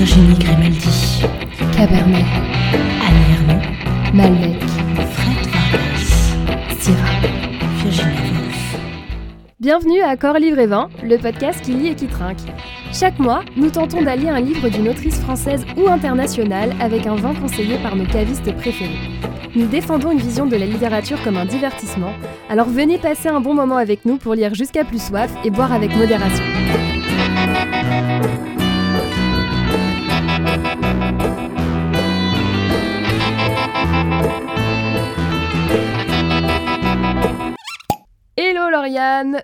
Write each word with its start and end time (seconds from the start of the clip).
Virginie 0.00 0.38
Grimaldi, 0.38 1.22
Cabernet, 1.76 2.24
Malbec, 4.14 4.62
Fred 5.12 5.46
Vargas, 5.52 6.34
Syrah. 6.78 7.20
Virginia 7.82 8.14
Woolf. 8.32 8.78
Bienvenue 9.60 10.00
à 10.00 10.16
Corps 10.16 10.38
Livre 10.38 10.58
et 10.58 10.66
Vin, 10.66 10.88
le 11.04 11.18
podcast 11.18 11.60
qui 11.60 11.72
lit 11.72 11.88
et 11.88 11.94
qui 11.94 12.06
trinque. 12.06 12.38
Chaque 12.94 13.18
mois, 13.18 13.42
nous 13.58 13.68
tentons 13.68 14.00
d'allier 14.00 14.30
un 14.30 14.40
livre 14.40 14.70
d'une 14.70 14.88
autrice 14.88 15.20
française 15.20 15.66
ou 15.76 15.86
internationale 15.86 16.72
avec 16.80 17.06
un 17.06 17.16
vin 17.16 17.34
conseillé 17.34 17.76
par 17.82 17.94
nos 17.94 18.06
cavistes 18.06 18.56
préférés. 18.56 18.96
Nous 19.54 19.66
défendons 19.66 20.12
une 20.12 20.18
vision 20.18 20.46
de 20.46 20.56
la 20.56 20.64
littérature 20.64 21.22
comme 21.22 21.36
un 21.36 21.44
divertissement, 21.44 22.14
alors 22.48 22.70
venez 22.70 22.96
passer 22.96 23.28
un 23.28 23.40
bon 23.40 23.52
moment 23.52 23.76
avec 23.76 24.06
nous 24.06 24.16
pour 24.16 24.32
lire 24.32 24.54
jusqu'à 24.54 24.82
plus 24.82 25.02
soif 25.02 25.30
et 25.44 25.50
boire 25.50 25.74
avec 25.74 25.94
modération. 25.94 26.59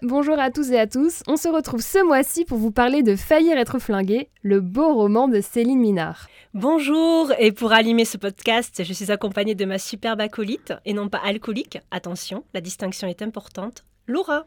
Bonjour 0.03 0.41
à 0.41 0.51
tous 0.51 0.73
et 0.73 0.79
à 0.79 0.89
tous. 0.89 1.23
On 1.29 1.37
se 1.37 1.47
retrouve 1.49 1.81
ce 1.81 2.05
mois-ci 2.05 2.45
pour 2.45 2.59
vous 2.59 2.73
parler 2.73 3.05
de 3.05 3.15
Faillir 3.15 3.57
être 3.59 3.79
flingué, 3.79 4.29
le 4.43 4.61
beau 4.61 4.93
roman 4.93 5.29
de 5.29 5.41
Céline 5.41 5.79
Minard. 5.79 6.27
Bonjour, 6.53 7.31
et 7.39 7.53
pour 7.53 7.73
animer 7.73 8.05
ce 8.05 8.17
podcast, 8.17 8.83
je 8.83 8.93
suis 8.93 9.13
accompagnée 9.13 9.55
de 9.55 9.65
ma 9.65 9.79
superbe 9.79 10.21
acolyte, 10.21 10.73
et 10.85 10.95
non 10.95 11.09
pas 11.09 11.21
alcoolique, 11.25 11.79
attention, 11.93 12.43
la 12.55 12.61
distinction 12.61 13.07
est 13.07 13.23
importante, 13.23 13.85
Laura. 14.09 14.47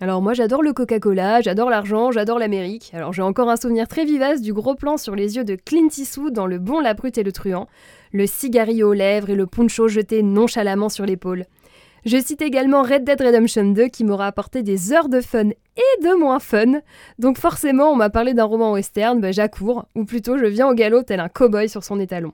Alors 0.00 0.20
moi 0.20 0.34
j'adore 0.34 0.62
le 0.62 0.74
Coca-Cola, 0.74 1.40
j'adore 1.40 1.70
l'argent, 1.70 2.12
j'adore 2.12 2.38
l'Amérique. 2.38 2.90
Alors 2.92 3.14
j'ai 3.14 3.22
encore 3.22 3.48
un 3.48 3.56
souvenir 3.56 3.88
très 3.88 4.04
vivace 4.04 4.42
du 4.42 4.52
gros 4.52 4.74
plan 4.74 4.98
sur 4.98 5.16
les 5.16 5.36
yeux 5.36 5.44
de 5.44 5.56
Clint 5.56 5.88
Eastwood 5.96 6.34
dans 6.34 6.46
Le 6.46 6.58
Bon, 6.58 6.80
la 6.80 6.92
Brute 6.92 7.16
et 7.16 7.22
le 7.22 7.32
Truand, 7.32 7.66
le 8.12 8.26
cigarillo 8.26 8.90
aux 8.90 8.92
lèvres 8.92 9.30
et 9.30 9.34
le 9.34 9.46
poncho 9.46 9.88
jeté 9.88 10.22
nonchalamment 10.22 10.90
sur 10.90 11.06
l'épaule. 11.06 11.46
Je 12.04 12.20
cite 12.20 12.42
également 12.42 12.82
Red 12.82 13.04
Dead 13.04 13.20
Redemption 13.20 13.64
2 13.72 13.88
qui 13.88 14.04
m'aura 14.04 14.26
apporté 14.26 14.62
des 14.62 14.92
heures 14.92 15.08
de 15.08 15.20
fun 15.20 15.50
et 15.50 16.02
de 16.02 16.18
moins 16.18 16.40
fun. 16.40 16.80
Donc 17.18 17.38
forcément, 17.38 17.90
on 17.90 17.96
m'a 17.96 18.10
parlé 18.10 18.34
d'un 18.34 18.44
roman 18.44 18.72
western, 18.72 19.20
bah, 19.20 19.32
j'accours, 19.32 19.86
ou 19.94 20.04
plutôt 20.04 20.38
je 20.38 20.46
viens 20.46 20.68
au 20.68 20.74
galop 20.74 21.02
tel 21.02 21.20
un 21.20 21.28
cow-boy 21.28 21.68
sur 21.68 21.84
son 21.84 22.00
étalon. 22.00 22.32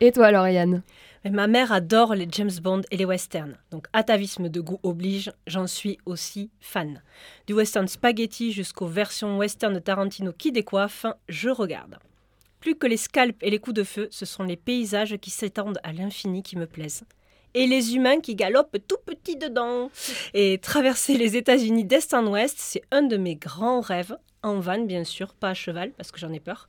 Et 0.00 0.12
toi, 0.12 0.30
Lauriane 0.30 0.82
ma 1.30 1.46
mère 1.46 1.72
adore 1.72 2.14
les 2.14 2.28
James 2.30 2.50
Bond 2.62 2.82
et 2.90 2.96
les 2.96 3.04
westerns, 3.04 3.56
donc 3.70 3.86
atavisme 3.92 4.48
de 4.48 4.60
goût 4.60 4.78
oblige, 4.82 5.32
j'en 5.46 5.66
suis 5.66 5.98
aussi 6.06 6.50
fan. 6.60 7.02
Du 7.46 7.54
western 7.54 7.88
spaghetti 7.88 8.52
jusqu'aux 8.52 8.86
versions 8.86 9.38
western 9.38 9.74
de 9.74 9.78
Tarantino 9.78 10.32
qui 10.32 10.52
décoiffent, 10.52 11.06
je 11.28 11.48
regarde. 11.48 11.98
Plus 12.60 12.76
que 12.76 12.86
les 12.86 12.96
scalps 12.96 13.38
et 13.42 13.50
les 13.50 13.58
coups 13.58 13.76
de 13.76 13.84
feu, 13.84 14.08
ce 14.10 14.24
sont 14.24 14.44
les 14.44 14.56
paysages 14.56 15.16
qui 15.18 15.30
s'étendent 15.30 15.80
à 15.82 15.92
l'infini 15.92 16.42
qui 16.42 16.56
me 16.56 16.66
plaisent. 16.66 17.04
Et 17.56 17.66
les 17.66 17.96
humains 17.96 18.20
qui 18.20 18.34
galopent 18.34 18.76
tout 18.86 18.98
petits 19.06 19.36
dedans. 19.36 19.90
Et 20.34 20.58
traverser 20.58 21.16
les 21.16 21.38
États-Unis 21.38 21.84
d'est 21.84 22.12
en 22.12 22.26
ouest, 22.26 22.56
c'est 22.58 22.82
un 22.90 23.00
de 23.00 23.16
mes 23.16 23.34
grands 23.34 23.80
rêves, 23.80 24.14
en 24.42 24.60
van 24.60 24.84
bien 24.84 25.04
sûr, 25.04 25.32
pas 25.32 25.48
à 25.48 25.54
cheval 25.54 25.92
parce 25.96 26.12
que 26.12 26.18
j'en 26.18 26.32
ai 26.34 26.38
peur. 26.38 26.68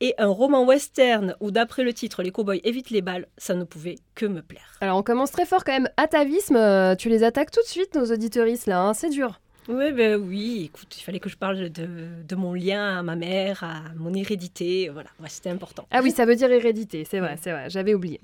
Et 0.00 0.14
un 0.18 0.26
roman 0.26 0.64
western 0.64 1.34
où, 1.40 1.50
d'après 1.50 1.84
le 1.84 1.94
titre, 1.94 2.22
les 2.22 2.32
cowboys 2.32 2.60
évitent 2.64 2.90
les 2.90 3.00
balles, 3.00 3.26
ça 3.38 3.54
ne 3.54 3.64
pouvait 3.64 3.94
que 4.14 4.26
me 4.26 4.42
plaire. 4.42 4.76
Alors 4.82 4.98
on 4.98 5.02
commence 5.02 5.30
très 5.30 5.46
fort 5.46 5.64
quand 5.64 5.72
même. 5.72 5.88
Atavisme, 5.96 6.56
euh, 6.56 6.94
tu 6.96 7.08
les 7.08 7.24
attaques 7.24 7.50
tout 7.50 7.62
de 7.62 7.66
suite, 7.66 7.94
nos 7.94 8.12
auditeuristes 8.12 8.66
là, 8.66 8.82
hein, 8.82 8.92
c'est 8.92 9.08
dur. 9.08 9.40
Oui, 9.68 9.92
ben 9.92 10.16
oui, 10.16 10.64
écoute, 10.66 10.94
il 10.98 11.00
fallait 11.00 11.20
que 11.20 11.30
je 11.30 11.38
parle 11.38 11.70
de, 11.70 11.88
de 12.28 12.36
mon 12.36 12.52
lien 12.52 12.98
à 12.98 13.02
ma 13.02 13.16
mère, 13.16 13.64
à 13.64 13.80
mon 13.96 14.12
hérédité, 14.12 14.90
voilà, 14.90 15.08
ouais, 15.22 15.30
c'était 15.30 15.48
important. 15.48 15.86
Ah 15.90 16.00
oui, 16.02 16.10
ça 16.10 16.26
veut 16.26 16.36
dire 16.36 16.52
hérédité, 16.52 17.06
c'est 17.08 17.20
vrai, 17.20 17.38
c'est 17.40 17.52
vrai, 17.52 17.70
j'avais 17.70 17.94
oublié. 17.94 18.20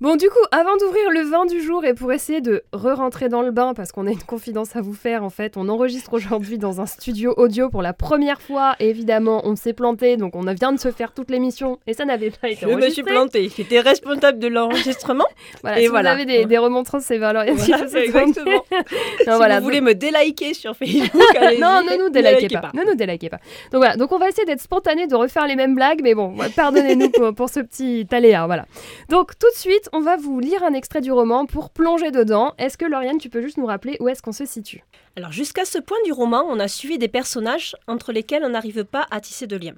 Bon, 0.00 0.16
du 0.16 0.30
coup, 0.30 0.38
avant 0.50 0.78
d'ouvrir 0.78 1.10
le 1.10 1.20
vin 1.20 1.44
du 1.44 1.60
jour 1.60 1.84
et 1.84 1.92
pour 1.92 2.10
essayer 2.10 2.40
de 2.40 2.62
re-rentrer 2.72 3.28
dans 3.28 3.42
le 3.42 3.50
bain, 3.50 3.74
parce 3.74 3.92
qu'on 3.92 4.06
a 4.06 4.10
une 4.10 4.22
confidence 4.22 4.74
à 4.74 4.80
vous 4.80 4.94
faire, 4.94 5.22
en 5.22 5.28
fait, 5.28 5.58
on 5.58 5.68
enregistre 5.68 6.14
aujourd'hui 6.14 6.56
dans 6.56 6.80
un 6.80 6.86
studio 6.86 7.34
audio 7.36 7.68
pour 7.68 7.82
la 7.82 7.92
première 7.92 8.40
fois. 8.40 8.76
Et 8.80 8.88
évidemment, 8.88 9.42
on 9.44 9.56
s'est 9.56 9.74
planté, 9.74 10.16
donc 10.16 10.34
on 10.36 10.40
vient 10.54 10.72
de 10.72 10.80
se 10.80 10.90
faire 10.90 11.12
toute 11.12 11.30
l'émission 11.30 11.78
et 11.86 11.92
ça 11.92 12.06
n'avait 12.06 12.30
pas 12.30 12.48
été 12.48 12.60
Je 12.62 12.66
me 12.66 12.72
enregistré. 12.72 12.94
suis 12.94 13.02
plantée, 13.02 13.50
j'étais 13.54 13.80
responsable 13.80 14.38
de 14.38 14.48
l'enregistrement. 14.48 15.26
Voilà, 15.62 15.78
Et 15.80 15.82
si 15.82 15.88
voilà. 15.88 16.14
vous 16.14 16.22
avez 16.22 16.24
des, 16.24 16.46
des 16.46 16.56
remontrances, 16.58 17.02
c'est 17.04 17.18
petit 17.18 17.72
Voilà, 17.76 18.00
exactement. 18.02 18.64
Non, 18.72 18.82
si 19.18 19.24
voilà, 19.36 19.58
vous 19.58 19.64
voulez 19.64 19.82
me 19.82 19.94
déliker 19.94 20.54
sur 20.54 20.74
Facebook, 20.74 21.12
non, 21.60 21.82
ne 21.82 22.02
nous 22.02 22.08
délikez 22.08 22.40
likez 22.42 22.58
pas. 22.58 22.70
Ne 22.72 22.84
nous 22.84 22.94
délikez 22.94 23.28
pas. 23.28 23.36
Donc 23.70 23.80
voilà, 23.82 23.96
donc 23.96 24.12
on 24.12 24.18
va 24.18 24.30
essayer 24.30 24.46
d'être 24.46 24.62
spontané, 24.62 25.06
de 25.08 25.14
refaire 25.14 25.46
les 25.46 25.56
mêmes 25.56 25.74
blagues, 25.74 26.00
mais 26.02 26.14
bon, 26.14 26.34
pardonnez-nous 26.56 27.10
pour, 27.10 27.34
pour 27.34 27.48
ce 27.50 27.60
petit 27.60 28.06
aléa, 28.10 28.46
voilà. 28.46 28.64
Donc 29.10 29.38
tout 29.38 29.48
de 29.54 29.58
suite, 29.58 29.89
on 29.92 30.00
va 30.00 30.16
vous 30.16 30.40
lire 30.40 30.62
un 30.62 30.72
extrait 30.72 31.00
du 31.00 31.12
roman 31.12 31.46
pour 31.46 31.70
plonger 31.70 32.10
dedans. 32.10 32.54
Est-ce 32.58 32.78
que 32.78 32.84
Lauriane, 32.84 33.18
tu 33.18 33.28
peux 33.28 33.42
juste 33.42 33.56
nous 33.56 33.66
rappeler 33.66 33.96
où 34.00 34.08
est-ce 34.08 34.22
qu'on 34.22 34.32
se 34.32 34.44
situe? 34.44 34.84
Alors 35.16 35.32
jusqu'à 35.32 35.64
ce 35.64 35.78
point 35.78 35.98
du 36.04 36.12
roman, 36.12 36.44
on 36.48 36.60
a 36.60 36.68
suivi 36.68 36.98
des 36.98 37.08
personnages 37.08 37.74
entre 37.86 38.12
lesquels 38.12 38.44
on 38.44 38.50
n'arrive 38.50 38.84
pas 38.84 39.06
à 39.10 39.20
tisser 39.20 39.46
de 39.46 39.56
lien. 39.56 39.74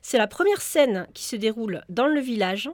C'est 0.00 0.18
la 0.18 0.26
première 0.26 0.60
scène 0.60 1.06
qui 1.14 1.24
se 1.24 1.36
déroule 1.36 1.82
dans 1.88 2.06
le 2.06 2.20
village 2.20 2.70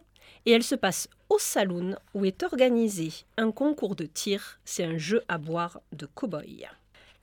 et 0.46 0.52
elle 0.52 0.62
se 0.62 0.74
passe 0.74 1.08
au 1.28 1.38
saloon 1.38 1.96
où 2.14 2.24
est 2.24 2.42
organisé 2.42 3.10
un 3.36 3.50
concours 3.50 3.96
de 3.96 4.06
tir, 4.06 4.58
c'est 4.64 4.84
un 4.84 4.98
jeu 4.98 5.22
à 5.28 5.38
boire 5.38 5.80
de 5.92 6.06
cow-boy. 6.06 6.66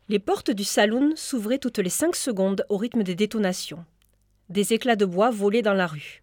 Les 0.09 0.19
portes 0.19 0.51
du 0.51 0.63
saloon 0.63 1.13
s'ouvraient 1.15 1.57
toutes 1.57 1.79
les 1.79 1.89
5 1.89 2.15
secondes 2.15 2.65
au 2.69 2.77
rythme 2.77 3.01
des 3.01 3.15
détonations. 3.15 3.83
Des 4.49 4.73
éclats 4.73 4.95
de 4.95 5.05
bois 5.05 5.31
volaient 5.31 5.63
dans 5.63 5.73
la 5.73 5.87
rue. 5.87 6.21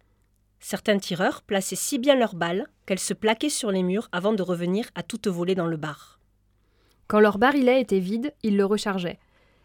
Certains 0.65 0.97
tireurs 0.97 1.41
plaçaient 1.41 1.75
si 1.75 1.99
bien 1.99 2.15
leurs 2.15 2.35
balles 2.35 2.67
qu'elles 2.85 2.97
se 2.97 3.13
plaquaient 3.13 3.49
sur 3.49 3.69
les 3.69 3.83
murs 3.83 4.07
avant 4.13 4.31
de 4.31 4.41
revenir 4.41 4.89
à 4.95 5.03
toute 5.03 5.27
volée 5.27 5.55
dans 5.55 5.67
le 5.67 5.75
bar. 5.75 6.21
Quand 7.07 7.19
leur 7.19 7.37
barillet 7.37 7.81
était 7.81 7.99
vide, 7.99 8.33
ils 8.43 8.55
le 8.55 8.63
rechargeaient. 8.63 9.19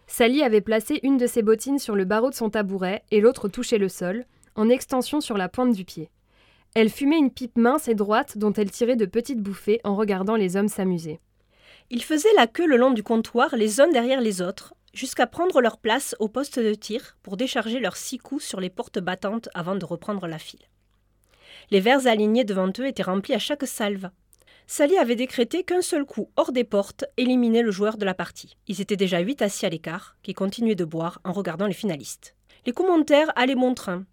Sally 0.09 0.43
avait 0.43 0.61
placé 0.61 0.99
une 1.05 1.17
de 1.17 1.29
ses 1.29 1.43
bottines 1.43 1.79
sur 1.79 1.95
le 1.95 2.05
barreau 2.05 2.31
de 2.31 2.35
son 2.35 2.51
tabouret 2.51 3.05
et 3.13 3.21
l'autre 3.21 3.47
touchait 3.47 3.79
le 3.79 3.89
sol, 3.89 4.25
en 4.57 4.69
extension 4.69 5.21
sur 5.21 5.39
la 5.39 5.49
pointe 5.49 5.73
du 5.73 5.85
pied. 5.85 6.11
Elle 6.75 6.91
fumait 6.91 7.19
une 7.19 7.31
pipe 7.31 7.57
mince 7.57 7.87
et 7.87 7.95
droite 7.95 8.37
dont 8.37 8.53
elle 8.53 8.73
tirait 8.73 8.97
de 8.97 9.07
petites 9.07 9.41
bouffées 9.41 9.81
en 9.85 9.95
regardant 9.95 10.35
les 10.35 10.57
hommes 10.57 10.67
s'amuser. 10.67 11.21
Ils 11.91 12.03
faisaient 12.03 12.35
la 12.35 12.49
queue 12.49 12.67
le 12.67 12.77
long 12.77 12.91
du 12.91 13.05
comptoir, 13.05 13.55
les 13.55 13.81
uns 13.81 13.89
derrière 13.89 14.21
les 14.21 14.43
autres, 14.43 14.75
jusqu'à 14.93 15.29
prendre 15.29 15.61
leur 15.61 15.79
place 15.79 16.17
au 16.19 16.27
poste 16.27 16.59
de 16.59 16.75
tir 16.75 17.17
pour 17.23 17.37
décharger 17.37 17.79
leurs 17.79 17.97
six 17.97 18.19
coups 18.19 18.45
sur 18.45 18.59
les 18.59 18.69
portes 18.69 18.99
battantes 18.99 19.49
avant 19.55 19.77
de 19.77 19.85
reprendre 19.85 20.27
la 20.27 20.41
file. 20.41 20.67
Les 21.71 21.81
verres 21.81 22.07
alignés 22.07 22.45
devant 22.45 22.71
eux 22.79 22.87
étaient 22.87 23.03
remplis 23.03 23.35
à 23.35 23.39
chaque 23.39 23.67
salve. 23.67 24.11
Sally 24.67 24.99
avait 24.99 25.17
décrété 25.17 25.65
qu'un 25.65 25.83
seul 25.83 26.05
coup 26.05 26.31
hors 26.37 26.53
des 26.53 26.65
portes 26.65 27.05
éliminait 27.17 27.63
le 27.63 27.71
joueur 27.71 27.97
de 27.97 28.05
la 28.05 28.15
partie. 28.15 28.57
Ils 28.67 28.81
étaient 28.81 28.97
déjà 28.97 29.19
huit 29.21 29.41
assis 29.43 29.67
à 29.67 29.71
l'écart, 29.71 30.17
qui 30.23 30.35
continuaient 30.35 30.75
de 30.75 30.85
boire 30.85 31.21
en 31.25 31.33
regardant 31.33 31.67
les 31.67 31.75
finalistes. 31.75 32.35
Les 32.67 32.73
montèrent 32.79 33.33
allaient 33.37 33.55
bon 33.55 33.75
train. 33.75 34.05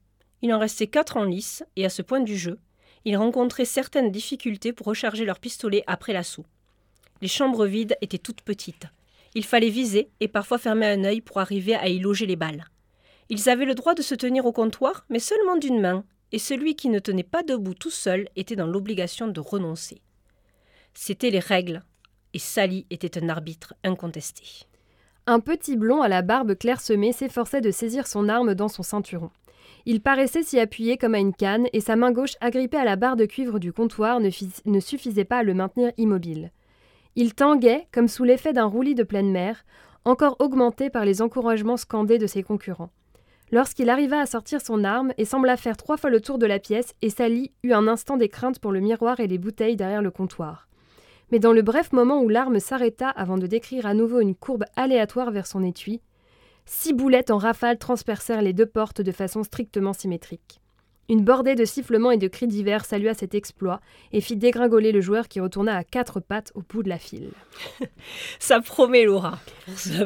Il 0.41 0.53
en 0.53 0.59
restait 0.59 0.88
quatre 0.88 1.17
en 1.17 1.23
lice, 1.23 1.63
et 1.75 1.85
à 1.85 1.89
ce 1.89 2.01
point 2.01 2.21
du 2.21 2.38
jeu, 2.38 2.59
ils 3.03 3.17
rencontraient 3.17 3.66
certaines 3.66 4.11
difficultés 4.11 4.73
pour 4.73 4.87
recharger 4.87 5.25
leurs 5.25 5.39
pistolets 5.39 5.83
après 5.87 6.13
l'assaut. 6.13 6.45
Les 7.22 7.27
chambres 7.27 7.66
vides 7.66 7.97
étaient 8.01 8.17
toutes 8.17 8.41
petites. 8.41 8.85
Il 9.33 9.43
fallait 9.43 9.69
viser 9.69 10.09
et 10.22 10.27
parfois 10.27 10.57
fermer 10.57 10.87
un 10.87 11.03
œil 11.03 11.22
pour 11.22 11.39
arriver 11.39 11.75
à 11.75 11.87
y 11.87 11.99
loger 11.99 12.25
les 12.25 12.35
balles. 12.35 12.66
Ils 13.29 13.49
avaient 13.49 13.66
le 13.66 13.75
droit 13.75 13.93
de 13.93 14.01
se 14.01 14.16
tenir 14.16 14.45
au 14.45 14.51
comptoir, 14.51 15.05
mais 15.09 15.19
seulement 15.19 15.57
d'une 15.57 15.81
main, 15.81 16.05
et 16.31 16.39
celui 16.39 16.75
qui 16.75 16.89
ne 16.89 16.99
tenait 16.99 17.23
pas 17.23 17.43
debout 17.43 17.73
tout 17.73 17.91
seul 17.91 18.27
était 18.35 18.55
dans 18.55 18.67
l'obligation 18.67 19.27
de 19.27 19.39
renoncer. 19.39 20.01
C'étaient 20.93 21.29
les 21.29 21.39
règles, 21.39 21.83
et 22.33 22.39
Sally 22.39 22.85
était 22.89 23.21
un 23.21 23.29
arbitre 23.29 23.73
incontesté. 23.83 24.43
Un 25.27 25.39
petit 25.39 25.75
blond 25.75 26.01
à 26.01 26.07
la 26.07 26.21
barbe 26.21 26.55
clairsemée 26.55 27.11
s'efforçait 27.11 27.61
de 27.61 27.72
saisir 27.72 28.07
son 28.07 28.29
arme 28.29 28.53
dans 28.53 28.67
son 28.67 28.83
ceinturon. 28.83 29.31
Il 29.85 30.01
paraissait 30.01 30.43
s'y 30.43 30.59
appuyer 30.59 30.97
comme 30.97 31.16
à 31.16 31.19
une 31.19 31.33
canne, 31.33 31.67
et 31.73 31.79
sa 31.79 31.95
main 31.95 32.11
gauche 32.11 32.35
agrippée 32.41 32.78
à 32.78 32.85
la 32.85 32.95
barre 32.95 33.16
de 33.16 33.25
cuivre 33.25 33.59
du 33.59 33.71
comptoir 33.73 34.19
ne, 34.19 34.29
fis- 34.29 34.61
ne 34.66 34.79
suffisait 34.79 35.25
pas 35.25 35.39
à 35.39 35.43
le 35.43 35.53
maintenir 35.53 35.91
immobile. 35.97 36.51
Il 37.16 37.33
tanguait 37.33 37.87
comme 37.91 38.07
sous 38.07 38.23
l'effet 38.23 38.53
d'un 38.53 38.66
roulis 38.66 38.95
de 38.95 39.03
pleine 39.03 39.31
mer, 39.31 39.66
encore 40.03 40.35
augmenté 40.39 40.89
par 40.89 41.05
les 41.05 41.21
encouragements 41.21 41.78
scandés 41.78 42.17
de 42.17 42.28
ses 42.28 42.43
concurrents. 42.43 42.91
Lorsqu'il 43.51 43.89
arriva 43.89 44.19
à 44.19 44.25
sortir 44.25 44.59
son 44.59 44.83
arme 44.83 45.13
et 45.17 45.25
sembla 45.25 45.55
faire 45.55 45.77
trois 45.77 45.97
fois 45.97 46.09
le 46.09 46.19
tour 46.19 46.39
de 46.39 46.47
la 46.47 46.59
pièce, 46.59 46.93
et 47.01 47.09
Sally 47.09 47.51
eut 47.63 47.73
un 47.73 47.87
instant 47.87 48.17
des 48.17 48.29
craintes 48.29 48.59
pour 48.59 48.71
le 48.71 48.79
miroir 48.79 49.19
et 49.19 49.27
les 49.27 49.37
bouteilles 49.37 49.75
derrière 49.75 50.01
le 50.01 50.11
comptoir. 50.11 50.67
Mais 51.31 51.39
dans 51.39 51.53
le 51.53 51.61
bref 51.61 51.91
moment 51.91 52.21
où 52.21 52.29
l'arme 52.29 52.59
s'arrêta 52.59 53.09
avant 53.09 53.37
de 53.37 53.47
décrire 53.47 53.85
à 53.85 53.93
nouveau 53.93 54.19
une 54.19 54.35
courbe 54.35 54.65
aléatoire 54.75 55.31
vers 55.31 55.47
son 55.47 55.63
étui, 55.63 56.01
six 56.65 56.93
boulettes 56.93 57.31
en 57.31 57.37
rafale 57.37 57.77
transpercèrent 57.77 58.41
les 58.41 58.53
deux 58.53 58.65
portes 58.65 59.01
de 59.01 59.11
façon 59.11 59.43
strictement 59.43 59.93
symétrique. 59.93 60.59
Une 61.07 61.23
bordée 61.23 61.53
de 61.55 61.66
sifflements 61.66 62.11
et 62.11 62.17
de 62.17 62.28
cris 62.28 62.47
divers 62.47 62.84
salua 62.84 63.13
cet 63.13 63.35
exploit 63.35 63.79
et 64.11 64.22
fit 64.22 64.35
dégringoler 64.35 64.91
le 64.91 65.02
joueur 65.02 65.28
qui 65.28 65.40
retourna 65.40 65.78
à 65.78 65.84
quatre 65.84 66.19
pattes 66.19 66.52
au 66.55 66.61
bout 66.61 66.81
de 66.81 66.90
la 66.90 66.97
file. 66.97 67.29
Ça 68.40 68.59
promet, 68.59 69.05
Laura. 69.05 69.37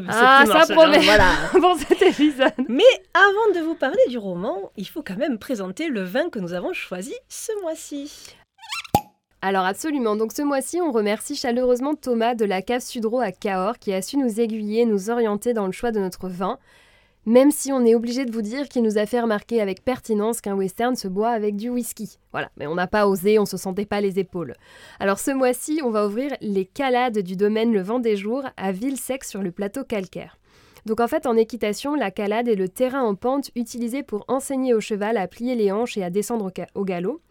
Ah, 0.10 0.44
ça 0.46 0.74
promet. 0.74 1.00
Voilà. 1.00 1.32
Pour 1.52 1.78
cet 1.78 2.02
épisode. 2.02 2.52
Mais 2.68 2.84
avant 3.14 3.60
de 3.60 3.66
vous 3.66 3.76
parler 3.76 4.04
du 4.10 4.18
roman, 4.18 4.72
il 4.76 4.88
faut 4.88 5.02
quand 5.02 5.18
même 5.18 5.40
présenter 5.40 5.88
le 5.88 6.04
vin 6.04 6.30
que 6.30 6.40
nous 6.40 6.54
avons 6.54 6.74
choisi 6.74 7.14
ce 7.30 7.52
mois-ci. 7.62 8.36
Alors 9.42 9.64
absolument, 9.64 10.18
donc 10.18 10.34
ce 10.34 10.42
mois-ci 10.42 10.82
on 10.82 10.92
remercie 10.92 11.38
chaleureusement 11.38 11.96
Thomas 11.96 12.36
de 12.36 12.44
la 12.44 12.62
cave 12.62 12.82
Sudro 12.82 13.22
à 13.22 13.32
Cahors 13.32 13.80
qui 13.80 13.94
a 13.94 14.02
su 14.02 14.18
nous 14.18 14.42
aiguiller, 14.42 14.86
nous 14.86 15.10
orienter 15.10 15.54
dans 15.54 15.66
le 15.66 15.72
choix 15.72 15.92
de 15.92 16.00
notre 16.00 16.28
vin, 16.28 16.60
même 17.26 17.52
si 17.52 17.72
on 17.72 17.86
est 17.86 17.96
obligé 17.96 18.26
de 18.26 18.32
vous 18.32 18.42
dire 18.42 18.70
qu'il 18.70 18.84
nous 18.84 18.98
a 18.98 19.06
fait 19.06 19.20
remarquer 19.20 19.62
avec 19.62 19.84
pertinence 19.84 20.42
qu'un 20.42 20.56
western 20.56 20.96
se 20.96 21.08
boit 21.08 21.30
avec 21.30 21.56
du 21.56 21.70
whisky. 21.70 22.18
Voilà, 22.32 22.50
mais 22.58 22.68
on 22.68 22.76
n'a 22.76 22.88
pas 22.88 23.08
osé, 23.08 23.40
on 23.40 23.46
se 23.46 23.58
sentait 23.58 23.86
pas 23.86 24.02
les 24.02 24.20
épaules. 24.20 24.56
Alors 25.00 25.20
ce 25.20 25.32
mois-ci 25.32 25.82
on 25.84 25.90
va 25.90 26.08
ouvrir 26.08 26.32
les 26.42 26.66
calades 26.66 27.20
du 27.20 27.36
domaine 27.36 27.74
Le 27.74 27.82
Vent 27.82 28.00
des 28.00 28.16
Jours 28.16 28.44
à 28.58 28.72
Villesec 28.72 29.24
sur 29.24 29.42
le 29.42 29.52
plateau 29.52 29.84
calcaire. 29.84 30.38
Donc 30.86 31.02
en 31.02 31.08
fait 31.08 31.28
en 31.28 31.36
équitation, 31.36 31.94
la 31.94 32.10
calade 32.10 32.48
est 32.48 32.56
le 32.56 32.70
terrain 32.70 33.04
en 33.04 33.16
pente 33.16 33.52
utilisé 33.56 34.02
pour 34.02 34.26
enseigner 34.28 34.74
au 34.74 34.80
cheval 34.80 35.18
à 35.18 35.28
plier 35.28 35.56
les 35.56 35.72
hanches 35.72 35.98
et 35.98 36.04
à 36.04 36.10
descendre 36.10 36.52
au, 36.74 36.84
galop. 36.86 37.22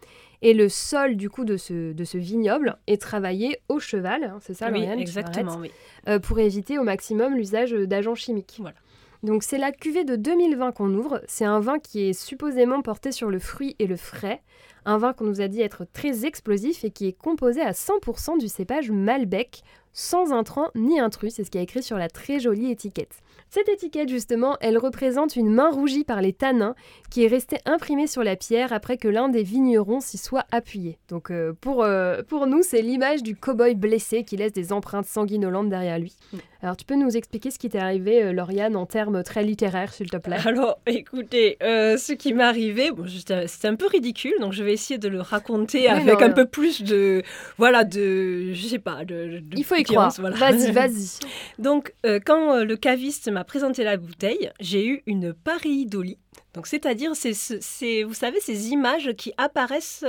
Et 0.41 0.53
le 0.53 0.69
sol 0.69 1.17
du 1.17 1.29
coup 1.29 1.43
de 1.43 1.57
ce, 1.57 1.91
de 1.91 2.03
ce 2.05 2.17
vignoble 2.17 2.77
est 2.87 3.01
travaillé 3.01 3.57
au 3.67 3.79
cheval, 3.79 4.23
hein, 4.23 4.37
c'est 4.41 4.53
ça 4.53 4.71
oui, 4.71 4.83
exactement. 4.83 5.57
Oui. 5.57 5.71
euh, 6.07 6.19
pour 6.19 6.39
éviter 6.39 6.77
au 6.77 6.83
maximum 6.83 7.35
l'usage 7.35 7.71
d'agents 7.71 8.15
chimiques. 8.15 8.57
Voilà. 8.59 8.77
Donc 9.21 9.43
c'est 9.43 9.57
la 9.57 9.71
cuvée 9.71 10.05
de 10.05 10.15
2020 10.15 10.71
qu'on 10.71 10.93
ouvre, 10.93 11.21
c'est 11.27 11.45
un 11.45 11.59
vin 11.59 11.77
qui 11.77 12.07
est 12.07 12.13
supposément 12.13 12.81
porté 12.81 13.11
sur 13.11 13.29
le 13.29 13.39
fruit 13.39 13.75
et 13.77 13.85
le 13.85 13.97
frais, 13.97 14.41
un 14.85 14.97
vin 14.97 15.13
qu'on 15.13 15.25
nous 15.25 15.41
a 15.41 15.47
dit 15.47 15.61
être 15.61 15.85
très 15.91 16.25
explosif 16.25 16.85
et 16.85 16.91
qui 16.91 17.07
est 17.07 17.17
composé 17.17 17.61
à 17.61 17.71
100% 17.71 18.39
du 18.39 18.47
cépage 18.47 18.91
Malbec, 18.91 19.61
sans 19.91 20.31
intrants 20.31 20.69
ni 20.75 20.99
intrus, 20.99 21.33
c'est 21.33 21.43
ce 21.43 21.51
qui 21.51 21.57
est 21.57 21.63
écrit 21.63 21.83
sur 21.83 21.97
la 21.97 22.07
très 22.07 22.39
jolie 22.39 22.71
étiquette. 22.71 23.17
Cette 23.49 23.67
étiquette, 23.67 24.09
justement, 24.09 24.55
elle 24.61 24.77
représente 24.77 25.35
une 25.35 25.49
main 25.49 25.71
rougie 25.71 26.03
par 26.03 26.21
les 26.21 26.33
tanins 26.33 26.75
qui 27.09 27.23
est 27.23 27.27
restée 27.27 27.57
imprimée 27.65 28.07
sur 28.07 28.23
la 28.23 28.35
pierre 28.35 28.71
après 28.71 28.97
que 28.97 29.07
l'un 29.07 29.27
des 29.27 29.43
vignerons 29.43 29.99
s'y 29.99 30.17
soit 30.17 30.45
appuyé. 30.51 30.99
Donc 31.09 31.31
euh, 31.31 31.53
pour, 31.59 31.83
euh, 31.83 32.21
pour 32.27 32.47
nous, 32.47 32.61
c'est 32.61 32.81
l'image 32.81 33.23
du 33.23 33.35
cow-boy 33.35 33.75
blessé 33.75 34.23
qui 34.23 34.37
laisse 34.37 34.53
des 34.53 34.71
empreintes 34.71 35.07
sanguinolentes 35.07 35.69
derrière 35.69 35.97
lui. 35.97 36.15
Alors 36.61 36.75
tu 36.75 36.83
peux 36.83 36.95
nous 36.95 37.15
expliquer 37.15 37.51
ce 37.51 37.57
qui 37.59 37.69
t'est 37.69 37.79
arrivé, 37.79 38.21
euh, 38.21 38.33
Lauriane, 38.33 38.75
en 38.75 38.85
termes 38.85 39.23
très 39.23 39.43
littéraires, 39.43 39.93
s'il 39.93 40.09
te 40.09 40.17
plaît? 40.17 40.35
Alors, 40.45 40.77
écoutez, 40.85 41.57
euh, 41.63 41.95
ce 41.95 42.11
qui 42.11 42.33
m'est 42.33 42.43
arrivé, 42.43 42.91
bon, 42.91 43.05
c'était 43.07 43.67
un 43.67 43.75
peu 43.75 43.87
ridicule, 43.87 44.33
donc 44.41 44.51
je 44.51 44.63
vais 44.63 44.73
essayer 44.73 44.97
de 44.97 45.07
le 45.07 45.21
raconter 45.21 45.87
avec 45.87 46.19
non, 46.19 46.25
un 46.25 46.27
non. 46.29 46.33
peu 46.33 46.45
plus 46.45 46.83
de, 46.83 47.23
voilà, 47.57 47.85
de, 47.85 48.51
je 48.53 48.67
sais 48.67 48.79
pas, 48.79 49.05
de, 49.05 49.39
de 49.41 49.57
Il 49.57 49.63
faut 49.63 49.75
y 49.75 49.83
croire. 49.83 50.13
voilà. 50.19 50.35
Vas-y, 50.35 50.71
vas-y. 50.73 51.19
Donc, 51.59 51.93
euh, 52.05 52.19
quand 52.25 52.63
le 52.63 52.75
caviste 52.75 53.31
m'a 53.31 53.45
présenté 53.45 53.85
la 53.85 53.95
bouteille, 53.95 54.51
j'ai 54.59 54.85
eu 54.85 55.01
une 55.05 55.33
pareidolie. 55.33 56.17
Donc, 56.55 56.67
c'est-à-dire, 56.67 57.11
c'est, 57.15 57.33
ce- 57.33 57.59
c'est, 57.61 58.03
vous 58.03 58.13
savez, 58.13 58.41
ces 58.41 58.69
images 58.69 59.13
qui 59.17 59.31
apparaissent, 59.37 60.03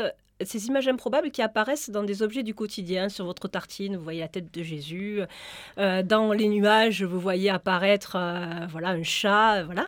ces 0.44 0.66
images 0.66 0.88
improbables 0.88 1.30
qui 1.30 1.42
apparaissent 1.42 1.90
dans 1.90 2.02
des 2.02 2.22
objets 2.22 2.42
du 2.42 2.54
quotidien. 2.54 3.08
Sur 3.08 3.24
votre 3.26 3.48
tartine, 3.48 3.96
vous 3.96 4.04
voyez 4.04 4.20
la 4.20 4.28
tête 4.28 4.52
de 4.52 4.62
Jésus. 4.62 5.20
Euh, 5.78 6.02
dans 6.02 6.32
les 6.32 6.48
nuages, 6.48 7.02
vous 7.02 7.20
voyez 7.20 7.50
apparaître, 7.50 8.16
euh, 8.16 8.66
voilà, 8.68 8.90
un 8.90 9.02
chat, 9.02 9.56
euh, 9.60 9.64
voilà. 9.64 9.86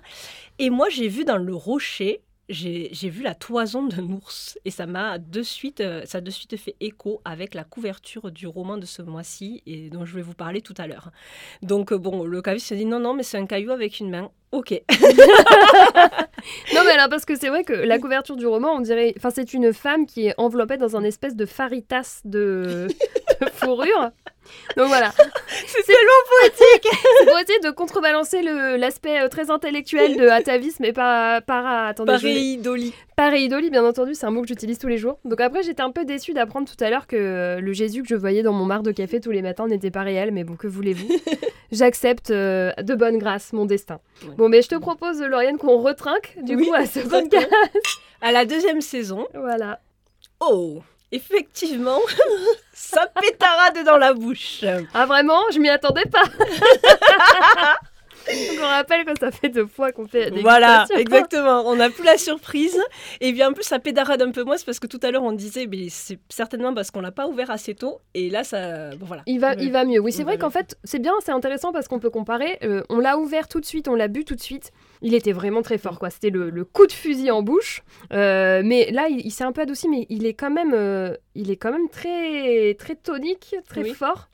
Et 0.59 0.71
moi, 0.71 0.89
j'ai 0.91 1.09
vu 1.09 1.25
dans 1.25 1.39
le 1.39 1.55
rocher. 1.55 2.21
J'ai, 2.53 3.09
vu 3.09 3.23
la 3.23 3.35
toison 3.35 3.85
d'un 3.87 4.05
ours 4.11 4.59
et 4.65 4.71
ça 4.71 4.87
m'a 4.87 5.19
de 5.19 5.43
suite, 5.43 5.81
euh, 5.81 6.03
ça 6.05 6.21
de 6.21 6.31
suite 6.31 6.57
fait 6.57 6.77
écho 6.81 7.23
avec 7.25 7.55
la 7.55 7.65
couverture 7.65 8.31
du 8.31 8.47
roman 8.47 8.77
de 8.77 8.85
ce 8.85 9.01
mois-ci 9.01 9.63
et 9.67 9.89
dont 9.89 10.05
je 10.05 10.15
vais 10.15 10.23
vous 10.23 10.35
parler 10.35 10.61
tout 10.61 10.75
à 10.77 10.87
l'heure. 10.87 11.11
Donc, 11.63 11.93
euh, 11.93 11.99
bon, 11.99 12.25
le 12.25 12.43
caviste 12.43 12.67
s'est 12.67 12.77
dit 12.77 12.85
non, 12.85 13.01
non, 13.01 13.15
mais 13.15 13.23
c'est 13.23 13.39
un 13.39 13.47
caillou 13.47 13.71
avec 13.71 14.01
une 14.01 14.11
main. 14.11 14.31
Ok. 14.53 14.83
Non 16.75 16.81
mais 16.85 16.93
alors 16.93 17.09
parce 17.09 17.25
que 17.25 17.37
c'est 17.37 17.49
vrai 17.49 17.65
que 17.65 17.73
la 17.73 17.99
couverture 17.99 18.37
du 18.37 18.47
roman, 18.47 18.73
on 18.73 18.81
dirait, 18.81 19.15
enfin 19.17 19.31
c'est 19.31 19.55
une 19.55 19.73
femme 19.73 20.07
qui 20.07 20.27
est 20.27 20.35
enveloppée 20.39 20.77
dans 20.77 20.97
un 20.97 21.05
espèce 21.05 21.37
de 21.37 21.47
faritas 21.47 22.21
de 22.25 22.89
fourrure. 23.55 24.11
Donc 24.77 24.89
voilà, 24.89 25.13
C'est 25.67 25.83
tellement 25.85 26.11
c'est 26.53 27.27
pour 27.27 27.39
essayer 27.39 27.61
de 27.61 27.71
contrebalancer 27.71 28.43
l'aspect 28.77 29.21
euh, 29.21 29.29
très 29.29 29.51
intellectuel 29.51 30.17
de 30.17 30.29
atavisme 30.29 30.85
et 30.85 30.93
pas 30.93 31.41
para. 31.41 31.87
Attendez, 31.89 32.13
pareidolie. 32.13 32.93
Pareidolie, 33.17 33.71
bien 33.71 33.85
entendu, 33.85 34.15
c'est 34.15 34.27
un 34.27 34.31
mot 34.31 34.43
que 34.43 34.49
j'utilise 34.49 34.79
tous 34.79 34.89
les 34.89 34.99
jours. 34.99 35.19
Donc 35.25 35.41
après, 35.41 35.63
j'étais 35.63 35.83
un 35.83 35.91
peu 35.93 36.05
déçue 36.05 36.33
d'apprendre 36.35 36.69
tout 36.69 36.83
à 36.85 36.91
l'heure 36.91 37.07
que 37.07 37.17
euh, 37.17 37.61
le 37.61 37.73
Jésus 37.73 38.03
que 38.03 38.09
je 38.09 38.17
voyais 38.17 38.43
dans 38.43 38.53
mon 38.53 38.65
mar 38.65 38.83
de 38.83 38.91
café 38.91 39.21
tous 39.21 39.31
les 39.31 39.43
matins 39.43 39.69
n'était 39.69 39.91
pas 39.93 40.03
réel, 40.03 40.33
mais 40.33 40.43
bon, 40.45 40.57
que 40.57 40.67
voulez-vous? 40.67 41.09
J'accepte 41.73 42.31
euh, 42.31 42.73
de 42.83 42.95
bonne 42.95 43.19
grâce 43.19 43.53
mon 43.53 43.65
destin. 43.65 44.01
Ouais. 44.27 44.35
Bon, 44.37 44.49
mais 44.49 44.61
je 44.63 44.69
te 44.69 44.75
propose, 44.75 45.21
Lauriane, 45.23 45.57
qu'on 45.59 45.79
retrinque 45.79 46.37
du 46.43 46.57
Oui, 46.57 46.67
coup 46.67 46.75
à 46.75 46.85
ce 46.87 47.01
podcast. 47.01 47.49
À 48.21 48.33
la 48.33 48.45
deuxième 48.45 48.81
saison, 48.81 49.27
Voilà. 49.35 49.81
oh, 50.41 50.83
effectivement, 51.13 52.01
ça 52.73 53.07
pétarade 53.21 53.85
dans 53.85 53.99
la 53.99 54.15
bouche. 54.15 54.65
Ah 54.95 55.07
vraiment? 55.07 55.41
Je 55.53 55.59
m'y 55.59 55.69
attendais 55.69 56.07
pas 56.07 56.23
Donc 58.27 58.59
on 58.61 58.67
rappelle 58.67 59.05
que 59.05 59.13
ça 59.19 59.31
fait 59.31 59.49
deux 59.49 59.67
fois 59.67 59.93
qu'on 59.93 60.07
fait 60.07 60.31
des 60.31 60.41
Voilà, 60.41 60.87
exactement. 60.97 61.63
On 61.67 61.77
n'a 61.77 61.91
plus 61.91 62.05
la 62.05 62.19
surprise. 62.19 62.79
Et 63.21 63.33
bien 63.33 63.51
en 63.51 63.53
plus, 63.53 63.65
ça 63.65 63.79
pédarade 63.79 64.23
un 64.23 64.31
peu 64.31 64.45
moins, 64.45 64.57
c'est 64.57 64.65
parce 64.67 64.79
que 64.79 64.87
tout 64.87 65.01
à 65.03 65.11
l'heure 65.11 65.23
on 65.23 65.33
disait, 65.33 65.67
mais 65.67 65.89
c'est 65.89 66.19
certainement 66.29 66.73
parce 66.75 66.91
qu'on 66.91 67.01
l'a 67.01 67.13
pas 67.13 67.27
ouvert 67.27 67.51
assez 67.51 67.75
tôt. 67.75 68.01
Et 68.15 68.31
là, 68.31 68.45
ça, 68.45 68.91
bon, 68.97 69.07
voilà. 69.07 69.23
Il 69.27 69.41
va, 69.41 69.55
il 69.55 69.73
va 69.73 69.85
mieux. 69.85 69.99
Oui, 70.01 70.13
c'est 70.13 70.25
vrai 70.25 70.39
qu'en 70.39 70.51
fait, 70.51 70.77
c'est 70.85 70.99
bien, 70.99 71.13
c'est 71.25 71.33
intéressant 71.33 71.73
parce 71.73 71.89
qu'on 71.89 71.99
peut 71.99 72.11
comparer. 72.11 72.59
Euh, 72.63 72.83
on 72.89 72.99
l'a 72.99 73.19
ouvert 73.19 73.49
tout 73.49 73.61
de 73.61 73.67
suite, 73.67 73.89
on 73.89 73.95
l'a 73.95 74.09
bu 74.09 74.25
tout 74.25 74.35
de 74.35 74.41
suite. 74.41 74.71
Il 75.03 75.15
était 75.15 75.33
vraiment 75.33 75.63
très 75.63 75.79
fort, 75.79 75.99
quoi. 75.99 76.11
C'était 76.11 76.31
le, 76.31 76.51
le 76.51 76.65
coup 76.65 76.87
de 76.87 76.93
fusil 76.93 77.31
en 77.31 77.43
bouche. 77.43 77.83
Euh, 78.13 78.63
mais 78.65 78.91
là, 78.93 79.09
il, 79.11 79.21
il 79.27 79.31
s'est 79.31 79.45
un 79.45 79.53
peu 79.53 79.63
adouci, 79.63 79.89
mais 79.89 80.07
il 80.11 80.27
est 80.27 80.35
quand 80.35 80.51
même, 80.51 80.73
euh, 80.75 81.17
il 81.35 81.51
est 81.51 81.57
quand 81.57 81.73
même 81.73 81.89
très, 81.89 82.75
très 82.79 82.95
tonique, 82.95 83.57
très 83.69 83.83
Oui. 83.83 83.95
fort, 83.95 84.29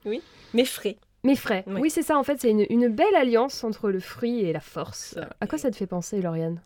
Mais 0.55 0.65
frais. 0.65 0.97
Mais 1.25 1.37
frais. 1.37 1.65
Oui. 1.67 1.81
Oui, 1.83 1.91
c'est 1.91 2.03
ça. 2.03 2.19
En 2.19 2.23
fait, 2.23 2.41
c'est 2.41 2.51
une, 2.51 2.67
une 2.71 2.89
belle 2.89 3.15
alliance 3.17 3.65
entre 3.65 3.91
le 3.91 4.01
fruit 4.01 4.41
et 4.41 4.53
la 4.53 4.61
force. 4.61 5.15
Ça. 5.15 5.29
À 5.41 5.47
quoi 5.47 5.59
ça 5.59 5.71
te 5.71 5.77
fait 5.77 5.87
penser, 5.87 6.21
Lauriane? 6.21 6.61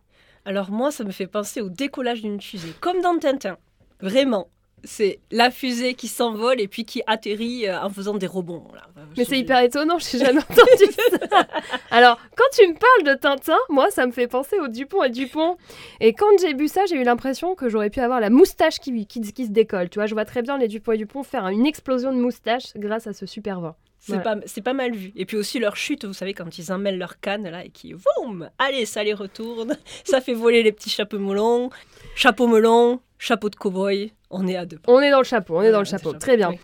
Alors 0.44 0.70
moi, 0.70 0.90
ça 0.90 1.04
me 1.04 1.12
fait 1.12 1.26
penser 1.26 1.60
au 1.60 1.68
décollage 1.68 2.22
d'une 2.22 2.40
fusée, 2.40 2.72
comme 2.80 3.00
dans 3.00 3.18
Tintin. 3.18 3.56
Vraiment. 4.00 4.48
C'est 4.84 5.20
la 5.30 5.50
fusée 5.50 5.94
qui 5.94 6.08
s'envole 6.08 6.60
et 6.60 6.66
puis 6.68 6.84
qui 6.84 7.02
atterrit 7.06 7.68
euh, 7.68 7.80
en 7.80 7.88
faisant 7.90 8.14
des 8.14 8.26
rebonds. 8.26 8.66
là. 8.74 8.82
Mais 9.16 9.22
Je- 9.24 9.28
c'est 9.28 9.38
hyper 9.38 9.60
étonnant, 9.60 9.98
j'ai 9.98 10.18
jamais 10.18 10.40
entendu 10.50 10.92
ça. 11.30 11.46
Alors, 11.90 12.18
quand 12.36 12.44
tu 12.52 12.66
me 12.66 12.74
parles 12.74 13.14
de 13.14 13.20
Tintin, 13.20 13.58
moi, 13.68 13.90
ça 13.90 14.06
me 14.06 14.12
fait 14.12 14.26
penser 14.26 14.58
au 14.58 14.68
Dupont 14.68 15.04
et 15.04 15.10
Dupont. 15.10 15.56
Et 16.00 16.12
quand 16.14 16.26
j'ai 16.40 16.54
bu 16.54 16.66
ça, 16.68 16.84
j'ai 16.86 16.96
eu 16.96 17.04
l'impression 17.04 17.54
que 17.54 17.68
j'aurais 17.68 17.90
pu 17.90 18.00
avoir 18.00 18.20
la 18.20 18.30
moustache 18.30 18.78
qui, 18.80 19.06
qui, 19.06 19.20
qui 19.20 19.46
se 19.46 19.50
décolle. 19.50 19.88
Tu 19.88 19.98
vois, 19.98 20.06
je 20.06 20.14
vois 20.14 20.24
très 20.24 20.42
bien 20.42 20.58
les 20.58 20.68
Dupont 20.68 20.92
et 20.92 20.96
Dupont 20.98 21.22
faire 21.22 21.46
une 21.48 21.66
explosion 21.66 22.12
de 22.12 22.18
moustache 22.20 22.72
grâce 22.76 23.06
à 23.06 23.12
ce 23.12 23.26
super 23.26 23.60
vin. 23.60 23.76
C'est 24.04 24.14
Voilà. 24.20 24.40
pas, 24.64 24.72
mal 24.72 24.92
vu. 24.96 25.12
Et 25.14 25.24
puis 25.26 25.36
aussi 25.36 25.60
leur 25.60 25.76
chute, 25.76 26.04
vous 26.04 26.12
savez, 26.12 26.34
quand 26.34 26.58
ils 26.58 26.72
emmêlent 26.72 26.98
leur 26.98 27.20
canne 27.20 27.48
là 27.48 27.64
et 27.64 27.68
qui, 27.68 27.94
boum, 27.94 28.50
allez, 28.58 28.84
ça 28.84 29.04
les 29.04 29.14
retourne. 29.14 29.76
Ça 30.02 30.20
fait 30.20 30.34
voler 30.34 30.64
les 30.64 30.72
petits 30.72 30.90
chapeaux 30.90 31.20
melons, 31.20 31.70
chapeau 32.16 32.48
melon, 32.48 33.00
chapeau 33.22 33.48
de 33.48 33.54
cow-boy. 33.54 34.12
On 34.30 34.48
est 34.48 34.56
à 34.56 34.66
deux. 34.66 34.80
On 34.88 35.00
est 35.00 35.10
dans 35.10 35.18
le 35.18 35.24
chapeau, 35.24 35.56
on 35.56 35.62
est 35.62 35.70
dans 35.70 35.78
le 35.78 35.84
chapeau. 35.84 36.12
Très 36.12 36.36
bien. 36.36 36.50
oui. 36.50 36.58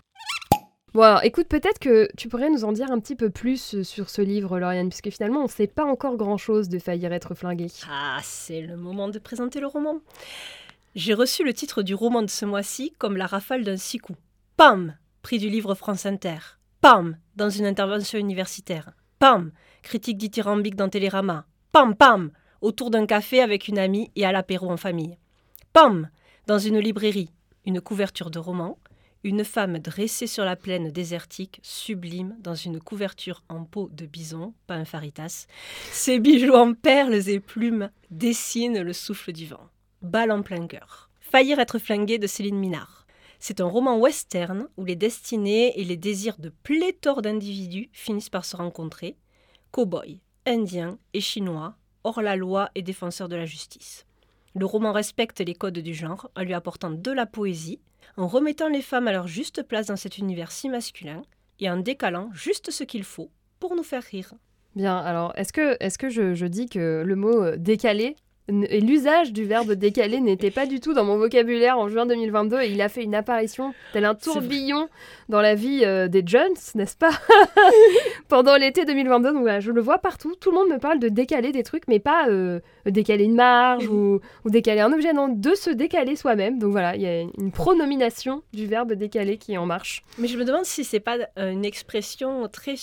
Bon, 0.93 1.03
alors, 1.03 1.23
écoute, 1.23 1.47
peut-être 1.47 1.79
que 1.79 2.09
tu 2.17 2.29
pourrais 2.29 2.51
nous 2.51 2.65
en 2.65 2.73
dire 2.73 2.91
un 2.91 2.99
petit 2.99 3.15
peu 3.15 3.31
plus 3.31 3.75
euh, 3.75 3.85
sur 3.85 4.11
ce 4.11 4.23
livre, 4.23 4.59
Lauriane, 4.59 4.89
puisque 4.89 5.11
finalement, 5.11 5.41
on 5.41 5.45
ne 5.45 5.49
sait 5.49 5.67
pas 5.67 5.85
encore 5.85 6.17
grand-chose 6.17 6.69
de 6.69 6.79
Faillir 6.79 7.13
être 7.13 7.35
flingué. 7.35 7.67
Ah, 7.89 8.19
c'est 8.23 8.63
le 8.63 8.77
moment 8.77 9.09
de 9.09 9.19
présenter 9.19 9.61
le 9.61 9.67
roman. 9.67 10.01
J'ai 10.97 11.15
reçu 11.15 11.45
le 11.45 11.53
titre 11.53 11.83
du 11.83 11.95
roman 11.95 12.23
de 12.23 12.31
ce 12.31 12.45
mois-ci 12.45 12.93
comme 12.99 13.17
la 13.17 13.27
rafale 13.27 13.63
d'un 13.63 13.77
six 13.77 13.99
coups. 13.99 14.19
Pam 14.57 14.97
Prix 15.23 15.39
du 15.39 15.51
livre 15.51 15.75
France 15.75 16.07
Inter. 16.07 16.39
Pam 16.81 17.19
Dans 17.37 17.51
une 17.51 17.67
intervention 17.67 18.19
universitaire. 18.19 18.91
Pam 19.21 19.53
Critique 19.83 20.19
dithyrambique 20.19 20.75
dans 20.75 20.89
Télérama. 20.89 21.45
Pam 21.71 21.95
Pam 21.95 22.33
Autour 22.63 22.91
d'un 22.91 23.07
café 23.07 23.43
avec 23.43 23.69
une 23.69 23.79
amie 23.79 24.11
et 24.17 24.25
à 24.25 24.33
l'apéro 24.33 24.71
en 24.71 24.79
famille. 24.79 25.19
Pam 25.73 26.09
Dans 26.49 26.59
une 26.59 26.79
librairie. 26.79 27.29
Une 27.67 27.83
couverture 27.83 28.31
de 28.31 28.39
roman. 28.39 28.79
Une 29.23 29.45
femme 29.45 29.79
dressée 29.81 30.27
sur 30.27 30.47
la 30.47 30.57
plaine 30.57 30.91
désertique, 30.91 31.61
sublime, 31.63 32.39
dans 32.41 32.55
une 32.55 32.81
couverture 32.81 33.45
en 33.51 33.65
peau 33.65 33.91
de 33.93 34.07
bison, 34.07 34.55
pas 34.67 34.77
un 34.77 34.87
faritas, 34.87 35.47
ses 35.93 36.19
bijoux 36.19 36.55
en 36.55 36.73
perles 36.73 37.29
et 37.29 37.39
plumes 37.39 37.91
dessinent 38.11 38.81
le 38.81 38.95
souffle 38.95 39.33
du 39.33 39.45
vent. 39.45 39.69
Balle 40.01 40.33
en 40.33 40.41
plein 40.41 40.67
cœur. 40.67 41.11
Faillir 41.21 41.59
être 41.59 41.79
flingué 41.79 42.17
de 42.17 42.27
Céline 42.27 42.59
Minard. 42.59 43.07
C'est 43.39 43.61
un 43.61 43.67
roman 43.67 43.99
western 43.99 44.69
où 44.79 44.87
les 44.87 44.97
destinées 44.97 45.79
et 45.79 45.85
les 45.85 45.99
désirs 45.99 46.39
de 46.39 46.49
pléthore 46.63 47.21
d'individus 47.21 47.91
finissent 47.93 48.31
par 48.31 48.47
se 48.47 48.57
rencontrer. 48.57 49.19
Cow-boys, 49.71 50.23
indiens 50.47 50.99
et 51.13 51.21
chinois, 51.21 51.77
hors 52.05 52.23
la 52.23 52.37
loi 52.37 52.71
et 52.75 52.81
défenseurs 52.81 53.29
de 53.29 53.37
la 53.37 53.45
justice. 53.45 54.07
Le 54.55 54.65
roman 54.67 54.93
respecte 54.93 55.41
les 55.41 55.55
codes 55.55 55.79
du 55.79 55.95
genre 55.95 56.31
en 56.37 56.43
lui 56.43 56.55
apportant 56.55 56.91
de 56.91 57.11
la 57.11 57.27
poésie, 57.27 57.81
en 58.17 58.27
remettant 58.27 58.69
les 58.69 58.83
femmes 58.83 59.09
à 59.09 59.13
leur 59.13 59.27
juste 59.27 59.63
place 59.63 59.87
dans 59.87 59.97
cet 59.97 60.19
univers 60.19 60.51
si 60.51 60.69
masculin 60.69 61.23
et 61.61 61.71
en 61.71 61.77
décalant 61.77 62.31
juste 62.33 62.71
ce 62.71 62.85
qu'il 62.85 63.05
faut 63.05 63.31
pour 63.61 63.77
nous 63.77 63.83
faire 63.83 64.03
rire. 64.03 64.35
Bien, 64.77 64.97
alors 64.97 65.33
est-ce 65.37 65.53
que, 65.53 65.77
est 65.81 65.97
que 65.97 66.09
je, 66.09 66.35
je 66.35 66.47
dis 66.47 66.69
que 66.69 67.03
le 67.05 67.17
mot 67.17 67.43
euh, 67.43 67.57
décalé 67.57 68.17
et 68.49 68.81
l'usage 68.81 69.33
du 69.33 69.45
verbe 69.45 69.73
décalé 69.73 70.21
n'était 70.21 70.51
pas 70.51 70.67
du 70.67 70.81
tout 70.81 70.95
dans 70.95 71.05
mon 71.05 71.19
vocabulaire 71.19 71.79
en 71.79 71.89
juin 71.89 72.07
2022 72.07 72.63
et 72.63 72.71
il 72.71 72.81
a 72.81 72.89
fait 72.89 73.05
une 73.05 73.15
apparition 73.15 73.75
tel 73.93 74.05
un 74.05 74.15
tourbillon 74.15 74.89
dans 75.29 75.43
la 75.43 75.55
vie 75.55 75.83
euh, 75.85 76.09
des 76.09 76.23
Jones, 76.25 76.57
n'est-ce 76.75 76.97
pas? 76.97 77.11
Pendant 78.29 78.57
l'été 78.57 78.85
2022, 78.85 79.33
donc 79.33 79.43
voilà, 79.43 79.61
je 79.61 79.71
le 79.71 79.81
vois 79.81 79.99
partout, 79.99 80.35
tout 80.41 80.51
le 80.51 80.57
monde 80.57 80.71
me 80.71 80.79
parle 80.79 80.99
de 80.99 81.09
décaler 81.09 81.53
des 81.53 81.63
trucs, 81.63 81.87
mais 81.89 81.99
pas 81.99 82.29
euh, 82.29 82.61
décaler 82.87 83.25
une 83.25 83.35
marge 83.35 83.87
ou, 83.89 84.21
ou 84.45 84.51
décaler 84.51 84.81
un 84.81 84.93
objet, 84.93 85.13
non, 85.13 85.29
de 85.29 85.55
se 85.55 85.71
décaler 85.71 86.17
soi-même. 86.17 86.59
Donc 86.59 86.73
voilà, 86.73 86.97
il 86.97 87.03
y 87.03 87.07
a 87.07 87.21
une 87.21 87.53
pronomination 87.53 88.43
du 88.53 88.67
verbe 88.67 88.95
décaler 88.95 89.37
qui 89.37 89.53
est 89.53 89.59
en 89.59 89.67
marche. 89.67 90.03
Mais 90.19 90.29
je 90.29 90.39
me 90.39 90.45
demande 90.45 90.65
si 90.65 90.85
c'est 90.85 91.01
pas 91.01 91.19
euh, 91.39 91.51
une 91.51 91.65
expression 91.65 92.49
très 92.49 92.75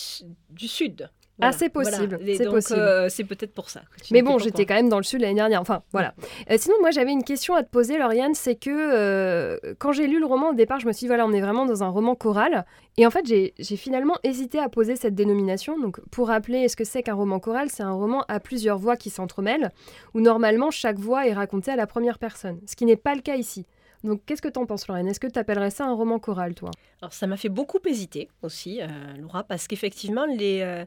du 0.52 0.68
sud. 0.68 1.10
Ah, 1.42 1.52
c'est 1.52 1.70
possible, 1.70 2.18
c'est 2.26 2.46
donc, 2.46 2.54
possible. 2.54 2.80
euh, 2.80 3.10
c'est 3.10 3.26
peut-être 3.26 3.54
pour 3.54 3.70
ça. 3.70 3.82
que 3.96 4.02
tu 4.02 4.14
Mais 4.14 4.22
bon, 4.22 4.38
j'étais 4.38 4.66
quand 4.66 4.76
même 4.76 4.88
dans 4.88 4.98
le 4.98 5.04
sud 5.04 5.20
l'année 5.20 5.36
dernière. 5.36 5.60
Enfin, 5.60 5.84
voilà. 5.92 6.14
Euh, 6.50 6.56
sinon, 6.58 6.76
moi, 6.80 6.92
j'avais 6.92 7.12
une 7.12 7.24
question 7.24 7.56
à 7.56 7.64
te 7.64 7.70
poser, 7.70 7.98
Lauriane. 7.98 8.34
C'est 8.36 8.56
que 8.56 8.70
euh, 8.70 9.58
quand 9.78 9.92
j'ai 9.92 10.08
lu 10.08 10.20
le 10.20 10.26
roman, 10.26 10.50
au 10.50 10.54
départ, 10.54 10.80
je 10.80 10.88
me 10.88 10.94
suis 10.94 11.02
dit, 11.02 11.08
voilà, 11.08 11.26
on 11.26 11.34
est 11.34 11.42
vraiment 11.42 11.66
dans 11.66 11.84
un 11.84 11.90
roman 11.90 12.16
choral. 12.16 12.66
Et 12.98 13.06
en 13.06 13.12
fait, 13.12 13.26
j'ai 13.26 13.54
j'ai 13.60 13.76
finalement 13.76 14.16
hésité 14.24 14.60
à 14.60 14.70
poser 14.70 14.96
cette 14.96 15.16
dénomination. 15.16 15.78
Donc, 15.78 16.00
pour 16.10 16.28
rappeler 16.30 16.70
ce 16.70 16.78
que 16.78 16.86
c'est 16.86 17.04
qu'un 17.04 17.16
roman 17.16 17.40
choral, 17.40 17.70
c'est 17.70 17.84
un 17.84 17.92
roman 17.92 18.24
à 18.30 18.40
plusieurs 18.40 18.78
voix 18.78 18.96
qui 18.96 19.10
s'entremêlent, 19.10 19.72
où 20.14 20.22
normalement, 20.22 20.72
chaque 20.72 20.98
voix 21.00 21.28
est 21.28 21.34
racontée 21.34 21.72
à 21.72 21.76
la 21.76 21.88
première 21.88 22.18
personne. 22.18 22.60
Ce 22.66 22.78
qui 22.78 22.86
n'est 22.86 22.96
pas 22.96 23.14
le 23.14 23.22
cas 23.22 23.36
ici. 23.36 23.66
Donc, 24.06 24.22
qu'est-ce 24.26 24.42
que 24.42 24.48
t'en 24.48 24.66
penses, 24.68 24.88
Lauriane? 24.88 25.08
Est-ce 25.08 25.20
que 25.20 25.28
tu 25.28 25.40
appellerais 25.40 25.72
ça 25.72 25.86
un 25.86 25.94
roman 25.94 26.20
choral, 26.20 26.54
toi? 26.54 26.70
Alors, 27.02 27.12
ça 27.12 27.26
m'a 27.28 27.38
fait 27.38 27.50
beaucoup 27.50 27.80
hésiter 27.86 28.30
aussi, 28.44 28.80
euh, 28.82 28.88
Laura, 29.20 29.44
parce 29.44 29.68
qu'effectivement, 29.68 30.26
les, 30.26 30.62
euh, 30.62 30.86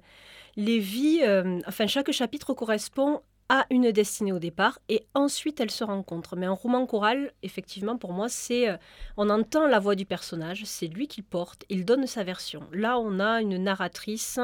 les 0.58 0.80
vies, 0.80 1.20
euh, 1.22 1.60
enfin, 1.68 1.86
chaque 1.86 2.10
chapitre 2.10 2.52
correspond 2.52 3.22
à 3.48 3.64
une 3.70 3.90
destinée 3.92 4.32
au 4.32 4.40
départ 4.40 4.78
et 4.90 5.06
ensuite 5.14 5.58
elles 5.60 5.70
se 5.70 5.84
rencontrent. 5.84 6.36
Mais 6.36 6.46
un 6.46 6.52
roman 6.52 6.84
choral, 6.84 7.32
effectivement, 7.42 7.96
pour 7.96 8.12
moi, 8.12 8.28
c'est. 8.28 8.68
euh, 8.68 8.76
on 9.16 9.30
entend 9.30 9.66
la 9.68 9.78
voix 9.78 9.94
du 9.94 10.04
personnage, 10.04 10.64
c'est 10.66 10.88
lui 10.88 11.06
qui 11.06 11.22
porte, 11.22 11.64
il 11.70 11.84
donne 11.86 12.06
sa 12.06 12.24
version. 12.24 12.64
Là, 12.72 12.98
on 12.98 13.20
a 13.20 13.40
une 13.40 13.56
narratrice 13.56 14.40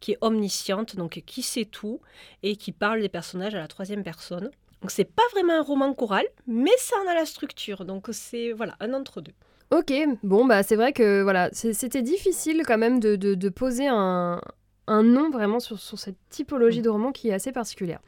qui 0.00 0.12
est 0.12 0.18
omnisciente, 0.20 0.96
donc 0.96 1.22
qui 1.26 1.42
sait 1.42 1.64
tout 1.64 1.98
et 2.42 2.56
qui 2.56 2.70
parle 2.70 3.00
des 3.00 3.08
personnages 3.08 3.54
à 3.54 3.58
la 3.58 3.66
troisième 3.66 4.04
personne. 4.04 4.50
Donc, 4.82 4.90
c'est 4.90 5.04
pas 5.06 5.22
vraiment 5.32 5.54
un 5.54 5.62
roman 5.62 5.94
choral, 5.94 6.26
mais 6.46 6.76
ça 6.78 6.94
en 7.04 7.08
a 7.10 7.14
la 7.14 7.24
structure. 7.24 7.86
Donc, 7.86 8.08
c'est 8.12 8.52
voilà, 8.52 8.76
un 8.80 8.92
entre-deux. 8.92 9.32
Ok, 9.70 9.92
bon, 10.22 10.44
bah 10.44 10.62
c'est 10.62 10.76
vrai 10.76 10.92
que 10.92 11.22
voilà, 11.22 11.48
c'était 11.52 12.02
difficile 12.02 12.62
quand 12.66 12.78
même 12.78 13.00
de- 13.00 13.16
de 13.16 13.48
poser 13.48 13.88
un, 13.88 14.40
un 14.86 15.02
nom 15.02 15.30
vraiment 15.30 15.60
sur, 15.60 15.78
sur 15.78 15.98
cette 15.98 16.18
typologie 16.30 16.82
de 16.82 16.88
roman 16.88 17.12
qui 17.12 17.28
est 17.28 17.32
assez 17.32 17.52
particulière. 17.52 18.00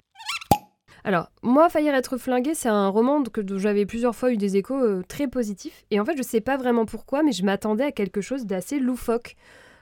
Alors, 1.05 1.31
moi, 1.43 1.69
Faillir 1.69 1.95
être 1.95 2.17
flingué, 2.17 2.55
c'est 2.55 2.69
un 2.69 2.89
roman 2.89 3.23
que, 3.23 3.41
dont 3.41 3.59
j'avais 3.59 3.87
plusieurs 3.87 4.17
fois 4.17 4.33
eu 4.33 4.37
des 4.37 4.57
échos 4.57 4.83
euh, 4.83 5.03
très 5.07 5.29
positifs. 5.29 5.85
Et 5.93 6.01
en 6.01 6.05
fait, 6.05 6.17
je 6.17 6.23
sais 6.23 6.41
pas 6.41 6.57
vraiment 6.57 6.85
pourquoi, 6.85 7.23
mais 7.23 7.31
je 7.31 7.45
m'attendais 7.45 7.85
à 7.85 7.93
quelque 7.93 8.21
chose 8.21 8.45
d'assez 8.45 8.81
loufoque. 8.81 9.37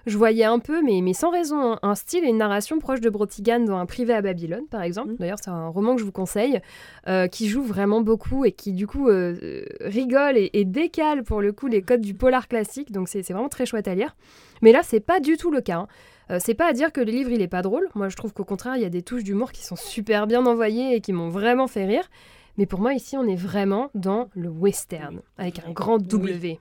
Je 0.05 0.19
voyais 0.19 0.45
un 0.45 0.59
peu, 0.59 0.83
mais, 0.83 1.01
mais 1.01 1.15
sans 1.15 1.31
raison, 1.31 1.57
un, 1.57 1.79
un 1.83 1.95
style 1.95 2.25
et 2.25 2.29
une 2.29 2.37
narration 2.37 2.79
proche 2.79 3.01
de 3.01 3.09
Brotigan 3.09 3.61
dans 3.61 3.79
Un 3.79 3.87
privé 3.87 4.13
à 4.13 4.21
Babylone, 4.21 4.67
par 4.71 4.83
exemple. 4.83 5.13
Mhm. 5.13 5.17
D'ailleurs, 5.17 5.39
c'est 5.43 5.49
un 5.49 5.69
roman 5.69 5.95
que 5.95 6.01
je 6.01 6.05
vous 6.05 6.13
conseille, 6.13 6.61
euh, 7.09 7.27
qui 7.27 7.49
joue 7.49 7.63
vraiment 7.63 8.03
beaucoup 8.03 8.45
et 8.45 8.53
qui, 8.53 8.73
du 8.73 8.87
coup, 8.87 9.09
euh, 9.09 9.65
rigole 9.81 10.37
et, 10.37 10.51
et 10.53 10.67
décale, 10.67 11.25
pour 11.25 11.41
le 11.41 11.53
coup, 11.53 11.69
les 11.69 11.81
codes 11.81 12.03
du 12.03 12.13
polar 12.13 12.49
classique. 12.49 12.93
Donc, 12.93 13.09
c'est 13.09 13.23
c'est 13.23 13.33
vraiment 13.33 13.49
très 13.49 13.65
chouette 13.65 13.89
à 13.89 13.95
lire. 13.95 14.15
Mais 14.61 14.73
là, 14.73 14.81
c'est 14.83 15.01
pas 15.01 15.21
du 15.21 15.39
tout 15.39 15.51
le 15.51 15.63
cas. 15.63 15.79
hein. 15.79 15.89
Euh, 16.31 16.39
c'est 16.41 16.55
pas 16.55 16.69
à 16.69 16.73
dire 16.73 16.93
que 16.93 17.01
le 17.01 17.11
livre 17.11 17.31
il 17.31 17.43
est 17.43 17.49
pas 17.49 17.63
drôle. 17.63 17.89
Moi, 17.95 18.09
je 18.09 18.17
trouve 18.17 18.33
qu'au 18.33 18.45
contraire, 18.45 18.77
il 18.77 18.83
y 18.83 18.87
a 18.87 18.91
des 18.91 19.03
touches 19.03 19.25
d'humour 19.25 19.53
qui 19.53 19.65
sont 19.65 19.77
super 19.77 20.27
bien 20.27 20.45
envoyées 20.47 20.95
et 20.95 21.01
qui 21.01 21.13
m'ont 21.13 21.29
vraiment 21.29 21.67
fait 21.67 21.85
rire. 21.85 22.09
Mais 22.57 22.67
pour 22.67 22.81
moi, 22.81 22.95
ici, 22.95 23.17
on 23.17 23.27
est 23.27 23.37
vraiment 23.37 23.91
dans 23.95 24.29
le 24.35 24.49
western, 24.49 25.21
avec 25.39 25.61
un 25.67 25.73
grand 25.73 25.99
W. 25.99 26.61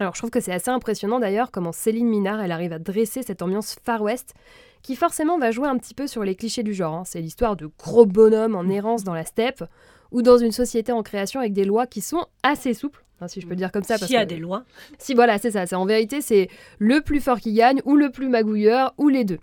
Alors, 0.00 0.14
je 0.14 0.20
trouve 0.20 0.30
que 0.30 0.40
c'est 0.40 0.52
assez 0.52 0.70
impressionnant 0.70 1.20
d'ailleurs 1.20 1.50
comment 1.50 1.72
Céline 1.72 2.08
Minard, 2.08 2.40
elle 2.40 2.52
arrive 2.52 2.72
à 2.72 2.78
dresser 2.78 3.22
cette 3.22 3.42
ambiance 3.42 3.76
Far 3.84 4.02
West, 4.02 4.34
qui 4.82 4.96
forcément 4.96 5.38
va 5.38 5.50
jouer 5.50 5.68
un 5.68 5.78
petit 5.78 5.94
peu 5.94 6.06
sur 6.06 6.24
les 6.24 6.34
clichés 6.34 6.62
du 6.62 6.74
genre. 6.74 6.94
hein. 6.94 7.02
C'est 7.04 7.20
l'histoire 7.20 7.56
de 7.56 7.70
gros 7.78 8.06
bonhommes 8.06 8.54
en 8.56 8.68
errance 8.68 9.04
dans 9.04 9.14
la 9.14 9.24
steppe, 9.24 9.64
ou 10.10 10.22
dans 10.22 10.38
une 10.38 10.52
société 10.52 10.92
en 10.92 11.02
création 11.02 11.40
avec 11.40 11.52
des 11.52 11.64
lois 11.64 11.86
qui 11.86 12.00
sont 12.00 12.26
assez 12.42 12.74
souples, 12.74 13.04
hein, 13.24 13.28
si 13.28 13.40
je 13.40 13.46
peux 13.46 13.50
le 13.54 13.56
dire 13.56 13.72
comme 13.72 13.82
ça. 13.82 13.94
parce 13.94 14.06
S'il 14.06 14.14
y 14.14 14.18
a 14.18 14.24
que- 14.24 14.30
des 14.30 14.36
lois. 14.38 14.64
si 14.98 15.14
voilà, 15.14 15.38
c'est 15.38 15.50
ça. 15.50 15.66
C'est 15.66 15.76
en 15.76 15.86
vérité, 15.86 16.20
c'est 16.20 16.48
le 16.78 17.00
plus 17.00 17.20
fort 17.20 17.40
qui 17.40 17.52
gagne 17.52 17.80
ou 17.84 17.96
le 17.96 18.10
plus 18.10 18.28
magouilleur 18.28 18.94
ou 18.98 19.08
les 19.08 19.24
deux. 19.24 19.38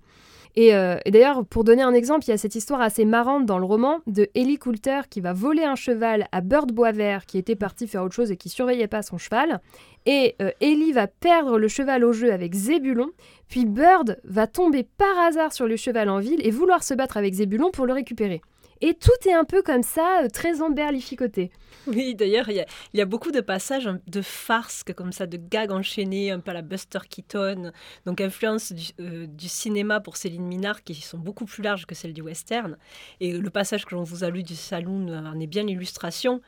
Et, 0.58 0.76
euh, 0.76 0.98
et 1.06 1.12
d'ailleurs, 1.12 1.46
pour 1.46 1.64
donner 1.64 1.82
un 1.82 1.94
exemple, 1.94 2.26
il 2.26 2.32
y 2.32 2.34
a 2.34 2.38
cette 2.38 2.56
histoire 2.56 2.82
assez 2.82 3.06
marrante 3.06 3.46
dans 3.46 3.58
le 3.58 3.64
roman 3.64 4.00
de 4.06 4.28
Ellie 4.36 4.58
Coulter 4.58 5.00
qui 5.10 5.22
va 5.22 5.32
voler 5.32 5.64
un 5.64 5.76
cheval 5.76 6.28
à 6.34 6.42
Bird 6.42 6.74
Boisvert 6.74 7.26
qui 7.26 7.38
était 7.38 7.56
parti 7.56 7.88
faire 7.88 8.04
autre 8.04 8.14
chose 8.16 8.32
et 8.32 8.36
qui 8.36 8.50
surveillait 8.50 8.88
pas 8.90 9.02
son 9.02 9.18
cheval. 9.18 9.62
Et 10.06 10.36
euh, 10.42 10.52
Ellie 10.60 10.92
va 10.92 11.08
perdre 11.08 11.58
le 11.58 11.70
cheval 11.70 12.04
au 12.04 12.12
jeu 12.12 12.34
avec 12.34 12.54
Zébulon. 12.54 13.12
Puis 13.48 13.66
Bird 13.66 14.20
va 14.26 14.46
tomber 14.46 14.84
par 14.98 15.18
hasard 15.26 15.54
sur 15.54 15.68
le 15.68 15.78
cheval 15.78 16.10
en 16.10 16.20
ville 16.20 16.46
et 16.46 16.52
vouloir 16.52 16.84
se 16.84 16.94
battre 16.96 17.16
avec 17.16 17.34
Zébulon 17.34 17.72
pour 17.72 17.86
le 17.86 17.94
récupérer. 17.94 18.42
Et 18.82 18.96
tout 18.96 19.30
est 19.30 19.34
un 19.34 19.44
peu 19.44 19.62
comme 19.62 19.84
ça, 19.84 20.24
euh, 20.24 20.28
très 20.28 20.62
emberlificoté. 20.62 21.52
Oui, 21.88 22.16
d'ailleurs, 22.16 22.50
il 22.50 22.66
y, 22.94 23.02
a- 23.02 23.06
beaucoup 23.06 23.32
de 23.32 23.42
passages 23.42 23.90
de 24.08 24.22
farces, 24.22 24.84
que 24.84 24.92
comme 24.92 25.12
ça, 25.12 25.26
de 25.28 25.38
gags 25.38 25.72
enchaînés, 25.72 26.32
un 26.32 26.40
peu 26.40 26.52
à 26.52 26.54
la 26.54 26.62
Buster 26.62 27.00
Keaton, 27.10 27.72
donc 28.06 28.22
influence 28.22 28.72
du, 28.72 28.92
euh, 29.00 29.28
du 29.28 29.48
cinéma 29.48 30.00
pour 30.00 30.18
Céline 30.18 30.46
Minard, 30.46 30.84
qui 30.84 30.96
sont 30.96 31.18
beaucoup 31.18 31.46
plus 31.46 31.64
larges 31.64 31.86
que 31.86 31.96
celles 31.96 32.14
du 32.14 32.22
western. 32.22 32.78
Et 33.20 33.34
le 33.34 33.50
passage 33.50 33.86
que 33.86 33.96
l'on 33.96 34.04
vous 34.04 34.24
a 34.24 34.30
lu 34.30 34.44
du 34.44 34.56
saloon 34.56 35.08
euh, 35.10 35.20
en 35.26 35.40
est 35.40 35.48
bien 35.48 35.64
l'illustration, 35.64 36.42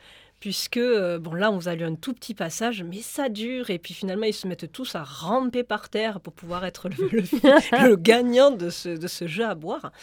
puisque, 0.43 0.75
euh, 0.75 1.19
bon, 1.19 1.33
là, 1.35 1.49
on 1.51 1.57
vous 1.57 1.69
a 1.69 1.75
lu 1.75 1.85
un 1.85 1.95
tout 1.95 2.13
petit 2.13 2.33
passage, 2.33 2.83
mais 2.83 2.97
ça 2.97 3.29
dure, 3.29 3.69
et 3.69 3.79
puis 3.79 3.93
finalement, 3.93 4.25
ils 4.25 4.33
se 4.33 4.45
mettent 4.45 4.69
tous 4.73 4.93
à 4.93 5.01
ramper 5.01 5.63
par 5.63 5.87
terre 5.87 6.19
pour 6.19 6.33
pouvoir 6.33 6.65
être 6.65 6.89
le, 6.89 7.07
le- 7.07 7.21
le 7.89 7.95
gagnant 7.95 8.51
de 8.51 8.69
ce, 8.69 8.89
de 8.89 9.07
ce 9.07 9.25
jeu 9.25 9.45
à 9.45 9.55
boire. 9.55 9.93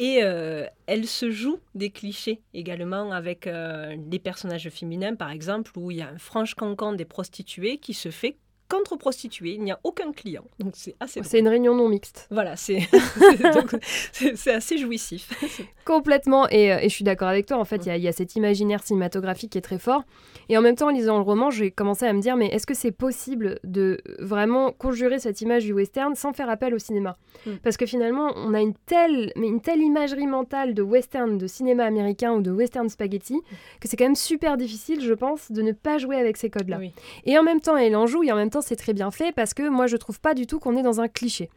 Et 0.00 0.24
euh, 0.24 0.66
elle 0.86 1.06
se 1.06 1.30
joue 1.30 1.60
des 1.76 1.90
clichés 1.90 2.40
également 2.52 3.12
avec 3.12 3.46
euh, 3.46 3.94
les 4.10 4.18
personnages 4.18 4.68
féminins, 4.70 5.14
par 5.14 5.30
exemple, 5.30 5.70
où 5.78 5.92
il 5.92 5.98
y 5.98 6.02
a 6.02 6.08
un 6.08 6.18
franche 6.18 6.56
cancan 6.56 6.92
des 6.92 7.04
prostituées 7.04 7.78
qui 7.78 7.94
se 7.94 8.10
fait 8.10 8.38
contre-prostituée. 8.68 9.52
Il 9.54 9.62
n'y 9.62 9.72
a 9.72 9.78
aucun 9.84 10.12
client. 10.12 10.44
Donc 10.58 10.72
c'est 10.76 10.94
assez. 11.00 11.20
C'est 11.24 11.38
une 11.38 11.48
réunion 11.48 11.74
non 11.74 11.88
mixte. 11.88 12.26
Voilà, 12.30 12.56
c'est 12.56 12.80
assez 14.52 14.78
jouissif. 14.78 15.28
Complètement, 15.84 16.48
et, 16.48 16.72
euh, 16.72 16.78
et 16.80 16.88
je 16.88 16.94
suis 16.94 17.04
d'accord 17.04 17.28
avec 17.28 17.46
toi, 17.46 17.58
en 17.58 17.64
fait, 17.64 17.76
il 17.76 17.86
y 17.86 17.90
a- 17.90 17.96
il 17.96 18.02
y, 18.02 18.08
a 18.08 18.12
cet 18.12 18.34
imaginaire 18.36 18.82
cinématographique 18.82 19.52
qui 19.52 19.58
est 19.58 19.62
très 19.62 19.78
fort. 19.78 20.02
Et 20.48 20.56
en 20.58 20.62
même 20.62 20.74
temps, 20.76 20.86
en 20.88 20.90
lisant 20.90 21.16
le 21.16 21.22
roman, 21.22 21.50
j'ai 21.50 21.70
commencé 21.70 22.06
à 22.06 22.12
me 22.12 22.20
dire, 22.20 22.36
mais 22.36 22.46
est-ce 22.48 22.66
que 22.66 22.74
c'est 22.74 22.92
possible 22.92 23.58
de 23.64 23.98
vraiment 24.18 24.70
conjurer 24.72 25.18
cette 25.18 25.40
image 25.40 25.64
du 25.64 25.72
western 25.72 26.14
sans 26.14 26.32
faire 26.32 26.48
appel 26.50 26.74
au 26.74 26.78
cinéma? 26.78 27.16
Mm. 27.46 27.50
Parce 27.62 27.76
que 27.76 27.86
finalement, 27.86 28.32
on 28.36 28.54
a 28.54 28.60
une 28.60 28.74
telle, 28.86 29.32
mais 29.36 29.46
une 29.48 29.60
telle 29.60 29.80
imagerie 29.80 30.26
mentale 30.26 30.74
de 30.74 30.82
western, 30.82 31.38
de 31.38 31.46
cinéma 31.46 31.84
américain 31.84 32.32
ou 32.32 32.42
de 32.42 32.50
western 32.50 32.88
spaghetti, 32.88 33.40
que 33.80 33.88
c'est 33.88 33.96
quand 33.96 34.04
même 34.04 34.14
super 34.16 34.56
difficile, 34.56 35.00
je 35.00 35.14
pense, 35.14 35.50
de 35.52 35.62
ne 35.62 35.72
pas 35.72 35.98
jouer 35.98 36.16
avec 36.16 36.36
ces 36.36 36.50
codes-là. 36.50 36.78
Oui. 36.78 36.92
Et 37.24 37.38
en 37.38 37.42
même 37.42 37.60
temps, 37.60 37.76
elle 37.76 37.96
en 37.96 38.06
joue, 38.06 38.22
et 38.24 38.32
en 38.32 38.36
même 38.36 38.50
temps, 38.50 38.55
c'est 38.62 38.76
très 38.76 38.92
bien 38.92 39.10
fait, 39.10 39.32
parce 39.32 39.54
que 39.54 39.68
moi, 39.68 39.86
je 39.86 39.96
trouve 39.96 40.20
pas 40.20 40.34
du 40.34 40.46
tout 40.46 40.58
qu'on 40.58 40.76
est 40.76 40.82
dans 40.82 41.00
un 41.00 41.08
cliché. 41.08 41.50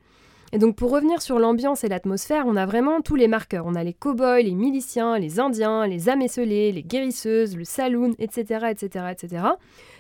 Et 0.51 0.58
donc 0.58 0.75
pour 0.75 0.89
revenir 0.89 1.22
sur 1.22 1.38
l'ambiance 1.38 1.84
et 1.84 1.89
l'atmosphère, 1.89 2.46
on 2.48 2.56
a 2.56 2.65
vraiment 2.65 3.01
tous 3.01 3.15
les 3.15 3.27
marqueurs. 3.27 3.65
On 3.68 3.75
a 3.75 3.84
les 3.84 3.94
cow-boys, 3.94 4.41
les 4.41 4.56
miliciens, 4.56 5.20
les 5.20 5.39
indiens, 5.39 5.86
les 5.86 6.10
esselées, 6.10 6.72
les 6.72 6.82
guérisseuses, 6.82 7.56
le 7.56 7.63
saloon, 7.63 8.15
etc. 8.18 8.65
etc., 8.72 9.06
etc. 9.12 9.44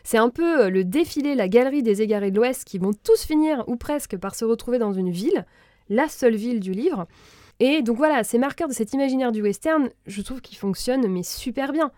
C'est 0.03 0.17
un 0.17 0.29
peu 0.29 0.61
euh, 0.65 0.69
le 0.69 0.83
défilé, 0.83 1.35
la 1.35 1.47
galerie 1.47 1.83
des 1.83 2.01
égarés 2.01 2.31
de 2.31 2.37
l'Ouest 2.37 2.63
qui 2.65 2.79
vont 2.79 2.93
tous 2.93 3.25
finir, 3.25 3.63
ou 3.67 3.75
presque, 3.75 4.17
par 4.17 4.33
se 4.33 4.43
retrouver 4.43 4.79
dans 4.79 4.93
une 4.93 5.11
ville, 5.11 5.45
la 5.87 6.07
seule 6.07 6.35
ville 6.35 6.59
du 6.59 6.71
livre. 6.71 7.05
Et 7.59 7.83
donc 7.83 7.97
voilà, 7.97 8.23
ces 8.23 8.39
marqueurs 8.39 8.69
de 8.69 8.73
cet 8.73 8.93
imaginaire 8.93 9.31
du 9.31 9.43
western, 9.43 9.89
je 10.07 10.21
trouve 10.21 10.41
qu'ils 10.41 10.57
fonctionnent 10.57 11.07
mais 11.07 11.23
super 11.23 11.73
bien. 11.73 11.91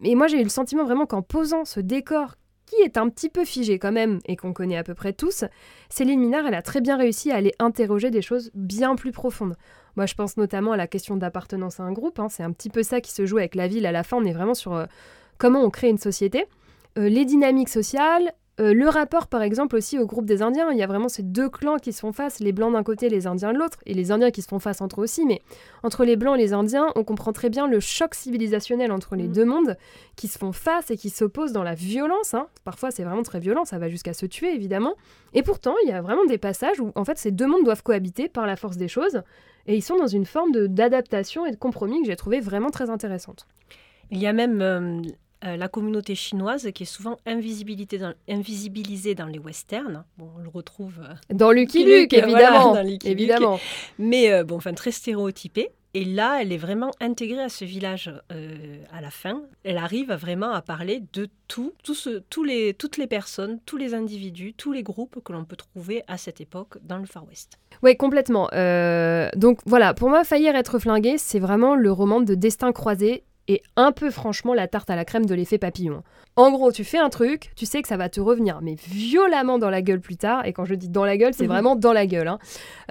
Mais 0.00 0.14
moi 0.14 0.26
j'ai 0.26 0.40
eu 0.40 0.42
le 0.42 0.48
sentiment 0.48 0.84
vraiment 0.84 1.06
qu'en 1.06 1.22
posant 1.22 1.64
ce 1.64 1.78
décor 1.78 2.34
qui 2.76 2.82
est 2.82 2.96
un 2.96 3.08
petit 3.08 3.28
peu 3.28 3.44
figé 3.44 3.78
quand 3.78 3.92
même 3.92 4.20
et 4.24 4.36
qu'on 4.36 4.52
connaît 4.52 4.76
à 4.78 4.82
peu 4.82 4.94
près 4.94 5.12
tous, 5.12 5.44
Céline 5.90 6.20
Minard, 6.20 6.46
elle 6.46 6.54
a 6.54 6.62
très 6.62 6.80
bien 6.80 6.96
réussi 6.96 7.30
à 7.30 7.36
aller 7.36 7.52
interroger 7.58 8.10
des 8.10 8.22
choses 8.22 8.50
bien 8.54 8.96
plus 8.96 9.12
profondes. 9.12 9.56
Moi, 9.96 10.06
je 10.06 10.14
pense 10.14 10.38
notamment 10.38 10.72
à 10.72 10.76
la 10.78 10.86
question 10.86 11.16
d'appartenance 11.16 11.80
à 11.80 11.82
un 11.82 11.92
groupe. 11.92 12.18
hein. 12.18 12.28
C'est 12.30 12.42
un 12.42 12.52
petit 12.52 12.70
peu 12.70 12.82
ça 12.82 13.02
qui 13.02 13.12
se 13.12 13.26
joue 13.26 13.36
avec 13.36 13.54
la 13.54 13.68
ville. 13.68 13.84
À 13.84 13.92
la 13.92 14.02
fin, 14.02 14.16
on 14.16 14.24
est 14.24 14.32
vraiment 14.32 14.54
sur 14.54 14.72
euh, 14.72 14.86
comment 15.36 15.60
on 15.60 15.68
crée 15.68 15.90
une 15.90 15.98
société, 15.98 16.46
euh, 16.96 17.10
les 17.10 17.26
dynamiques 17.26 17.68
sociales, 17.68 18.32
Euh, 18.60 18.74
le 18.74 18.86
rapport, 18.86 19.28
par 19.28 19.40
exemple, 19.40 19.76
aussi 19.76 19.98
au 19.98 20.04
groupe 20.06 20.26
des 20.26 20.42
Indiens, 20.42 20.70
il 20.72 20.76
y 20.76 20.82
a 20.82 20.86
vraiment 20.86 21.08
ces 21.08 21.22
deux 21.22 21.48
clans 21.48 21.78
qui 21.78 21.90
se 21.92 22.00
font 22.00 22.12
face, 22.12 22.38
les 22.38 22.52
Blancs 22.52 22.74
d'un 22.74 22.82
côté, 22.82 23.08
les 23.08 23.26
Indiens 23.26 23.54
de 23.54 23.58
l'autre, 23.58 23.78
et 23.86 23.94
les 23.94 24.12
Indiens 24.12 24.30
qui 24.30 24.42
se 24.42 24.48
font 24.48 24.58
face 24.58 24.82
entre 24.82 25.00
eux 25.00 25.04
aussi, 25.04 25.24
mais 25.24 25.40
entre 25.82 26.04
les 26.04 26.16
Blancs 26.16 26.36
et 26.36 26.38
les 26.42 26.52
Indiens, 26.52 26.88
on 26.94 27.02
comprend 27.02 27.32
très 27.32 27.48
bien 27.48 27.66
le 27.66 27.80
choc 27.80 28.14
civilisationnel 28.14 28.92
entre 28.92 29.16
les 29.16 29.26
Mhm. 29.26 29.32
deux 29.32 29.44
mondes 29.46 29.76
qui 30.16 30.28
se 30.28 30.36
font 30.38 30.52
face 30.52 30.90
et 30.90 30.98
qui 30.98 31.08
s'opposent 31.08 31.52
dans 31.52 31.62
la 31.62 31.74
violence. 31.74 32.34
hein. 32.34 32.46
Parfois, 32.64 32.90
c'est 32.90 33.04
vraiment 33.04 33.22
très 33.22 33.40
violent, 33.40 33.64
ça 33.64 33.78
va 33.78 33.88
jusqu'à 33.88 34.12
se 34.12 34.26
tuer, 34.26 34.54
évidemment. 34.54 34.96
Et 35.32 35.42
pourtant, 35.42 35.74
il 35.84 35.88
y 35.88 35.92
a 35.92 36.02
vraiment 36.02 36.26
des 36.26 36.36
passages 36.38 36.78
où, 36.78 36.92
en 36.94 37.06
fait, 37.06 37.16
ces 37.16 37.30
deux 37.30 37.46
mondes 37.46 37.64
doivent 37.64 37.82
cohabiter 37.82 38.28
par 38.28 38.46
la 38.46 38.56
force 38.56 38.76
des 38.76 38.88
choses, 38.88 39.22
et 39.66 39.76
ils 39.76 39.82
sont 39.82 39.96
dans 39.96 40.06
une 40.06 40.26
forme 40.26 40.52
d'adaptation 40.68 41.46
et 41.46 41.52
de 41.52 41.56
compromis 41.56 42.02
que 42.02 42.06
j'ai 42.06 42.16
trouvé 42.16 42.40
vraiment 42.40 42.68
très 42.70 42.90
intéressante. 42.90 43.46
Il 44.10 44.18
y 44.18 44.26
a 44.26 44.34
même 44.34 44.60
euh, 44.60 45.00
euh, 45.44 45.56
la 45.56 45.68
communauté 45.68 46.14
chinoise 46.14 46.68
qui 46.74 46.82
est 46.84 46.86
souvent 46.86 47.16
invisibilisée 47.26 47.98
dans, 47.98 48.14
invisibilisée 48.28 49.14
dans 49.14 49.26
les 49.26 49.38
westerns. 49.38 50.04
Bon, 50.18 50.28
on 50.36 50.42
le 50.42 50.48
retrouve, 50.48 51.00
euh, 51.02 51.14
Dans 51.34 51.50
Lucky 51.52 51.84
Luke, 51.84 52.12
voilà, 52.12 52.26
évidemment. 52.28 52.74
dans 52.74 52.82
Lucky 52.82 52.92
Luke. 52.92 53.20
évidemment. 53.20 53.60
mais 53.98 54.32
euh, 54.32 54.44
bon, 54.44 54.56
enfin 54.56 54.74
très 54.74 54.90
stéréotypée. 54.92 55.70
Et 55.94 56.06
là, 56.06 56.38
elle 56.40 56.52
est 56.52 56.56
vraiment 56.58 56.90
intégrée 57.02 57.42
à 57.42 57.50
ce 57.50 57.66
village 57.66 58.10
à 58.90 59.00
la 59.02 59.10
fin. 59.10 59.42
Elle 59.62 59.76
arrive 59.76 60.10
vraiment 60.14 60.52
à 60.52 60.62
parler 60.62 61.02
de 61.12 61.28
tout, 61.48 61.74
tout 61.84 61.94
ce- 61.94 62.22
tous 62.30 62.44
les, 62.44 62.72
toutes 62.72 62.96
les 62.96 63.06
personnes, 63.06 63.58
tous 63.66 63.76
les 63.76 63.92
individus, 63.92 64.54
tous 64.54 64.72
les 64.72 64.82
groupes 64.82 65.18
que 65.22 65.34
l'on 65.34 65.44
peut 65.44 65.54
trouver 65.56 66.02
à 66.08 66.16
cette 66.16 66.40
époque 66.40 66.78
dans 66.82 66.96
le 66.96 67.04
Far 67.04 67.28
West. 67.28 67.58
Oui, 67.82 67.94
complètement. 67.94 68.48
Donc 69.36 69.58
voilà, 69.66 69.92
pour 69.92 70.08
moi, 70.08 70.24
Faillir 70.24 70.56
être 70.56 70.78
flingué, 70.78 71.18
c'est 71.18 71.38
vraiment 71.40 71.74
le 71.74 71.92
roman 71.92 72.22
de 72.22 72.34
destin 72.34 72.72
croisé 72.72 73.22
et 73.48 73.62
un 73.76 73.92
peu 73.92 74.10
franchement 74.10 74.54
la 74.54 74.68
tarte 74.68 74.88
à 74.90 74.96
la 74.96 75.04
crème 75.04 75.26
de 75.26 75.34
l'effet 75.34 75.58
papillon. 75.58 76.02
En 76.36 76.50
gros, 76.50 76.72
tu 76.72 76.84
fais 76.84 76.98
un 76.98 77.10
truc, 77.10 77.52
tu 77.56 77.66
sais 77.66 77.82
que 77.82 77.88
ça 77.88 77.96
va 77.96 78.08
te 78.08 78.20
revenir, 78.20 78.60
mais 78.62 78.74
violemment 78.74 79.58
dans 79.58 79.68
la 79.68 79.82
gueule 79.82 80.00
plus 80.00 80.16
tard. 80.16 80.46
Et 80.46 80.52
quand 80.52 80.64
je 80.64 80.74
dis 80.74 80.88
dans 80.88 81.04
la 81.04 81.16
gueule, 81.16 81.34
c'est 81.34 81.44
Mhm. 81.44 81.48
vraiment 81.50 81.76
dans 81.76 81.92
la 81.92 82.06
gueule. 82.06 82.28
hein. 82.28 82.38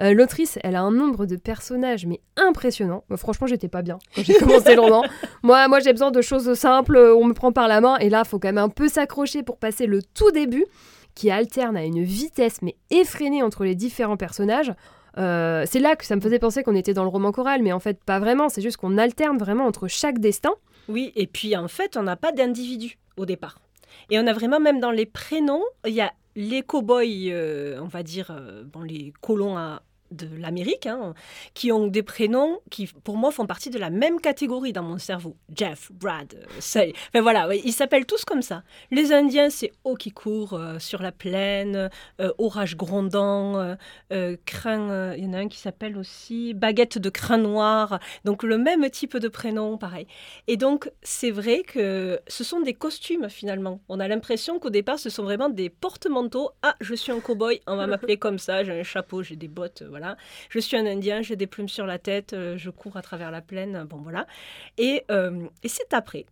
Euh, 0.00 0.12
L'autrice, 0.14 0.58
elle 0.62 0.76
a 0.76 0.82
un 0.82 0.92
nombre 0.92 1.26
de 1.26 1.36
personnages, 1.36 2.06
mais 2.06 2.20
impressionnant. 2.36 3.02
Moi, 3.08 3.16
franchement, 3.16 3.46
j'étais 3.46 3.68
pas 3.68 3.82
bien 3.82 3.98
quand 4.14 4.22
j'ai 4.22 4.34
commencé 4.34 4.74
le 4.74 4.80
roman. 4.82 5.02
Moi, 5.42 5.66
moi 5.68 5.80
j'ai 5.80 5.92
besoin 5.92 6.10
de 6.10 6.20
choses 6.22 6.52
simples, 6.54 6.96
on 6.98 7.24
me 7.24 7.32
prend 7.34 7.50
par 7.52 7.66
la 7.66 7.80
main, 7.80 7.96
et 7.96 8.08
là, 8.10 8.24
faut 8.24 8.38
quand 8.38 8.48
même 8.48 8.58
un 8.58 8.68
peu 8.68 8.88
s'accrocher 8.88 9.42
pour 9.42 9.56
passer 9.58 9.86
le 9.86 10.00
tout 10.02 10.30
début, 10.30 10.66
qui 11.14 11.30
alterne 11.30 11.76
à 11.76 11.84
une 11.84 12.02
vitesse, 12.02 12.62
mais 12.62 12.76
effrénée 12.90 13.42
entre 13.42 13.64
les 13.64 13.74
différents 13.74 14.16
personnages. 14.16 14.72
Euh, 15.18 15.64
c'est 15.66 15.78
là 15.80 15.94
que 15.96 16.04
ça 16.04 16.16
me 16.16 16.20
faisait 16.20 16.38
penser 16.38 16.62
qu'on 16.62 16.74
était 16.74 16.94
dans 16.94 17.02
le 17.02 17.08
roman 17.10 17.32
choral, 17.32 17.62
mais 17.62 17.72
en 17.72 17.80
fait 17.80 18.02
pas 18.02 18.18
vraiment, 18.18 18.48
c'est 18.48 18.62
juste 18.62 18.76
qu'on 18.78 18.96
alterne 18.98 19.38
vraiment 19.38 19.66
entre 19.66 19.88
chaque 19.88 20.18
destin. 20.18 20.52
Oui, 20.88 21.12
et 21.16 21.26
puis 21.26 21.56
en 21.56 21.68
fait, 21.68 21.96
on 21.96 22.02
n'a 22.02 22.16
pas 22.16 22.32
d'individu 22.32 22.98
au 23.16 23.26
départ. 23.26 23.58
Et 24.10 24.18
on 24.18 24.26
a 24.26 24.32
vraiment, 24.32 24.58
même 24.58 24.80
dans 24.80 24.90
les 24.90 25.06
prénoms, 25.06 25.62
il 25.86 25.92
y 25.92 26.00
a 26.00 26.12
les 26.34 26.62
cow-boys, 26.62 27.04
euh, 27.30 27.78
on 27.82 27.88
va 27.88 28.02
dire, 28.02 28.30
euh, 28.30 28.64
les 28.84 29.12
colons 29.20 29.56
à- 29.58 29.82
de 30.12 30.28
l'Amérique, 30.36 30.86
hein, 30.86 31.14
qui 31.54 31.72
ont 31.72 31.86
des 31.86 32.02
prénoms 32.02 32.60
qui, 32.70 32.86
pour 33.04 33.16
moi, 33.16 33.30
font 33.30 33.46
partie 33.46 33.70
de 33.70 33.78
la 33.78 33.90
même 33.90 34.20
catégorie 34.20 34.72
dans 34.72 34.82
mon 34.82 34.98
cerveau. 34.98 35.36
Jeff, 35.54 35.90
Brad, 35.92 36.34
euh, 36.34 36.44
Sally. 36.60 36.92
Enfin 37.08 37.22
voilà, 37.22 37.52
ils 37.54 37.72
s'appellent 37.72 38.06
tous 38.06 38.24
comme 38.24 38.42
ça. 38.42 38.62
Les 38.90 39.12
Indiens, 39.12 39.50
c'est 39.50 39.72
eau 39.84 39.94
qui 39.94 40.10
court 40.10 40.54
euh, 40.54 40.78
sur 40.78 41.02
la 41.02 41.12
plaine, 41.12 41.90
euh, 42.20 42.32
orage 42.38 42.76
grondant, 42.76 43.76
euh, 44.12 44.36
crin, 44.44 45.14
il 45.14 45.24
y 45.24 45.26
en 45.26 45.32
a 45.32 45.38
un 45.38 45.48
qui 45.48 45.58
s'appelle 45.58 45.96
aussi 45.96 46.54
baguette 46.54 46.98
de 46.98 47.10
crin 47.10 47.38
noir. 47.38 47.98
Donc 48.24 48.42
le 48.42 48.58
même 48.58 48.88
type 48.90 49.16
de 49.16 49.28
prénom, 49.28 49.78
pareil. 49.78 50.06
Et 50.46 50.56
donc, 50.56 50.90
c'est 51.02 51.30
vrai 51.30 51.62
que 51.62 52.20
ce 52.26 52.44
sont 52.44 52.60
des 52.60 52.74
costumes 52.74 53.28
finalement. 53.28 53.80
On 53.88 54.00
a 54.00 54.08
l'impression 54.08 54.58
qu'au 54.58 54.70
départ, 54.70 54.98
ce 54.98 55.10
sont 55.10 55.22
vraiment 55.22 55.48
des 55.48 55.70
porte-manteaux. 55.70 56.50
Ah, 56.62 56.76
je 56.80 56.94
suis 56.94 57.12
un 57.12 57.20
cow-boy, 57.20 57.60
on 57.66 57.76
va 57.76 57.86
m'appeler 57.86 58.16
comme 58.16 58.38
ça, 58.38 58.64
j'ai 58.64 58.78
un 58.78 58.82
chapeau, 58.82 59.22
j'ai 59.22 59.36
des 59.36 59.48
bottes, 59.48 59.82
euh, 59.82 59.88
Je 60.48 60.58
suis 60.58 60.76
un 60.76 60.86
Indien, 60.86 61.22
j'ai 61.22 61.36
des 61.36 61.46
plumes 61.46 61.68
sur 61.68 61.86
la 61.86 61.98
tête, 61.98 62.32
euh, 62.32 62.56
je 62.56 62.70
cours 62.70 62.96
à 62.96 63.02
travers 63.02 63.30
la 63.30 63.40
plaine, 63.40 63.84
bon 63.88 63.98
voilà. 63.98 64.26
Et, 64.78 65.04
euh, 65.10 65.46
et 65.62 65.68
c'est 65.68 65.92
après 65.94 66.26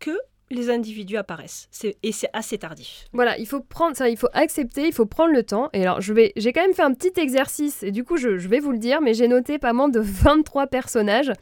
que 0.00 0.18
les 0.50 0.70
individus 0.70 1.16
apparaissent. 1.16 1.68
Et 2.02 2.12
c'est 2.12 2.28
assez 2.32 2.58
tardif. 2.58 3.06
Voilà, 3.12 3.38
il 3.38 3.46
faut 3.46 3.60
prendre 3.60 3.96
ça, 3.96 4.08
il 4.08 4.16
faut 4.16 4.28
accepter, 4.32 4.86
il 4.86 4.92
faut 4.92 5.06
prendre 5.06 5.32
le 5.32 5.42
temps. 5.42 5.68
Et 5.72 5.82
alors, 5.82 6.00
je 6.00 6.12
vais, 6.12 6.32
j'ai 6.36 6.52
quand 6.52 6.62
même 6.62 6.74
fait 6.74 6.82
un 6.82 6.92
petit 6.92 7.18
exercice, 7.20 7.82
et 7.82 7.90
du 7.90 8.04
coup, 8.04 8.16
je, 8.16 8.38
je 8.38 8.48
vais 8.48 8.60
vous 8.60 8.72
le 8.72 8.78
dire, 8.78 9.00
mais 9.00 9.14
j'ai 9.14 9.28
noté 9.28 9.58
pas 9.58 9.72
moins 9.72 9.88
de 9.88 10.00
23 10.00 10.66
personnages. 10.66 11.32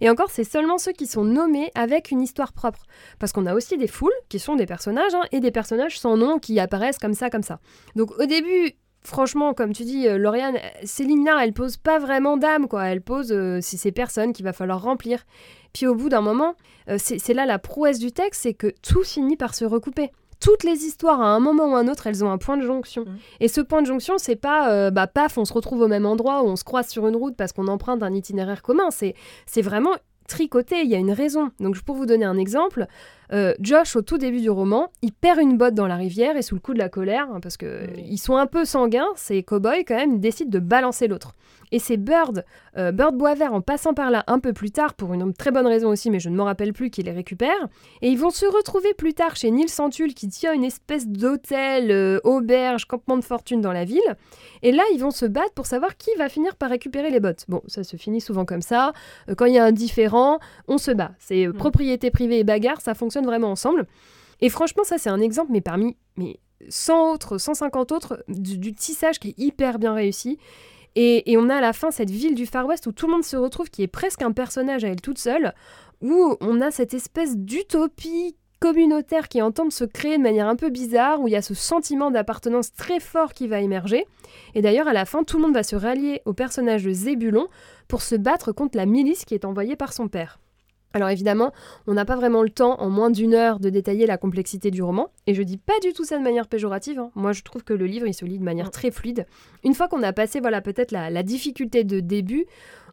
Et 0.00 0.08
encore, 0.08 0.30
c'est 0.30 0.44
seulement 0.44 0.78
ceux 0.78 0.92
qui 0.92 1.06
sont 1.06 1.24
nommés 1.24 1.70
avec 1.74 2.10
une 2.10 2.22
histoire 2.22 2.52
propre. 2.52 2.86
Parce 3.18 3.32
qu'on 3.32 3.46
a 3.46 3.54
aussi 3.54 3.76
des 3.76 3.88
foules 3.88 4.12
qui 4.28 4.38
sont 4.38 4.56
des 4.56 4.66
personnages, 4.66 5.14
hein, 5.14 5.22
et 5.32 5.40
des 5.40 5.50
personnages 5.50 5.98
sans 5.98 6.16
nom 6.16 6.38
qui 6.38 6.58
apparaissent 6.60 6.98
comme 6.98 7.14
ça, 7.14 7.30
comme 7.30 7.42
ça. 7.42 7.60
Donc, 7.96 8.18
au 8.18 8.26
début. 8.26 8.72
Franchement, 9.04 9.52
comme 9.52 9.72
tu 9.72 9.82
dis, 9.84 10.06
euh, 10.06 10.16
Lauriane, 10.16 10.56
euh, 10.56 10.68
Céline 10.84 11.24
là, 11.24 11.40
elle 11.42 11.52
pose 11.52 11.76
pas 11.76 11.98
vraiment 11.98 12.36
d'âme, 12.36 12.68
quoi. 12.68 12.84
Elle 12.84 13.00
pose 13.00 13.32
euh, 13.32 13.58
c'est 13.60 13.76
ces 13.76 13.92
personnes 13.92 14.32
qu'il 14.32 14.44
va 14.44 14.52
falloir 14.52 14.82
remplir. 14.82 15.24
Puis 15.72 15.86
au 15.86 15.94
bout 15.94 16.08
d'un 16.08 16.20
moment, 16.20 16.54
euh, 16.88 16.98
c'est 16.98 17.34
là 17.34 17.46
la 17.46 17.58
prouesse 17.58 17.98
du 17.98 18.12
texte, 18.12 18.42
c'est 18.42 18.54
que 18.54 18.72
tout 18.82 19.02
finit 19.02 19.36
par 19.36 19.54
se 19.54 19.64
recouper 19.64 20.10
toutes 20.42 20.64
les 20.64 20.84
histoires, 20.84 21.20
à 21.20 21.28
un 21.28 21.38
moment 21.38 21.70
ou 21.70 21.76
un 21.76 21.86
autre, 21.86 22.08
elles 22.08 22.24
ont 22.24 22.30
un 22.30 22.38
point 22.38 22.56
de 22.56 22.66
jonction. 22.66 23.04
Mhm. 23.04 23.18
Et 23.38 23.48
ce 23.48 23.60
point 23.60 23.80
de 23.80 23.86
jonction, 23.86 24.14
c'est 24.18 24.36
pas, 24.36 24.72
euh, 24.72 24.90
bah, 24.90 25.06
paf, 25.06 25.38
on 25.38 25.44
se 25.44 25.52
retrouve 25.52 25.82
au 25.82 25.88
même 25.88 26.04
endroit, 26.04 26.42
ou 26.42 26.48
on 26.48 26.56
se 26.56 26.64
croise 26.64 26.88
sur 26.88 27.06
une 27.06 27.14
route 27.14 27.36
parce 27.36 27.52
qu'on 27.52 27.68
emprunte 27.68 28.02
un 28.02 28.12
itinéraire 28.12 28.60
commun. 28.60 28.90
C'est, 28.90 29.14
c'est 29.46 29.62
vraiment 29.62 29.92
tricoté, 30.26 30.82
il 30.82 30.90
y 30.90 30.96
a 30.96 30.98
une 30.98 31.12
raison. 31.12 31.52
Donc, 31.60 31.80
pour 31.82 31.94
vous 31.94 32.06
donner 32.06 32.24
un 32.24 32.38
exemple, 32.38 32.88
euh, 33.32 33.54
Josh, 33.60 33.96
au 33.96 34.02
tout 34.02 34.18
début 34.18 34.40
du 34.40 34.50
roman, 34.50 34.88
il 35.02 35.12
perd 35.12 35.38
une 35.40 35.56
botte 35.56 35.74
dans 35.74 35.86
la 35.86 35.96
rivière 35.96 36.36
et 36.36 36.42
sous 36.42 36.54
le 36.54 36.60
coup 36.60 36.74
de 36.74 36.78
la 36.78 36.88
colère, 36.88 37.28
hein, 37.32 37.40
parce 37.40 37.56
que 37.56 37.86
Oui. 37.96 38.04
ils 38.10 38.18
sont 38.18 38.36
un 38.36 38.46
peu 38.46 38.64
sanguins, 38.64 39.08
ces 39.16 39.42
cow-boys, 39.42 39.84
quand 39.86 39.96
même, 39.96 40.14
ils 40.14 40.20
décident 40.20 40.50
de 40.50 40.58
balancer 40.58 41.08
l'autre. 41.08 41.32
Et 41.74 41.78
c'est 41.78 41.96
Bird, 41.96 42.44
euh, 42.76 42.92
Bird 42.92 43.16
Boisvert, 43.16 43.54
en 43.54 43.62
passant 43.62 43.94
par 43.94 44.10
là 44.10 44.24
un 44.26 44.38
peu 44.40 44.52
plus 44.52 44.70
tard, 44.70 44.92
pour 44.92 45.14
une 45.14 45.32
très 45.32 45.50
bonne 45.50 45.66
raison 45.66 45.88
aussi, 45.88 46.10
mais 46.10 46.20
je 46.20 46.28
ne 46.28 46.36
me 46.36 46.42
rappelle 46.42 46.74
plus, 46.74 46.90
qui 46.90 47.02
les 47.02 47.12
récupère. 47.12 47.68
Et 48.02 48.08
ils 48.10 48.18
vont 48.18 48.28
se 48.28 48.44
retrouver 48.44 48.92
plus 48.92 49.14
tard 49.14 49.36
chez 49.36 49.50
Neil 49.50 49.68
Santul 49.70 50.12
qui 50.12 50.28
tient 50.28 50.52
une 50.52 50.64
espèce 50.64 51.08
d'hôtel, 51.08 51.90
euh, 51.90 52.20
auberge, 52.24 52.84
campement 52.84 53.16
de 53.16 53.24
fortune 53.24 53.62
dans 53.62 53.72
la 53.72 53.84
ville. 53.86 54.00
Et 54.62 54.70
là, 54.72 54.82
ils 54.92 54.98
vont 54.98 55.10
se 55.10 55.24
battre 55.24 55.52
pour 55.54 55.64
savoir 55.64 55.96
qui 55.96 56.10
va 56.18 56.28
finir 56.28 56.56
par 56.56 56.68
récupérer 56.68 57.10
les 57.10 57.20
bottes. 57.20 57.46
Bon, 57.48 57.62
ça 57.68 57.84
se 57.84 57.96
finit 57.96 58.20
souvent 58.20 58.44
comme 58.44 58.62
ça. 58.62 58.92
Euh, 59.30 59.34
quand 59.34 59.46
il 59.46 59.54
y 59.54 59.58
a 59.58 59.64
un 59.64 59.72
différent, 59.72 60.40
on 60.68 60.76
se 60.76 60.90
bat. 60.90 61.12
C'est 61.18 61.46
euh, 61.46 61.52
Mm. 61.52 61.56
propriété 61.56 62.10
privée 62.10 62.40
et 62.40 62.44
bagarre, 62.44 62.80
ça 62.82 62.92
fonctionne 62.94 63.21
vraiment 63.26 63.50
ensemble. 63.50 63.86
Et 64.40 64.48
franchement, 64.48 64.84
ça 64.84 64.98
c'est 64.98 65.10
un 65.10 65.20
exemple, 65.20 65.52
mais 65.52 65.60
parmi 65.60 65.96
mais 66.16 66.40
100 66.68 67.12
autres, 67.12 67.38
150 67.38 67.92
autres, 67.92 68.24
du, 68.28 68.72
tissage 68.72 69.18
qui 69.18 69.30
est 69.30 69.38
hyper 69.38 69.78
bien 69.78 69.94
réussi. 69.94 70.38
Et, 70.94 71.32
et 71.32 71.36
on 71.38 71.48
a 71.48 71.56
à 71.56 71.60
la 71.60 71.72
fin 71.72 71.90
cette 71.90 72.10
ville 72.10 72.34
du 72.34 72.46
Far 72.46 72.66
West 72.66 72.86
où 72.86 72.92
tout 72.92 73.06
le 73.06 73.12
monde 73.12 73.24
se 73.24 73.36
retrouve, 73.36 73.70
qui 73.70 73.82
est 73.82 73.88
presque 73.88 74.22
un 74.22 74.32
personnage 74.32 74.84
à 74.84 74.88
elle 74.88 75.00
toute 75.00 75.18
seule, 75.18 75.54
où 76.02 76.36
on 76.40 76.60
a 76.60 76.70
cette 76.70 76.94
espèce 76.94 77.36
d'utopie 77.36 78.36
communautaire 78.62 79.28
qui 79.28 79.42
entend 79.42 79.70
se 79.70 79.84
créer 79.84 80.18
de 80.18 80.22
manière 80.22 80.46
un 80.46 80.54
peu 80.54 80.70
bizarre, 80.70 81.20
où 81.20 81.26
il 81.26 81.32
y 81.32 81.36
a 81.36 81.42
ce 81.42 81.52
sentiment 81.52 82.12
d'appartenance 82.12 82.72
très 82.72 83.00
fort 83.00 83.32
qui 83.32 83.48
va 83.48 83.60
émerger. 83.60 84.06
Et 84.54 84.62
d'ailleurs, 84.62 84.86
à 84.86 84.92
la 84.92 85.04
fin, 85.04 85.24
tout 85.24 85.36
le 85.36 85.42
monde 85.42 85.54
va 85.54 85.64
se 85.64 85.74
rallier 85.74 86.22
au 86.26 86.32
personnage 86.32 86.84
de 86.84 86.92
Zébulon 86.92 87.48
pour 87.88 88.02
se 88.02 88.14
battre 88.14 88.52
contre 88.52 88.76
la 88.76 88.86
milice 88.86 89.24
qui 89.24 89.34
est 89.34 89.44
envoyée 89.44 89.74
par 89.74 89.92
son 89.92 90.06
père. 90.06 90.38
Alors 90.94 91.08
évidemment, 91.08 91.52
on 91.86 91.94
n'a 91.94 92.04
pas 92.04 92.16
vraiment 92.16 92.42
le 92.42 92.50
temps 92.50 92.80
en 92.80 92.90
moins 92.90 93.10
d'une 93.10 93.34
heure 93.34 93.60
de 93.60 93.70
détailler 93.70 94.06
la 94.06 94.18
complexité 94.18 94.70
du 94.70 94.82
roman, 94.82 95.08
et 95.26 95.34
je 95.34 95.42
dis 95.42 95.56
pas 95.58 95.78
du 95.82 95.92
tout 95.92 96.04
ça 96.04 96.18
de 96.18 96.22
manière 96.22 96.46
péjorative. 96.48 96.98
hein. 96.98 97.10
Moi, 97.14 97.32
je 97.32 97.42
trouve 97.42 97.64
que 97.64 97.72
le 97.72 97.86
livre 97.86 98.06
il 98.06 98.14
se 98.14 98.24
lit 98.24 98.38
de 98.38 98.44
manière 98.44 98.66
Mm. 98.66 98.70
très 98.72 98.90
fluide. 98.90 99.26
Une 99.64 99.74
fois 99.74 99.88
qu'on 99.88 100.02
a 100.02 100.12
passé, 100.12 100.40
voilà, 100.40 100.60
peut-être 100.60 100.90
la, 100.92 101.10
la 101.10 101.22
difficulté 101.22 101.84
de 101.84 102.00
début, 102.00 102.46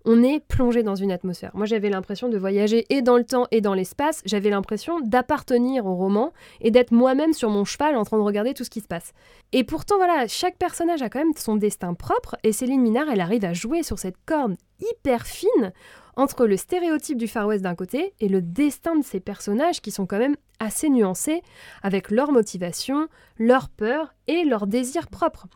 on 0.05 0.23
est 0.23 0.39
plongé 0.39 0.81
dans 0.81 0.95
une 0.95 1.11
atmosphère. 1.11 1.51
Moi, 1.55 1.65
j'avais 1.65 1.89
l'impression 1.89 2.29
de 2.29 2.37
voyager 2.37 2.85
et 2.89 3.01
dans 3.01 3.17
le 3.17 3.25
temps 3.25 3.47
et 3.51 3.59
dans 3.59 3.73
l'espace. 3.73 4.21
J'avais 4.25 4.49
l'impression 4.49 5.01
d'appartenir 5.01 5.85
au 5.85 5.93
roman 5.93 6.31
et 6.61 6.71
d'être 6.71 6.93
moi-même 6.93 7.33
sur 7.33 7.49
mon 7.49 7.65
cheval 7.65 7.97
en 7.97 8.05
train 8.05 8.17
de 8.17 8.23
regarder 8.23 8.53
tout 8.53 8.63
ce 8.63 8.69
qui 8.69 8.79
se 8.79 8.87
passe. 8.87 9.11
Et 9.51 9.65
pourtant, 9.65 9.97
voilà, 9.97 10.25
chaque 10.27 10.57
personnage 10.57 11.01
a 11.01 11.09
quand 11.09 11.19
même 11.19 11.33
son 11.35 11.57
destin 11.57 11.93
propre, 11.95 12.37
et 12.43 12.53
Céline 12.53 12.81
Minard, 12.81 13.09
elle 13.11 13.19
arrive 13.19 13.43
à 13.43 13.51
jouer 13.51 13.83
sur 13.83 13.99
cette 13.99 14.15
corde 14.25 14.55
hyper 14.79 15.25
fine 15.25 15.73
entre 16.15 16.45
le 16.45 16.57
stéréotype 16.57 17.17
du 17.17 17.27
Far 17.27 17.47
West 17.47 17.63
d'un 17.63 17.75
côté 17.75 18.13
et 18.19 18.27
le 18.27 18.41
destin 18.41 18.95
de 18.95 19.03
ces 19.03 19.19
personnages 19.19 19.81
qui 19.81 19.91
sont 19.91 20.05
quand 20.05 20.19
même 20.19 20.35
assez 20.59 20.89
nuancés 20.89 21.41
avec 21.81 22.11
leur 22.11 22.31
motivation, 22.31 23.07
leur 23.37 23.69
peur 23.69 24.13
et 24.27 24.43
leurs 24.43 24.67
désirs 24.67 25.07
propres. 25.07 25.47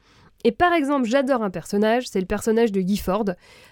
Et 0.45 0.51
par 0.51 0.73
exemple, 0.73 1.07
j'adore 1.07 1.43
un 1.43 1.49
personnage, 1.49 2.07
c'est 2.07 2.19
le 2.19 2.25
personnage 2.25 2.71
de 2.71 2.81
Guy 2.81 2.97
Ford, 2.97 3.25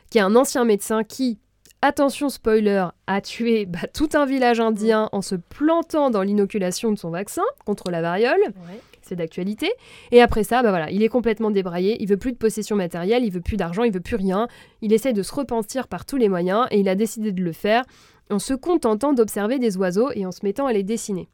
qui 0.09 0.17
est 0.17 0.21
un 0.21 0.35
ancien 0.35 0.65
médecin 0.65 1.03
qui, 1.03 1.39
attention 1.81 2.29
spoiler, 2.29 2.87
a 3.07 3.21
tué 3.21 3.65
bah, 3.65 3.87
tout 3.93 4.09
un 4.13 4.25
village 4.25 4.59
indien 4.59 5.09
en 5.11 5.21
se 5.21 5.35
plantant 5.35 6.09
dans 6.09 6.21
l'inoculation 6.21 6.91
de 6.91 6.97
son 6.97 7.09
vaccin 7.09 7.43
contre 7.65 7.91
la 7.91 8.01
variole 8.01 8.41
d'actualité. 9.15 9.71
Et 10.11 10.21
après 10.21 10.43
ça, 10.43 10.63
bah 10.63 10.69
voilà, 10.69 10.89
il 10.91 11.03
est 11.03 11.09
complètement 11.09 11.51
débraillé, 11.51 11.97
il 11.99 12.07
veut 12.07 12.17
plus 12.17 12.31
de 12.31 12.37
possession 12.37 12.75
matérielle, 12.75 13.23
il 13.23 13.31
veut 13.31 13.41
plus 13.41 13.57
d'argent, 13.57 13.83
il 13.83 13.93
veut 13.93 13.99
plus 13.99 14.15
rien. 14.15 14.47
Il 14.81 14.93
essaie 14.93 15.13
de 15.13 15.23
se 15.23 15.33
repentir 15.33 15.87
par 15.87 16.05
tous 16.05 16.17
les 16.17 16.29
moyens 16.29 16.67
et 16.71 16.79
il 16.79 16.89
a 16.89 16.95
décidé 16.95 17.31
de 17.31 17.41
le 17.41 17.51
faire 17.51 17.83
en 18.29 18.39
se 18.39 18.53
contentant 18.53 19.13
d'observer 19.13 19.59
des 19.59 19.77
oiseaux 19.77 20.09
et 20.13 20.25
en 20.25 20.31
se 20.31 20.39
mettant 20.43 20.65
à 20.65 20.73
les 20.73 20.83
dessiner. 20.83 21.27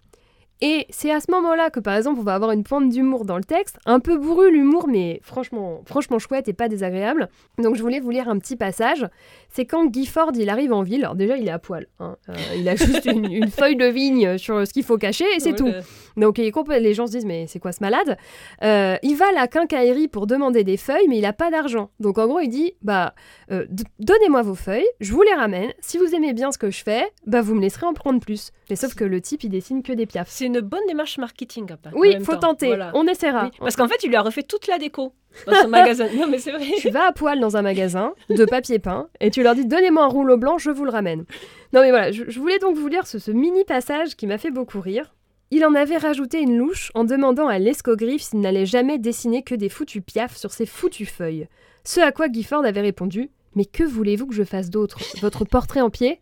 Et 0.59 0.87
c'est 0.89 1.11
à 1.11 1.19
ce 1.19 1.29
moment-là 1.31 1.69
que, 1.69 1.79
par 1.79 1.95
exemple, 1.95 2.19
on 2.19 2.23
va 2.23 2.33
avoir 2.33 2.49
une 2.51 2.63
pointe 2.63 2.89
d'humour 2.89 3.25
dans 3.25 3.37
le 3.37 3.43
texte, 3.43 3.77
un 3.85 3.99
peu 3.99 4.17
bourru 4.17 4.51
l'humour, 4.51 4.87
mais 4.87 5.19
franchement, 5.21 5.83
franchement 5.85 6.17
chouette 6.17 6.47
et 6.47 6.53
pas 6.53 6.67
désagréable. 6.67 7.29
Donc 7.59 7.75
je 7.75 7.83
voulais 7.83 7.99
vous 7.99 8.09
lire 8.09 8.27
un 8.27 8.39
petit 8.39 8.55
passage. 8.55 9.05
C'est 9.49 9.65
quand 9.65 9.85
Guy 9.87 10.05
Ford 10.05 10.31
il 10.35 10.49
arrive 10.49 10.71
en 10.73 10.83
ville. 10.83 11.03
Alors 11.03 11.15
déjà, 11.15 11.37
il 11.37 11.47
est 11.47 11.51
à 11.51 11.59
poil. 11.59 11.87
hein. 11.99 12.15
Euh, 12.29 12.33
il 12.55 12.67
a 12.69 12.75
juste 12.75 13.05
une, 13.05 13.25
une 13.31 13.49
feuille 13.49 13.75
de 13.75 13.85
vigne 13.85 14.37
sur 14.37 14.65
ce 14.67 14.71
qu'il 14.73 14.83
faut 14.83 14.97
cacher 14.97 15.25
et 15.35 15.39
c'est 15.39 15.51
Ouais, 15.51 15.55
tout. 15.55 15.67
euh, 15.67 15.81
Donc 16.17 16.37
il 16.37 16.51
les 16.79 16.93
gens 16.93 17.07
se 17.07 17.11
disent 17.13 17.25
mais 17.25 17.45
c'est 17.47 17.59
quoi 17.59 17.71
ce 17.71 17.81
malade? 17.81 18.17
Euh, 18.63 18.97
Il 19.03 19.15
va 19.15 19.29
à 19.29 19.31
la 19.31 19.47
quincaillerie 19.47 20.07
pour 20.07 20.27
demander 20.27 20.63
des 20.63 20.77
feuilles 20.77 21.07
mais 21.07 21.17
il 21.17 21.25
a 21.25 21.33
pas 21.33 21.49
d'argent. 21.51 21.89
Donc 21.99 22.17
en 22.17 22.27
gros 22.27 22.39
il 22.39 22.49
dit 22.49 22.73
bah 22.81 23.13
euh, 23.51 23.65
donnez-moi 23.99 24.41
vos 24.41 24.55
feuilles, 24.55 24.87
je 24.99 25.11
vous 25.13 25.21
les 25.23 25.33
ramène. 25.33 25.71
Si 25.79 25.97
vous 25.97 26.13
aimez 26.13 26.33
bien 26.33 26.51
ce 26.51 26.57
que 26.57 26.69
je 26.71 26.83
fais, 26.83 27.07
bah 27.25 27.41
vous 27.41 27.55
me 27.55 27.61
laisserez 27.61 27.85
en 27.85 27.93
prendre 27.93 28.19
plus. 28.19 28.51
Mais 28.69 28.75
sauf 28.75 28.95
que 28.95 29.03
le 29.03 29.21
type 29.21 29.43
il 29.43 29.49
dessine 29.49 29.81
que 29.83 29.93
des 29.93 30.05
piafs. 30.05 30.27
C'est 30.29 30.45
une 30.45 30.59
bonne 30.59 30.85
démarche 30.87 31.17
marketing. 31.17 31.67
en 31.71 31.77
Oui, 31.97 32.15
faut 32.21 32.33
temps. 32.33 32.49
tenter. 32.49 32.67
Voilà. 32.67 32.91
On 32.93 33.07
essaiera. 33.07 33.45
Oui, 33.45 33.51
Parce 33.59 33.75
qu'en 33.75 33.87
fait, 33.87 34.03
il 34.03 34.09
lui 34.09 34.15
a 34.17 34.21
refait 34.21 34.43
toute 34.43 34.67
la 34.67 34.77
déco 34.77 35.13
dans 35.45 35.53
son 35.53 35.67
magasin. 35.67 36.07
Tu 36.77 36.89
vas 36.89 37.07
à 37.07 37.11
poil 37.11 37.39
dans 37.39 37.57
un 37.57 37.61
magasin 37.61 38.13
de 38.29 38.45
papier 38.45 38.79
peint 38.79 39.07
et 39.19 39.29
tu 39.29 39.43
leur 39.43 39.55
dis 39.55 39.65
donnez-moi 39.65 40.03
un 40.03 40.07
rouleau 40.07 40.37
blanc, 40.37 40.57
je 40.57 40.71
vous 40.71 40.85
le 40.85 40.91
ramène. 40.91 41.25
Non 41.73 41.81
mais 41.81 41.89
voilà, 41.89 42.11
je, 42.11 42.39
voulais 42.39 42.59
donc 42.59 42.77
vous 42.77 42.87
lire 42.87 43.05
ce, 43.07 43.19
ce 43.19 43.31
mini 43.31 43.63
passage 43.65 44.15
qui 44.15 44.27
m'a 44.27 44.37
fait 44.37 44.51
beaucoup 44.51 44.79
rire. 44.79 45.13
Il 45.49 45.65
en 45.65 45.75
avait 45.75 45.97
rajouté 45.97 46.41
une 46.41 46.57
louche 46.57 46.91
en 46.93 47.05
demandant 47.05 47.47
à 47.47 47.57
l'escogriffe 47.57 48.21
s'il 48.21 48.41
n'allait 48.41 48.65
jamais 48.65 48.97
dessiner 48.97 49.43
que 49.43 49.55
des 49.55 49.69
foutus 49.69 50.03
piafs 50.05 50.35
sur 50.35 50.51
ses 50.51 50.65
foutues 50.65 51.05
feuilles. 51.05 51.47
Ce 51.85 52.01
à 52.01 52.11
quoi 52.11 52.27
Gifford 52.29 52.65
avait 52.65 52.81
répondu 52.81 53.29
Mais 53.55 53.63
que 53.63 53.85
voulez-vous 53.85 54.27
que 54.27 54.35
je 54.35 54.43
fasse 54.43 54.69
d'autre? 54.69 54.99
Votre 55.21 55.45
portrait 55.45 55.79
en 55.79 55.89
pied? 55.89 56.19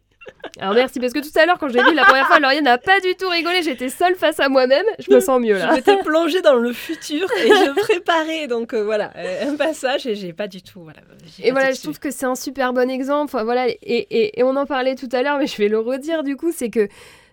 Alors 0.59 0.73
merci, 0.73 0.99
parce 0.99 1.11
que 1.11 1.19
tout 1.19 1.37
à 1.37 1.45
l'heure, 1.45 1.57
quand 1.59 1.67
j'ai 1.69 1.81
lu 1.81 1.93
la 1.93 2.03
première 2.05 2.27
fois, 2.27 2.39
Lauriane 2.39 2.63
n'a 2.63 2.77
pas 2.77 2.99
du 3.01 3.13
tout 3.15 3.27
rigolé, 3.27 3.61
j'étais 3.61 3.89
seule 3.89 4.15
face 4.15 4.39
à 4.39 4.47
moi-même, 4.47 4.85
je 4.99 5.13
me 5.13 5.19
sens 5.19 5.41
mieux 5.41 5.57
là. 5.57 5.73
m'étais 5.73 5.97
plongée 5.97 6.41
dans 6.41 6.55
le 6.55 6.71
futur 6.71 7.27
et 7.43 7.47
je 7.49 7.71
préparais 7.81 8.47
donc 8.47 8.73
euh, 8.73 8.83
voilà 8.83 9.11
euh, 9.17 9.49
un 9.49 9.55
passage 9.57 10.05
et 10.07 10.15
j'ai 10.15 10.31
pas 10.33 10.47
du 10.47 10.61
tout 10.61 10.81
voilà. 10.81 10.99
Et 11.43 11.51
voilà, 11.51 11.73
je 11.73 11.81
trouve 11.81 11.99
que 11.99 12.09
c'est 12.11 12.25
un 12.25 12.35
super 12.35 12.71
bon 12.73 12.89
exemple. 12.89 13.25
Enfin, 13.35 13.43
voilà, 13.43 13.67
et, 13.67 13.77
et- 13.81 14.39
et 14.39 14.43
on 14.43 14.55
en 14.55 14.65
parlait 14.65 14.95
tout 14.95 15.09
à 15.11 15.21
l'heure, 15.23 15.37
mais 15.39 15.47
je 15.47 15.57
vais 15.57 15.67
le 15.67 15.79
redire 15.79 16.23
du 16.23 16.37
coup, 16.37 16.51
c'est 16.55 16.69
que 16.69 16.87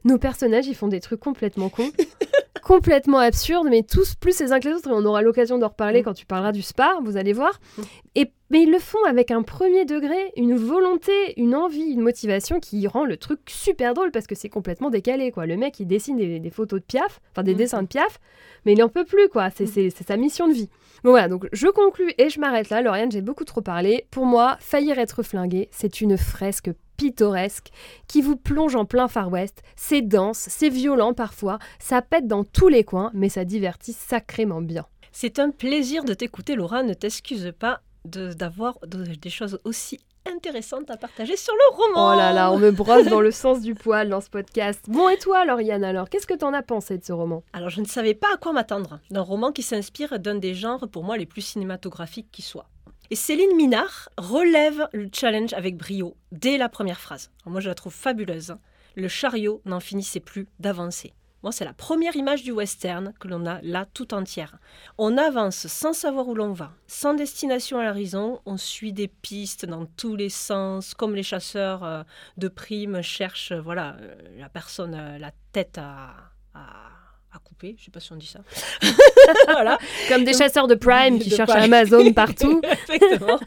nos 0.04 0.18
personnages, 0.18 0.66
ils 0.66 0.74
font 0.74 0.88
des 0.88 1.00
trucs 1.00 1.20
complètement 1.20 1.68
cons, 1.68 1.92
complètement 2.62 3.18
absurdes, 3.18 3.68
mais 3.70 3.82
tous 3.82 4.14
plus 4.14 4.38
les 4.40 4.52
uns 4.52 4.60
que 4.60 4.68
les 4.68 4.74
autres. 4.74 4.88
Et 4.88 4.92
on 4.92 5.04
aura 5.04 5.22
l'occasion 5.22 5.58
d'en 5.58 5.68
reparler 5.68 6.00
Mm. 6.00 6.04
quand 6.04 6.14
tu 6.14 6.26
parleras 6.26 6.52
du 6.52 6.62
spa, 6.62 6.96
vous 7.02 7.16
allez 7.16 7.32
voir. 7.32 7.60
Mm. 7.78 7.82
Et 8.16 8.32
mais 8.50 8.62
ils 8.64 8.70
le 8.70 8.78
font 8.78 9.02
avec 9.08 9.30
un 9.30 9.42
premier 9.42 9.86
degré, 9.86 10.30
une 10.36 10.54
volonté, 10.54 11.12
une 11.40 11.54
envie, 11.54 11.90
une 11.92 12.02
motivation 12.02 12.60
qui 12.60 12.86
rend 12.86 13.06
le 13.06 13.16
truc 13.16 13.40
super 13.48 13.94
drôle 13.94 14.10
parce 14.10 14.26
que 14.26 14.34
c'est 14.34 14.50
complètement 14.50 14.90
décalé 14.90 15.30
quoi. 15.32 15.46
Le 15.46 15.56
mec, 15.56 15.80
il 15.80 15.86
dessine 15.86 16.16
des, 16.18 16.38
des 16.38 16.50
photos 16.50 16.80
de 16.80 16.84
Piaf, 16.84 17.20
enfin 17.32 17.42
des 17.42 17.54
Mm. 17.54 17.56
dessins 17.58 17.82
de 17.82 17.88
Piaf, 17.88 18.18
mais 18.66 18.74
il 18.74 18.82
en 18.82 18.88
peut 18.90 19.04
plus 19.06 19.28
quoi. 19.28 19.48
C'est 19.50 19.66
sa 19.90 20.16
mission 20.16 20.48
de 20.48 20.52
vie. 20.52 20.68
Bon 21.02 21.10
voilà, 21.10 21.28
donc 21.28 21.48
je 21.52 21.66
conclus 21.68 22.12
et 22.18 22.28
je 22.28 22.38
m'arrête 22.40 22.68
là. 22.70 22.80
Lauriane, 22.82 23.10
j'ai 23.10 23.22
beaucoup 23.22 23.44
trop 23.44 23.60
parlé. 23.62 24.06
Pour 24.10 24.26
moi, 24.26 24.56
Faillir 24.60 24.98
être 24.98 25.22
flingué, 25.22 25.68
c'est 25.72 26.00
une 26.00 26.16
fresque 26.18 26.70
pittoresque 26.96 27.68
qui 28.08 28.22
vous 28.22 28.36
plonge 28.36 28.74
en 28.76 28.84
plein 28.84 29.08
Far 29.08 29.30
West. 29.30 29.62
C'est 29.76 30.02
dense, 30.02 30.46
c'est 30.50 30.68
violent 30.68 31.14
parfois, 31.14 31.58
ça 31.78 32.02
pète 32.02 32.26
dans 32.26 32.44
tous 32.44 32.68
les 32.68 32.84
coins, 32.84 33.10
mais 33.14 33.28
ça 33.28 33.44
divertit 33.44 33.92
sacrément 33.92 34.60
bien. 34.62 34.86
C'est 35.12 35.38
un 35.38 35.50
plaisir 35.50 36.04
de 36.04 36.14
t'écouter 36.14 36.54
Laura, 36.54 36.82
ne 36.82 36.94
t'excuse 36.94 37.52
pas 37.58 37.80
de- 38.04 38.32
d'avoir 38.32 38.78
de- 38.86 39.04
des 39.04 39.30
choses 39.30 39.58
aussi 39.64 39.98
intéressantes 40.24 40.88
à 40.90 40.96
partager 40.96 41.36
sur 41.36 41.52
le 41.52 41.76
roman. 41.76 42.12
Oh 42.12 42.16
là 42.16 42.32
là, 42.32 42.52
on 42.52 42.58
me 42.58 42.70
brosse 42.70 43.06
dans 43.06 43.20
le 43.20 43.32
sens 43.32 43.60
du 43.60 43.74
poil 43.74 44.08
dans 44.08 44.20
ce 44.20 44.30
podcast. 44.30 44.80
Bon, 44.86 45.08
et 45.08 45.18
toi, 45.18 45.44
Lauriane, 45.44 45.82
alors, 45.82 46.08
qu'est-ce 46.08 46.28
que 46.28 46.34
t'en 46.34 46.52
as 46.54 46.62
pensé 46.62 46.96
de 46.96 47.04
ce 47.04 47.12
roman? 47.12 47.42
Alors 47.52 47.70
je 47.70 47.80
ne 47.80 47.86
savais 47.86 48.14
pas 48.14 48.28
à 48.32 48.36
quoi 48.36 48.52
m'attendre 48.52 49.00
d'un 49.10 49.20
roman 49.20 49.50
qui 49.50 49.62
s'inspire 49.62 50.20
d'un 50.20 50.36
des 50.36 50.54
genres 50.54 50.88
pour 50.88 51.02
moi 51.02 51.16
les 51.16 51.26
plus 51.26 51.40
cinématographiques 51.42 52.30
qui 52.30 52.42
soit. 52.42 52.66
Et 53.12 53.14
Céline 53.14 53.54
Minard 53.56 54.08
relève 54.16 54.88
le 54.94 55.10
challenge 55.12 55.52
avec 55.52 55.76
brio 55.76 56.16
dès 56.30 56.56
la 56.56 56.70
première 56.70 56.98
phrase. 56.98 57.30
Moi 57.44 57.60
je 57.60 57.68
la 57.68 57.74
trouve 57.74 57.92
fabuleuse. 57.92 58.56
Le 58.94 59.06
chariot 59.06 59.60
n'en 59.66 59.80
finissait 59.80 60.18
plus 60.18 60.48
d'avancer. 60.60 61.12
Moi, 61.42 61.52
c'est 61.52 61.66
la 61.66 61.74
première 61.74 62.16
image 62.16 62.42
du 62.42 62.52
western 62.52 63.12
que 63.20 63.28
l'on 63.28 63.44
a 63.44 63.60
là 63.60 63.84
tout 63.84 64.14
entière. 64.14 64.56
On 64.96 65.18
avance 65.18 65.66
sans 65.66 65.92
savoir 65.92 66.26
où 66.26 66.34
l'on 66.34 66.54
va, 66.54 66.72
sans 66.86 67.12
destination 67.12 67.78
à 67.78 67.84
l'horizon, 67.84 68.40
on 68.46 68.56
suit 68.56 68.94
des 68.94 69.08
pistes 69.08 69.66
dans 69.66 69.84
tous 69.84 70.16
les 70.16 70.30
sens, 70.30 70.94
comme 70.94 71.14
les 71.14 71.22
chasseurs 71.22 71.84
euh, 71.84 72.04
de 72.38 72.48
primes 72.48 73.02
cherchent 73.02 73.52
voilà, 73.52 73.96
euh, 74.00 74.14
la 74.38 74.48
personne, 74.48 74.94
euh, 74.94 75.18
la 75.18 75.32
tête 75.52 75.76
à, 75.76 76.32
à 77.34 77.38
couper, 77.38 77.74
je 77.78 77.84
sais 77.84 77.90
pas 77.90 78.00
si 78.00 78.12
on 78.12 78.16
dit 78.16 78.26
ça. 78.26 78.40
voilà, 79.48 79.78
Comme 80.08 80.24
des 80.24 80.34
chasseurs 80.34 80.66
de 80.66 80.74
Prime 80.74 81.18
qui 81.18 81.30
De 81.30 81.34
cherchent 81.36 81.50
Prime. 81.50 81.72
Amazon 81.72 82.12
partout. 82.14 82.60
exactement. 82.88 83.40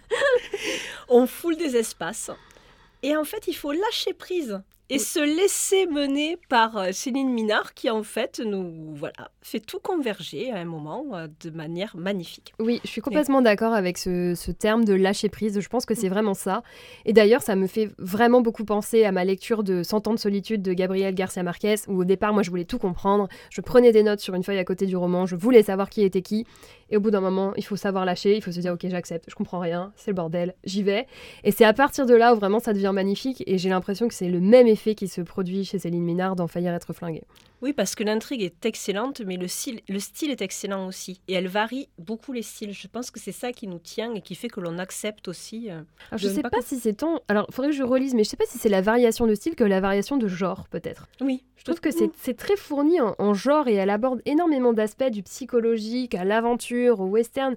on 1.10 1.28
foule 1.28 1.56
des 1.58 1.76
espaces. 1.76 2.32
Et 3.04 3.16
en 3.16 3.24
fait, 3.24 3.48
il 3.48 3.54
faut 3.54 3.72
lâcher 3.72 4.14
prise 4.14 4.60
et 4.90 4.96
Oui. 4.96 5.00
se 5.00 5.20
laisser 5.20 5.88
mener 5.88 6.38
par 6.50 6.78
euh, 6.78 6.92
Céline 6.92 7.32
Minard 7.32 7.74
qui 7.74 7.90
en 7.90 8.04
fait 8.04 8.40
nous 8.40 8.94
voilà 8.96 9.32
fait 9.42 9.60
tout 9.60 9.80
converger 9.80 10.52
à 10.52 10.58
un 10.58 10.66
moment 10.66 11.06
euh, 11.14 11.28
de 11.44 11.50
manière 11.50 11.96
magnifique. 11.96 12.54
Oui, 12.60 12.82
je 12.84 12.90
suis 12.90 13.02
complètement 13.02 13.42
d'accord 13.42 13.74
avec 13.74 13.98
ce, 13.98 14.34
ce 14.36 14.52
terme 14.52 14.86
de 14.86 14.94
lâcher 14.94 15.30
prise. 15.30 15.60
Je 15.60 15.70
pense 15.70 15.86
que 15.86 15.96
c'est 15.96 16.10
vraiment 16.10 16.34
ça. 16.34 16.64
Et 17.06 17.14
d'ailleurs, 17.14 17.42
ça 17.42 17.56
me 17.56 17.68
fait 17.68 17.92
vraiment 17.98 18.42
beaucoup 18.42 18.66
penser 18.66 19.06
à 19.06 19.12
ma 19.12 19.24
lecture 19.24 19.64
de 19.64 19.84
100 19.84 20.08
ans 20.08 20.14
de 20.14 20.20
solitude 20.20 20.62
de 20.62 20.74
Gabriel 20.74 21.14
Garcia 21.14 21.44
Marquez, 21.44 21.76
où 21.88 22.02
au 22.02 22.06
départ, 22.06 22.34
moi, 22.34 22.44
je 22.44 22.50
voulais 22.50 22.66
tout 22.66 22.80
comprendre. 22.80 23.28
Je 23.52 23.62
prenais 23.62 23.92
des 23.92 24.04
notes 24.04 24.20
sur 24.20 24.34
une 24.34 24.44
feuille 24.44 24.58
à 24.58 24.66
côté 24.66 24.86
du 24.88 24.98
roman. 24.98 25.26
Je 25.26 25.36
voulais 25.36 25.64
savoir 25.64 25.90
qui 25.90 26.04
était 26.04 26.22
qui. 26.22 26.46
Et 26.90 26.98
au 26.98 27.00
bout 27.00 27.12
d'un 27.12 27.22
moment, 27.22 27.54
il 27.58 27.64
faut 27.64 27.76
savoir 27.76 28.06
lâcher. 28.06 28.36
Il 28.36 28.42
faut 28.42 28.52
se 28.52 28.60
dire, 28.60 28.74
ok, 28.74 28.86
j'accepte. 28.88 29.26
Je 29.28 29.36
comprends 29.36 29.60
rien. 29.60 29.92
C'est 29.96 30.12
le 30.12 30.16
bordel. 30.16 30.54
J'y 30.64 30.84
vais. 30.84 31.08
Et 31.44 31.52
c'est 31.52 31.66
à 31.66 31.74
partir 31.74 32.06
de 32.06 32.14
là 32.14 32.34
où 32.34 32.38
vraiment 32.38 32.60
ça 32.60 32.74
devient 32.74 32.92
magnifique. 32.94 33.44
Et 33.48 33.58
j'ai 33.58 33.70
l'impression 33.70 34.08
que 34.08 34.14
c'est 34.14 34.30
le 34.30 34.40
même 34.40 34.68
effet 34.68 34.96
qui 34.96 35.08
se 35.08 35.22
produit 35.22 35.66
chez 35.66 35.80
Céline 35.80 36.04
Minard 36.04 36.36
dans 36.36 36.48
Faillir 36.48 36.74
être 36.74 36.94
flingué. 36.94 37.24
Oui, 37.62 37.74
parce 37.74 37.96
que 37.96 38.04
l'intrigue 38.04 38.42
est 38.44 38.66
excellente, 38.66 39.22
mais 39.26 39.38
le 39.38 39.48
style, 39.48 39.82
le 39.90 40.00
style 40.00 40.30
est 40.30 40.42
excellent 40.42 40.86
aussi. 40.88 41.22
Et 41.28 41.34
elle 41.34 41.48
varie 41.48 41.88
beaucoup 41.98 42.32
les 42.34 42.42
styles. 42.42 42.74
Je 42.74 42.88
pense 42.88 43.12
que 43.12 43.20
c'est 43.20 43.32
ça 43.32 43.52
qui 43.54 43.68
nous 43.68 43.80
tient 43.80 44.14
et 44.14 44.22
qui 44.22 44.36
fait 44.36 44.50
que 44.50 44.60
l'on 44.60 44.78
accepte 44.78 45.28
aussi. 45.28 45.70
euh, 45.72 45.82
Alors, 46.12 46.18
je 46.18 46.28
ne 46.28 46.34
sais 46.34 46.42
pas 46.42 46.50
pas 46.50 46.62
si 46.62 46.80
c'est 46.80 46.94
tant. 46.94 47.22
Alors, 47.28 47.48
faudrait 47.52 47.72
que 47.72 47.78
je 47.78 47.84
relise, 47.84 48.14
mais 48.14 48.24
je 48.24 48.30
sais 48.30 48.38
pas 48.38 48.46
si 48.48 48.58
c'est 48.58 48.70
la 48.70 48.82
variation 48.82 49.26
de 49.26 49.34
style 49.36 49.56
que 49.56 49.64
la 49.64 49.80
variation 49.80 50.18
de 50.18 50.28
genre, 50.28 50.68
peut-être. 50.70 51.08
Oui, 51.22 51.44
Je 51.58 51.64
trouve 51.64 51.80
que 51.80 51.92
c'est 51.92 52.12
c'est 52.22 52.36
très 52.38 52.56
fourni 52.58 53.00
en, 53.02 53.16
en 53.18 53.34
genre 53.34 53.68
et 53.68 53.74
elle 53.74 53.90
aborde 53.90 54.22
énormément 54.26 54.74
d'aspects 54.74 55.10
du 55.10 55.24
psychologique 55.24 56.14
à 56.16 56.24
l'aventure, 56.26 57.00
au 57.00 57.06
western. 57.06 57.56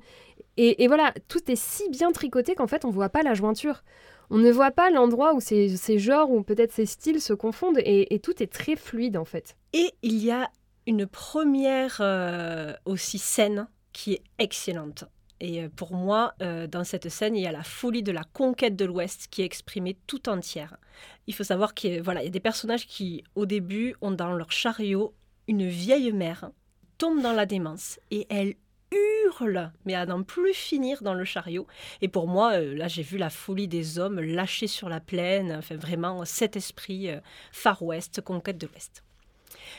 Et, 0.56 0.82
et 0.84 0.86
voilà, 0.88 1.12
tout 1.28 1.50
est 1.50 1.56
si 1.56 1.88
bien 1.90 2.12
tricoté 2.12 2.54
qu'en 2.54 2.66
fait, 2.66 2.84
on 2.84 2.90
voit 2.90 3.08
pas 3.10 3.22
la 3.22 3.34
jointure. 3.34 3.82
On 4.30 4.38
ne 4.38 4.50
voit 4.50 4.70
pas 4.70 4.90
l'endroit 4.90 5.34
où 5.34 5.40
ces, 5.40 5.98
genres 5.98 6.30
ou 6.30 6.42
peut-être 6.42 6.72
ces 6.72 6.86
styles 6.86 7.20
se 7.20 7.32
confondent 7.32 7.78
et, 7.78 8.18
tout 8.22 8.42
est 8.42 8.52
très 8.52 8.76
fluide 8.76 9.16
en 9.16 9.24
fait. 9.24 9.56
Et 9.72 9.92
il 10.02 10.22
y 10.22 10.30
a 10.30 10.50
une 10.86 11.06
première 11.06 11.98
euh, 12.00 12.72
aussi 12.84 13.18
scène 13.18 13.68
qui 13.92 14.14
est 14.14 14.22
excellente. 14.38 15.04
Et 15.40 15.62
euh, 15.62 15.68
pour 15.74 15.92
moi, 15.94 16.34
euh, 16.42 16.66
dans 16.66 16.84
cette 16.84 17.08
scène, 17.08 17.36
il 17.36 17.42
y 17.42 17.46
a 17.46 17.52
la 17.52 17.62
folie 17.62 18.02
de 18.02 18.12
la 18.12 18.24
conquête 18.24 18.76
de 18.76 18.84
l'Ouest 18.84 19.28
qui 19.30 19.42
est 19.42 19.44
exprimée 19.44 19.96
tout 20.06 20.28
entière. 20.28 20.76
Il 21.26 21.34
faut 21.34 21.44
savoir 21.44 21.74
qu'il 21.74 22.02
voilà, 22.02 22.22
il 22.22 22.24
y 22.24 22.28
a 22.28 22.32
des 22.32 22.40
personnages 22.40 22.86
qui, 22.86 23.24
au 23.34 23.46
début, 23.46 23.94
ont 24.00 24.10
dans 24.10 24.32
leur 24.32 24.52
chariot 24.52 25.14
une 25.46 25.66
vieille 25.66 26.12
mère, 26.12 26.50
tombe 26.98 27.22
dans 27.22 27.32
la 27.32 27.46
démence 27.46 28.00
et 28.10 28.26
elle 28.28 28.54
hurle, 28.92 29.72
mais 29.84 29.94
à 29.94 30.06
n'en 30.06 30.22
plus 30.22 30.54
finir 30.54 31.02
dans 31.02 31.14
le 31.14 31.24
chariot. 31.24 31.66
Et 32.00 32.08
pour 32.08 32.28
moi, 32.28 32.54
euh, 32.54 32.74
là, 32.74 32.88
j'ai 32.88 33.02
vu 33.02 33.18
la 33.18 33.30
folie 33.30 33.68
des 33.68 33.98
hommes 33.98 34.20
lâchés 34.20 34.66
sur 34.66 34.88
la 34.88 35.00
plaine, 35.00 35.54
enfin 35.58 35.76
vraiment 35.76 36.24
cet 36.24 36.56
esprit 36.56 37.10
euh, 37.10 37.20
Far 37.52 37.82
West, 37.82 38.20
conquête 38.20 38.58
de 38.58 38.66
l'Ouest. 38.66 39.02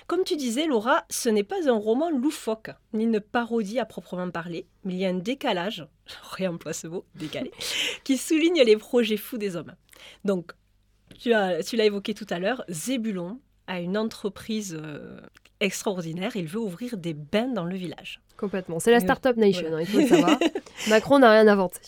Comme 0.08 0.24
tu 0.24 0.36
disais, 0.36 0.66
Laura, 0.66 1.06
ce 1.10 1.30
n'est 1.30 1.44
pas 1.44 1.70
un 1.70 1.78
roman 1.78 2.10
loufoque, 2.10 2.72
ni 2.94 3.04
une 3.04 3.20
parodie 3.20 3.80
à 3.80 3.86
proprement 3.86 4.30
parler, 4.30 4.66
mais 4.84 4.94
il 4.94 5.00
y 5.00 5.06
a 5.06 5.10
un 5.10 5.16
décalage, 5.16 5.88
réemploie 6.32 6.74
ce 6.74 6.88
mot, 6.88 7.06
décalé, 7.16 7.52
qui 8.04 8.18
souligne 8.18 8.62
les 8.64 8.78
projets 8.78 9.18
fous 9.18 9.38
des 9.38 9.56
hommes. 9.56 9.76
Donc, 10.26 10.52
tu, 11.18 11.34
as, 11.34 11.64
tu 11.64 11.76
l'as 11.76 11.86
évoqué 11.86 12.14
tout 12.14 12.28
à 12.30 12.40
l'heure, 12.40 12.64
Zébulon 12.70 13.40
a 13.68 13.80
une 13.80 13.98
entreprise 13.98 14.78
euh, 14.82 15.20
extraordinaire, 15.60 16.36
il 16.36 16.48
veut 16.48 16.60
ouvrir 16.60 16.98
des 16.98 17.14
bains 17.14 17.48
dans 17.48 17.66
le 17.66 17.76
village. 17.76 18.22
Complètement. 18.40 18.80
C'est 18.80 18.92
la 18.92 19.02
Startup 19.02 19.36
Nation, 19.36 19.68
voilà. 19.68 19.78
hein, 19.78 19.82
il 19.82 19.88
faut 19.88 20.00
le 20.00 20.08
savoir. 20.08 20.40
Macron 20.88 21.20
n'a 21.20 21.32
rien 21.32 21.48
inventé. 21.48 21.80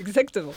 Exactement. 0.00 0.52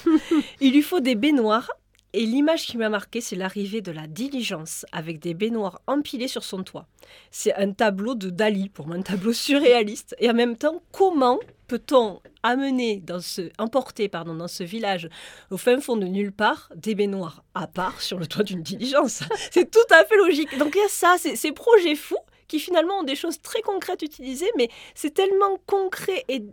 Il 0.60 0.74
lui 0.74 0.82
faut 0.82 1.00
des 1.00 1.14
baignoires. 1.16 1.70
Et 2.14 2.26
l'image 2.26 2.66
qui 2.66 2.78
m'a 2.78 2.88
marqué, 2.88 3.20
c'est 3.20 3.36
l'arrivée 3.36 3.82
de 3.82 3.92
la 3.92 4.08
diligence 4.08 4.86
avec 4.94 5.20
des 5.20 5.34
baignoires 5.34 5.82
empilées 5.86 6.30
sur 6.30 6.46
son 6.46 6.64
toit. 6.64 6.88
C'est 7.30 7.54
un 7.56 7.74
tableau 7.74 8.16
de 8.16 8.30
Dali, 8.30 8.70
pour 8.70 8.88
moi, 8.88 8.96
un 8.96 9.02
tableau 9.02 9.34
surréaliste. 9.48 10.16
Et 10.20 10.30
en 10.30 10.34
même 10.34 10.56
temps, 10.56 10.82
comment 10.94 11.40
peut-on 11.68 12.22
amener, 12.42 13.02
dans 13.02 13.20
ce, 13.20 13.50
emporter 13.60 14.08
pardon, 14.08 14.34
dans 14.34 14.48
ce 14.48 14.64
village, 14.64 15.10
au 15.52 15.58
fin 15.58 15.80
fond 15.82 15.98
de 15.98 16.06
nulle 16.06 16.32
part, 16.32 16.72
des 16.76 16.96
baignoires 16.96 17.44
à 17.54 17.68
part 17.68 18.02
sur 18.02 18.18
le 18.18 18.28
toit 18.28 18.44
d'une 18.44 18.64
diligence? 18.64 19.24
C'est 19.52 19.70
tout 19.70 19.94
à 19.94 20.06
fait 20.06 20.18
logique. 20.18 20.58
Donc 20.58 20.74
il 20.76 20.80
y 20.80 20.86
a 20.86 20.90
ça, 20.90 21.18
c'est 21.20 21.36
ces 21.36 21.52
projets 21.52 21.96
fous 21.96 22.16
qui 22.48 22.60
finalement 22.60 23.00
ont 23.00 23.04
des 23.04 23.16
choses 23.16 23.42
très 23.42 23.62
concrètes 23.62 24.02
utilisées, 24.02 24.50
mais 24.58 24.70
c'est 24.94 25.14
tellement 25.14 25.58
concret 25.66 26.24
et, 26.28 26.44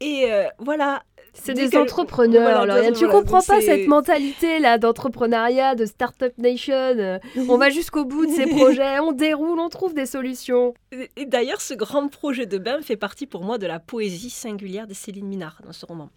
et 0.00 0.32
euh, 0.32 0.44
voilà. 0.58 1.02
C'est 1.34 1.54
des 1.54 1.74
entrepreneurs. 1.78 2.42
voilà, 2.66 2.90
tu 2.92 2.92
voilà, 3.06 3.08
comprends 3.08 3.40
pas 3.40 3.62
cette 3.62 3.86
mentalité 3.86 4.58
là 4.58 4.76
d'entrepreneuriat, 4.76 5.74
de 5.74 5.86
startup 5.86 6.36
nation. 6.36 6.74
euh, 6.74 7.18
On 7.48 7.56
va 7.56 7.70
jusqu'au 7.70 8.04
bout 8.04 8.26
de 8.26 8.32
ces 8.32 8.44
projets, 8.56 8.98
on 8.98 9.12
déroule, 9.12 9.58
on 9.58 9.70
trouve 9.70 9.94
des 9.94 10.04
solutions. 10.04 10.74
Et- 11.16 11.24
d'ailleurs, 11.24 11.62
ce 11.62 11.72
grand 11.72 12.08
projet 12.08 12.44
de 12.44 12.58
bain 12.58 12.82
fait 12.82 12.96
partie 12.98 13.26
pour 13.26 13.44
moi 13.44 13.56
de 13.56 13.66
la 13.66 13.80
poésie 13.80 14.28
singulière 14.28 14.86
de 14.86 14.92
Céline 14.92 15.26
Minard 15.26 15.62
dans 15.64 15.72
ce 15.72 15.86
roman. 15.86 16.10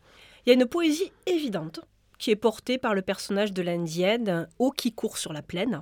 Il 0.45 0.49
y 0.49 0.51
a 0.51 0.55
une 0.55 0.65
poésie 0.65 1.13
évidente 1.27 1.79
qui 2.19 2.31
est 2.31 2.35
portée 2.35 2.77
par 2.77 2.93
le 2.93 3.01
personnage 3.01 3.53
de 3.53 3.61
l'Indienne, 3.61 4.27
un 4.27 4.47
haut 4.59 4.71
qui 4.71 4.91
court 4.91 5.17
sur 5.17 5.31
la 5.31 5.41
plaine. 5.41 5.81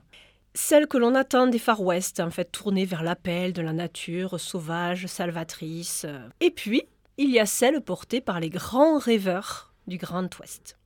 Celle 0.56 0.88
que 0.88 0.98
l'on 0.98 1.16
attend 1.16 1.48
des 1.48 1.58
Far 1.60 1.82
West, 1.82 2.20
en 2.20 2.30
fait, 2.30 2.46
tournée 2.52 2.86
vers 2.86 3.02
l'appel 3.04 3.54
de 3.54 3.62
la 3.62 3.74
nature, 3.74 4.40
sauvage, 4.40 5.08
salvatrice. 5.08 6.06
Et 6.42 6.52
puis, 6.52 6.84
il 7.18 7.32
y 7.32 7.40
a 7.40 7.46
celle 7.46 7.82
portée 7.82 8.22
par 8.22 8.40
les 8.40 8.50
grands 8.50 8.98
rêveurs 9.00 9.74
du 9.88 9.98
Grand 9.98 10.30
Ouest. 10.40 10.78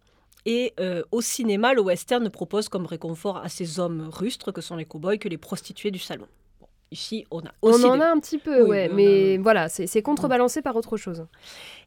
Et 0.45 0.73
euh, 0.80 1.03
au 1.12 1.19
cinéma, 1.19 1.73
le 1.73 1.82
western 1.82 2.23
ne 2.23 2.30
propose 2.30 2.69
comme 2.69 2.86
réconfort 2.86 3.38
à 3.38 3.49
ces 3.49 3.80
hommes 3.82 4.08
rustres 4.10 4.53
que 4.53 4.62
sont 4.62 4.77
les 4.77 4.86
cow-boys 4.86 5.17
que 5.17 5.27
les 5.27 5.38
prostituées 5.38 5.91
du 5.91 5.99
salon. 5.99 6.27
Bon, 6.62 6.67
ici, 6.91 7.25
on 7.32 7.39
a 7.41 7.51
aussi 7.62 7.84
on 7.86 7.89
en 7.89 7.95
des- 7.97 8.01
a 8.03 8.12
un 8.12 8.19
petit 8.21 8.38
peu, 8.38 8.62
Oui, 8.63 8.69
ouais, 8.69 8.88
on 8.89 8.93
a- 8.93 8.95
mais 8.95 9.38
voilà, 9.38 9.67
c'est 9.67 9.88
c'est 9.88 10.01
contrebalancé 10.01 10.62
par 10.62 10.77
autre 10.77 10.95
chose. 10.95 11.25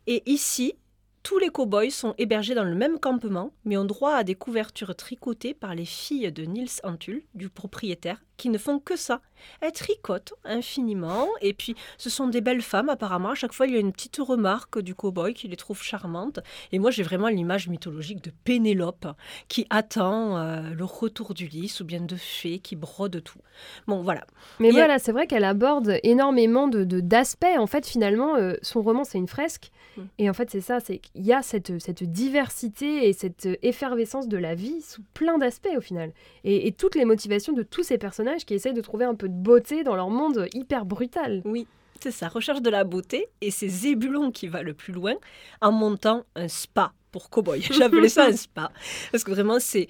Et 0.07 0.23
ici, 0.31 0.75
tous 1.23 1.39
les 1.39 1.49
cow-boys 1.51 1.91
sont 1.91 2.15
hébergés 2.19 2.55
dans 2.55 2.65
le 2.65 2.75
même 2.75 2.99
campement, 2.99 3.53
mais 3.65 3.77
ont 3.77 3.85
droit 3.85 4.15
à 4.15 4.25
des 4.25 4.35
couvertures 4.35 4.95
tricotées 4.97 5.55
par 5.55 5.75
les 5.75 5.85
filles 5.85 6.33
de 6.33 6.45
Niels 6.45 6.69
Antul, 6.83 7.23
du 7.35 7.49
propriétaire, 7.51 8.23
qui 8.39 8.49
ne 8.49 8.57
font 8.57 8.79
que 8.79 8.97
ça. 8.97 9.21
Elles 9.61 9.73
tricotent 9.73 10.33
infiniment, 10.45 11.29
et 11.43 11.53
puis 11.53 11.75
ce 11.99 12.09
sont 12.09 12.27
des 12.29 12.41
belles 12.41 12.63
femmes 12.63 12.89
apparemment. 12.89 13.31
À 13.31 13.35
chaque 13.35 13.53
fois, 13.53 13.67
il 13.67 13.75
y 13.75 13.77
a 13.77 13.81
une 13.81 13.93
petite 13.93 14.17
remarque 14.17 14.81
du 14.81 14.95
cow-boy 14.95 15.35
qui 15.35 15.47
les 15.49 15.57
trouve 15.57 15.83
charmantes. 15.83 16.41
Et 16.73 16.79
moi, 16.79 16.91
j'ai 16.91 17.03
vraiment 17.03 17.29
l'image 17.29 17.69
mythologique 17.69 18.23
de 18.25 18.33
Pénélope, 18.45 19.07
qui 19.49 19.67
attend 19.69 20.39
euh, 20.39 20.71
le 20.71 20.85
retour 20.85 21.35
d'Ulysse, 21.35 21.81
ou 21.81 21.85
bien 21.85 22.01
de 22.01 22.17
fées 22.17 22.61
qui 22.61 22.77
brodent 22.77 23.23
tout. 23.23 23.41
Bon, 23.87 24.03
voilà. 24.03 24.25
Mais 24.59 24.71
voilà, 24.71 24.99
c'est 24.99 25.13
vrai 25.13 25.27
qu'elle 25.27 25.45
aborde 25.45 25.99
énormément 26.03 26.67
de 26.69 26.85
de- 26.85 27.01
d'aspects. 27.01 27.45
en 27.59 27.67
fait, 27.67 27.87
finalement, 27.87 28.37
euh, 28.37 28.55
son 28.63 28.81
roman, 28.81 29.05
c'est 29.05 29.19
une 29.19 29.29
fresque. 29.29 29.71
Et 30.19 30.31
en 30.31 30.33
fait, 30.33 30.51
c'est 30.51 30.61
ça, 30.61 30.81
c'est 30.81 30.99
qu'il 30.99 31.25
y 31.25 31.33
a 31.33 31.43
cette, 31.43 31.81
cette 31.81 32.05
diversité 32.05 33.09
et 33.09 33.13
cette 33.13 33.49
effervescence 33.63 34.29
de 34.29 34.37
la 34.37 34.55
vie 34.55 34.81
sous 34.83 35.03
plein 35.15 35.39
d'aspects 35.39 35.69
au 35.77 35.81
final. 35.81 36.13
Et, 36.45 36.67
et 36.67 36.73
toutes 36.73 36.95
les 36.95 37.05
motivations 37.05 37.53
de 37.53 37.63
tous 37.63 37.83
ces 37.83 37.99
personnages 37.99 38.45
qui 38.45 38.55
essayent 38.55 38.75
de 38.75 38.81
trouver 38.81 39.05
un 39.05 39.15
peu 39.15 39.29
de 39.29 39.35
beauté 39.35 39.85
dans 39.85 39.97
leur 39.97 40.11
monde 40.11 40.47
hyper 40.55 40.87
brutal. 40.87 41.43
Oui, 41.45 41.67
c'est 42.03 42.11
ça, 42.11 42.29
recherche 42.29 42.63
de 42.63 42.71
la 42.71 42.85
beauté, 42.85 43.29
et 43.43 43.51
c'est 43.51 43.69
Zébulon 43.69 44.31
qui 44.31 44.49
va 44.49 44.63
le 44.63 44.73
plus 44.73 44.93
loin 44.93 45.15
en 45.61 45.71
montant 45.71 46.25
un 46.35 46.49
spa 46.49 46.95
pour 47.13 47.29
cow-boy. 47.29 47.61
J'appelais 47.73 48.09
ça 48.09 48.25
un 48.25 48.37
spa, 48.37 48.73
parce 49.13 49.23
que 49.23 49.31
vraiment 49.31 49.61
c'est 49.61 49.89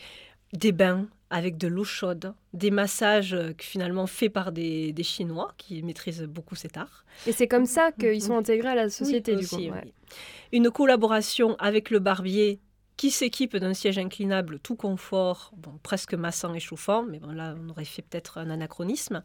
des 0.52 0.72
bains 0.72 1.06
avec 1.30 1.56
de 1.56 1.68
l'eau 1.68 1.84
chaude, 1.84 2.34
des 2.52 2.70
massages 2.70 3.34
euh, 3.34 3.52
finalement 3.58 4.06
faits 4.06 4.32
par 4.32 4.52
des, 4.52 4.92
des 4.92 5.02
Chinois 5.04 5.54
qui 5.56 5.82
maîtrisent 5.82 6.22
beaucoup 6.22 6.56
cet 6.56 6.76
art. 6.76 7.04
Et 7.26 7.32
c'est 7.32 7.48
comme 7.48 7.66
ça 7.66 7.92
qu'ils 7.92 8.22
sont 8.22 8.36
intégrés 8.36 8.68
à 8.70 8.74
la 8.74 8.90
société, 8.90 9.32
Mm-hmm. 9.32 9.36
Oui, 9.36 9.40
du 9.40 9.44
aussi, 9.44 9.68
coup. 9.68 9.74
ouais. 9.74 9.82
oui. 9.84 9.92
Une 10.52 10.70
collaboration 10.70 11.54
avec 11.58 11.90
le 11.90 12.00
barbier 12.00 12.58
qui 12.96 13.10
s'équipe 13.10 13.56
d'un 13.56 13.72
siège 13.72 13.96
inclinable 13.96 14.58
tout 14.58 14.74
confort, 14.76 15.52
bon, 15.56 15.72
presque 15.82 16.12
massant 16.12 16.52
et 16.52 16.60
chauffant, 16.60 17.02
mais 17.02 17.18
bon, 17.18 17.30
là 17.32 17.54
on 17.64 17.70
aurait 17.70 17.86
fait 17.86 18.02
peut-être 18.02 18.36
un 18.36 18.50
anachronisme. 18.50 19.22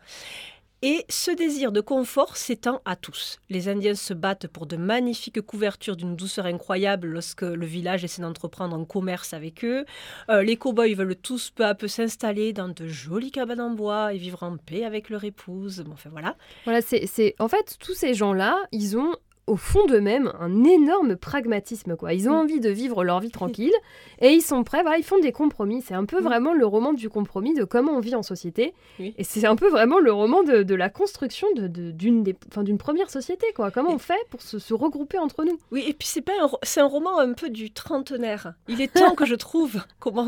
Et 0.81 1.05
ce 1.09 1.31
désir 1.31 1.71
de 1.71 1.81
confort 1.81 2.37
s'étend 2.37 2.81
à 2.85 2.95
tous. 2.95 3.39
Les 3.49 3.69
Indiens 3.69 3.95
se 3.95 4.13
battent 4.13 4.47
pour 4.47 4.65
de 4.65 4.77
magnifiques 4.77 5.41
couvertures 5.41 5.95
d'une 5.95 6.15
douceur 6.15 6.45
incroyable 6.45 7.07
lorsque 7.07 7.41
le 7.41 7.65
village 7.65 8.03
essaie 8.03 8.21
d'entreprendre 8.21 8.75
un 8.75 8.85
commerce 8.85 9.33
avec 9.33 9.63
eux. 9.63 9.85
Euh, 10.29 10.43
les 10.43 10.57
cow-boys 10.57 10.93
veulent 10.93 11.15
tous 11.15 11.49
peu 11.49 11.65
à 11.65 11.73
peu 11.73 11.87
s'installer 11.87 12.53
dans 12.53 12.67
de 12.67 12.87
jolies 12.87 13.31
cabanes 13.31 13.61
en 13.61 13.71
bois 13.71 14.13
et 14.13 14.17
vivre 14.17 14.43
en 14.43 14.57
paix 14.57 14.83
avec 14.83 15.09
leur 15.09 15.23
épouse. 15.23 15.81
Bon, 15.81 15.93
enfin 15.93 16.09
voilà. 16.11 16.35
Voilà, 16.65 16.81
c'est, 16.81 17.35
en 17.39 17.47
fait, 17.47 17.77
tous 17.79 17.93
ces 17.93 18.13
gens-là, 18.13 18.55
ils 18.71 18.97
ont 18.97 19.15
au 19.47 19.57
fond 19.57 19.85
d'eux-mêmes 19.85 20.31
un 20.39 20.63
énorme 20.63 21.15
pragmatisme. 21.15 21.95
quoi. 21.95 22.13
Ils 22.13 22.27
ont 22.27 22.33
Mm. 22.33 22.35
envie 22.43 22.59
de 22.59 22.69
vivre 22.69 23.03
leur 23.03 23.19
vie 23.19 23.29
tranquille 23.31 23.73
et 24.19 24.29
ils 24.29 24.41
sont 24.41 24.63
prêts, 24.63 24.81
voilà, 24.81 24.97
ils 24.97 25.03
font 25.03 25.19
des 25.19 25.31
compromis. 25.31 25.81
C'est 25.81 25.93
un 25.93 26.05
peu 26.05 26.19
Mm. 26.19 26.23
vraiment 26.23 26.53
le 26.53 26.65
roman 26.65 26.93
du 26.93 27.09
compromis, 27.09 27.53
de 27.53 27.63
comment 27.63 27.91
on 27.93 27.99
vit 27.99 28.15
en 28.15 28.23
société. 28.23 28.73
Oui. 28.99 29.13
Et 29.17 29.23
c'est 29.23 29.45
un 29.45 29.55
peu 29.55 29.69
vraiment 29.69 29.99
le 29.99 30.11
roman 30.11 30.43
de, 30.43 30.63
de 30.63 30.75
la 30.75 30.89
construction 30.89 31.47
de, 31.55 31.67
de- 31.67 31.91
d'une, 31.91 32.23
d'une 32.23 32.77
première 32.77 33.09
société. 33.09 33.45
Quoi. 33.55 33.69
Comment 33.71 33.91
Et- 33.91 33.95
on 33.95 33.99
fait 33.99 34.13
pour 34.31 34.41
se, 34.41 34.57
se 34.59 34.73
regrouper 34.73 35.17
entre 35.19 35.43
nous? 35.43 35.59
Oui, 35.71 35.83
et 35.87 35.93
puis 35.93 36.07
c'est 36.07 36.21
pas 36.21 36.33
c'est 36.63 36.81
un 36.81 36.87
roman 36.87 37.19
un 37.19 37.33
peu 37.33 37.49
du 37.49 37.71
trentenaire. 37.71 38.53
Il 38.67 38.81
est 38.81 38.91
temps 38.93 39.13
que 39.15 39.25
je 39.25 39.35
trouve 39.35 39.81
comment 39.99 40.27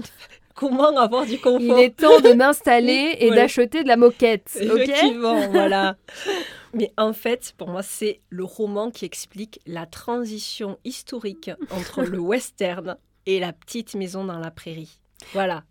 comment 0.58 0.98
avoir 0.98 1.26
du 1.26 1.38
confort. 1.40 1.62
Il 1.62 1.80
est 1.80 1.96
temps 1.96 2.20
de 2.20 2.34
m'installer 2.34 3.16
et 3.20 3.28
Voilà. 3.28 3.44
d'acheter 3.44 3.84
de 3.84 3.88
la 3.88 3.96
moquette. 3.96 4.58
Effectivement, 4.60 5.48
voilà. 5.50 5.96
Mais 6.74 6.92
en 6.98 7.14
fait, 7.14 7.54
pour 7.58 7.70
moi, 7.70 7.82
c'est 7.84 8.20
le 8.30 8.44
roman 8.44 8.92
qui 8.92 9.06
explique 9.06 9.62
la 9.66 9.86
transition 9.86 10.78
historique 10.84 11.52
entre 11.72 12.02
le 12.02 12.20
western 12.20 12.98
et 13.26 13.40
la 13.40 13.54
petite 13.54 13.96
maison 13.96 14.26
dans 14.26 14.40
la 14.40 14.52
prairie. 14.52 15.00
Voilà. 15.34 15.64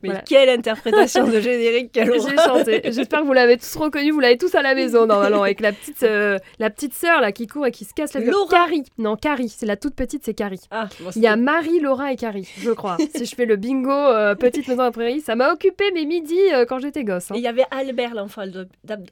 Mais 0.00 0.10
Voilà. 0.10 0.20
quelle 0.20 0.48
interprétation 0.48 1.26
de 1.26 1.40
générique, 1.40 1.90
quelle 1.90 2.12
J'ai 2.12 2.36
chanté. 2.36 2.82
J'espère 2.84 3.22
que 3.22 3.26
vous 3.26 3.32
l'avez 3.32 3.56
tous 3.56 3.74
reconnu. 3.74 4.12
Vous 4.12 4.20
l'avez 4.20 4.38
tous 4.38 4.54
à 4.54 4.62
la 4.62 4.76
maison 4.76 5.06
normalement 5.06 5.42
avec 5.42 5.58
la 5.58 5.72
petite, 5.72 6.04
euh, 6.04 6.38
la 6.60 6.70
petite 6.70 6.94
sœur 6.94 7.20
là 7.20 7.32
qui 7.32 7.48
court 7.48 7.66
et 7.66 7.72
qui 7.72 7.84
se 7.84 7.92
casse 7.94 8.14
la 8.14 8.20
gueule. 8.20 8.32
Carrie. 8.48 8.84
Non, 8.98 9.16
Carrie. 9.16 9.48
C'est 9.48 9.66
la 9.66 9.76
toute 9.76 9.96
petite, 9.96 10.24
c'est 10.24 10.34
Carrie. 10.34 10.60
Ah, 10.70 10.88
bon, 11.00 11.10
Il 11.16 11.22
y 11.22 11.26
a 11.26 11.34
Marie, 11.34 11.80
Laura 11.80 12.12
et 12.12 12.16
Carrie, 12.16 12.48
je 12.58 12.70
crois. 12.70 12.96
si 13.16 13.26
je 13.26 13.34
fais 13.34 13.44
le 13.44 13.56
bingo 13.56 13.90
euh, 13.90 14.36
petite 14.36 14.68
maison 14.68 14.82
à 14.84 14.92
prairie, 14.92 15.20
ça 15.20 15.34
m'a 15.34 15.52
occupé 15.52 15.90
mes 15.92 16.06
midis 16.06 16.38
euh, 16.54 16.64
quand 16.64 16.78
j'étais 16.78 17.02
gosse. 17.02 17.32
hein. 17.32 17.34
Et 17.34 17.38
il 17.38 17.42
y 17.42 17.48
avait 17.48 17.66
Albert, 17.72 18.14
l'enfant 18.14 18.42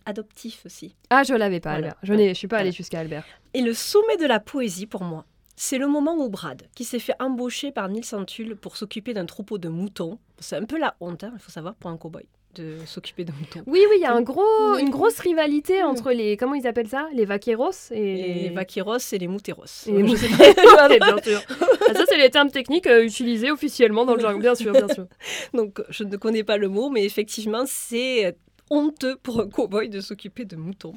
adoptif 0.07 0.63
aussi. 0.67 0.95
Ah, 1.11 1.25
je 1.25 1.35
l'avais 1.35 1.59
pas, 1.59 1.71
Voilà. 1.71 1.89
Albert. 1.89 1.99
Je 2.05 2.29
je 2.29 2.35
suis 2.35 2.47
pas 2.49 2.59
allée 2.59 2.71
jusqu'à 2.73 3.01
Albert. 3.01 3.25
Et 3.55 3.61
le 3.63 3.75
sommet 3.75 4.17
de 4.19 4.27
la 4.27 4.39
poésie, 4.39 4.87
pour 4.87 5.03
moi, 5.03 5.25
c'est 5.57 5.79
le 5.79 5.89
moment 5.89 6.15
où 6.17 6.29
Brad, 6.29 6.63
qui 6.75 6.85
s'est 6.85 6.99
fait 6.99 7.15
embaucher 7.19 7.73
par 7.73 7.89
Nils 7.89 8.15
Antul 8.15 8.57
pour 8.57 8.77
s'occuper 8.77 9.15
d'un 9.15 9.25
troupeau 9.25 9.57
de 9.57 9.69
moutons, 9.69 10.19
c'est 10.39 10.57
un 10.57 10.65
peu 10.65 10.79
la 10.79 10.97
honte, 11.01 11.25
hein, 11.25 11.33
il 11.35 11.41
faut 11.41 11.51
savoir, 11.51 11.75
pour 11.75 11.91
un 11.91 11.97
cow-boy, 11.97 12.25
de 12.55 12.77
s'occuper 12.85 13.25
de 13.25 13.33
moutons. 13.33 13.63
Oui, 13.67 13.81
oui, 13.89 13.97
il 13.97 14.03
y 14.03 14.05
a 14.05 14.13
un 14.13 14.21
gros, 14.21 14.77
une 14.79 14.91
grosse 14.91 15.19
rivalité 15.19 15.83
entre 15.83 16.13
les, 16.13 16.37
comment 16.37 16.55
ils 16.55 16.67
appellent 16.67 16.89
ça, 16.89 17.09
les 17.15 17.25
vaqueros 17.25 17.91
et 17.91 18.43
Les 18.43 18.51
vaqueros 18.51 18.99
et 19.13 19.19
les 19.19 19.29
mouteros. 19.29 19.65
Et 19.87 19.93
les 19.93 20.03
mouteros. 20.03 20.29
bien 21.01 21.17
sûr. 21.23 21.41
Ah, 21.89 21.95
ça, 21.95 22.05
c'est 22.07 22.19
les 22.19 22.31
termes 22.31 22.51
techniques 22.51 22.87
euh, 22.87 23.05
utilisés 23.05 23.51
officiellement 23.51 24.05
dans 24.05 24.15
le 24.15 24.21
jargon, 24.21 24.39
bien 24.39 24.55
sûr, 24.55 24.73
bien 24.73 24.89
sûr. 24.89 25.07
Donc, 25.55 25.83
je 25.89 26.05
ne 26.05 26.17
connais 26.17 26.45
pas 26.45 26.59
le 26.59 26.69
mot, 26.69 26.91
mais 26.91 27.05
effectivement, 27.05 27.65
c'est 27.67 28.27
euh, 28.27 28.33
honteux 28.69 29.17
pour 29.23 29.41
un 29.41 29.49
cow-boy 29.49 29.89
de 29.89 30.01
s'occuper 30.01 30.45
de 30.45 30.57
moutons. 30.57 30.95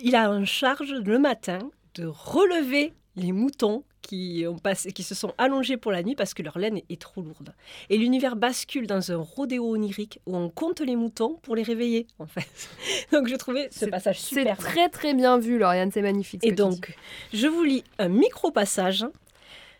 Il 0.00 0.14
a 0.14 0.30
en 0.30 0.44
charge 0.44 0.92
le 0.92 1.18
matin 1.18 1.58
de 1.94 2.06
relever 2.06 2.92
les 3.16 3.32
moutons 3.32 3.84
qui, 4.00 4.44
ont 4.48 4.58
passé, 4.58 4.90
qui 4.92 5.02
se 5.04 5.14
sont 5.14 5.32
allongés 5.38 5.76
pour 5.76 5.92
la 5.92 6.02
nuit 6.02 6.14
parce 6.16 6.34
que 6.34 6.42
leur 6.42 6.58
laine 6.58 6.80
est 6.90 7.00
trop 7.00 7.22
lourde. 7.22 7.54
Et 7.88 7.96
l'univers 7.98 8.34
bascule 8.36 8.86
dans 8.86 9.12
un 9.12 9.16
rodéo 9.18 9.70
onirique 9.74 10.18
où 10.26 10.36
on 10.36 10.48
compte 10.48 10.80
les 10.80 10.96
moutons 10.96 11.38
pour 11.42 11.54
les 11.54 11.62
réveiller, 11.62 12.06
en 12.18 12.26
fait. 12.26 12.48
Donc, 13.12 13.28
je 13.28 13.36
trouvais 13.36 13.68
ce 13.70 13.80
C'est- 13.80 13.86
passage 13.88 14.18
C'est 14.20 14.36
superbe. 14.40 14.58
très 14.58 14.88
très 14.88 15.14
bien 15.14 15.38
vu, 15.38 15.58
Lauriane, 15.58 15.92
c'est 15.92 16.02
magnifique. 16.02 16.40
ce 16.42 16.48
Et 16.48 16.52
donc, 16.52 16.96
je 17.32 17.46
vous 17.46 17.62
lis 17.62 17.84
un 17.98 18.08
micro-passage. 18.08 19.04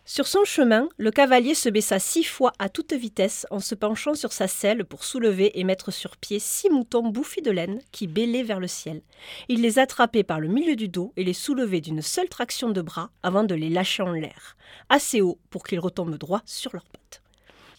Sur 0.05 0.27
son 0.27 0.45
chemin, 0.45 0.88
le 0.99 1.12
cavalier 1.12 1.55
se 1.55 1.69
baissa 1.69 2.01
six 2.01 2.25
fois 2.25 2.53
à 2.59 2.69
toute 2.69 2.93
vitesse 2.93 3.47
en 3.51 3.61
se 3.61 3.77
penchant 3.77 4.15
sur 4.15 4.33
sa 4.33 4.49
selle 4.49 4.85
pour 4.85 5.05
soulever 5.05 5.59
et 5.61 5.62
mettre 5.62 5.93
sur 5.93 6.17
pied 6.17 6.41
six 6.41 6.69
moutons 6.71 7.09
bouffis 7.09 7.41
de 7.41 7.53
laine 7.53 7.81
qui 7.93 8.09
bêlaient 8.09 8.43
vers 8.43 8.59
le 8.59 8.67
ciel. 8.67 9.03
Il 9.49 9.62
les 9.62 9.79
attrapait 9.79 10.25
par 10.25 10.41
le 10.41 10.49
milieu 10.49 10.75
du 10.75 10.88
dos 10.88 11.12
et 11.17 11.23
les 11.23 11.33
soulevait 11.33 11.81
d'une 11.81 12.03
seule 12.03 12.29
traction 12.29 12.71
de 12.71 12.83
bras 12.83 13.11
avant 13.23 13.45
de 13.45 13.55
les 13.55 13.71
lâcher 13.71 14.03
en 14.03 14.11
l'air, 14.11 14.57
assez 14.88 15.21
haut 15.21 15.38
pour 15.51 15.62
qu'ils 15.62 15.79
retombent 15.79 16.19
droit 16.19 16.43
sur 16.47 16.73
leurs 16.73 16.87
pattes. 16.87 17.23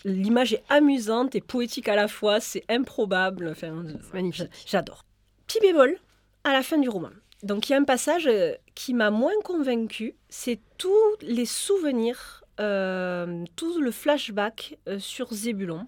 L'image 0.05 0.53
est 0.53 0.63
amusante 0.69 1.35
et 1.35 1.41
poétique 1.41 1.89
à 1.89 1.95
la 1.95 2.07
fois, 2.07 2.39
c'est 2.39 2.63
improbable. 2.69 3.49
Enfin, 3.51 3.83
magnifique. 4.13 4.49
J'adore. 4.65 5.03
Petit 5.45 5.59
bémol 5.59 5.97
à 6.45 6.53
la 6.53 6.63
fin 6.63 6.77
du 6.77 6.87
roman. 6.87 7.09
Donc 7.43 7.67
il 7.67 7.73
y 7.73 7.75
a 7.75 7.77
un 7.77 7.83
passage 7.83 8.25
euh, 8.25 8.53
qui 8.73 8.93
m'a 8.93 9.11
moins 9.11 9.33
convaincu, 9.43 10.15
c'est 10.29 10.61
tous 10.77 11.17
les 11.21 11.45
souvenirs, 11.45 12.45
euh, 12.61 13.43
tout 13.57 13.81
le 13.81 13.91
flashback 13.91 14.77
euh, 14.87 14.97
sur 14.97 15.33
Zébulon 15.33 15.85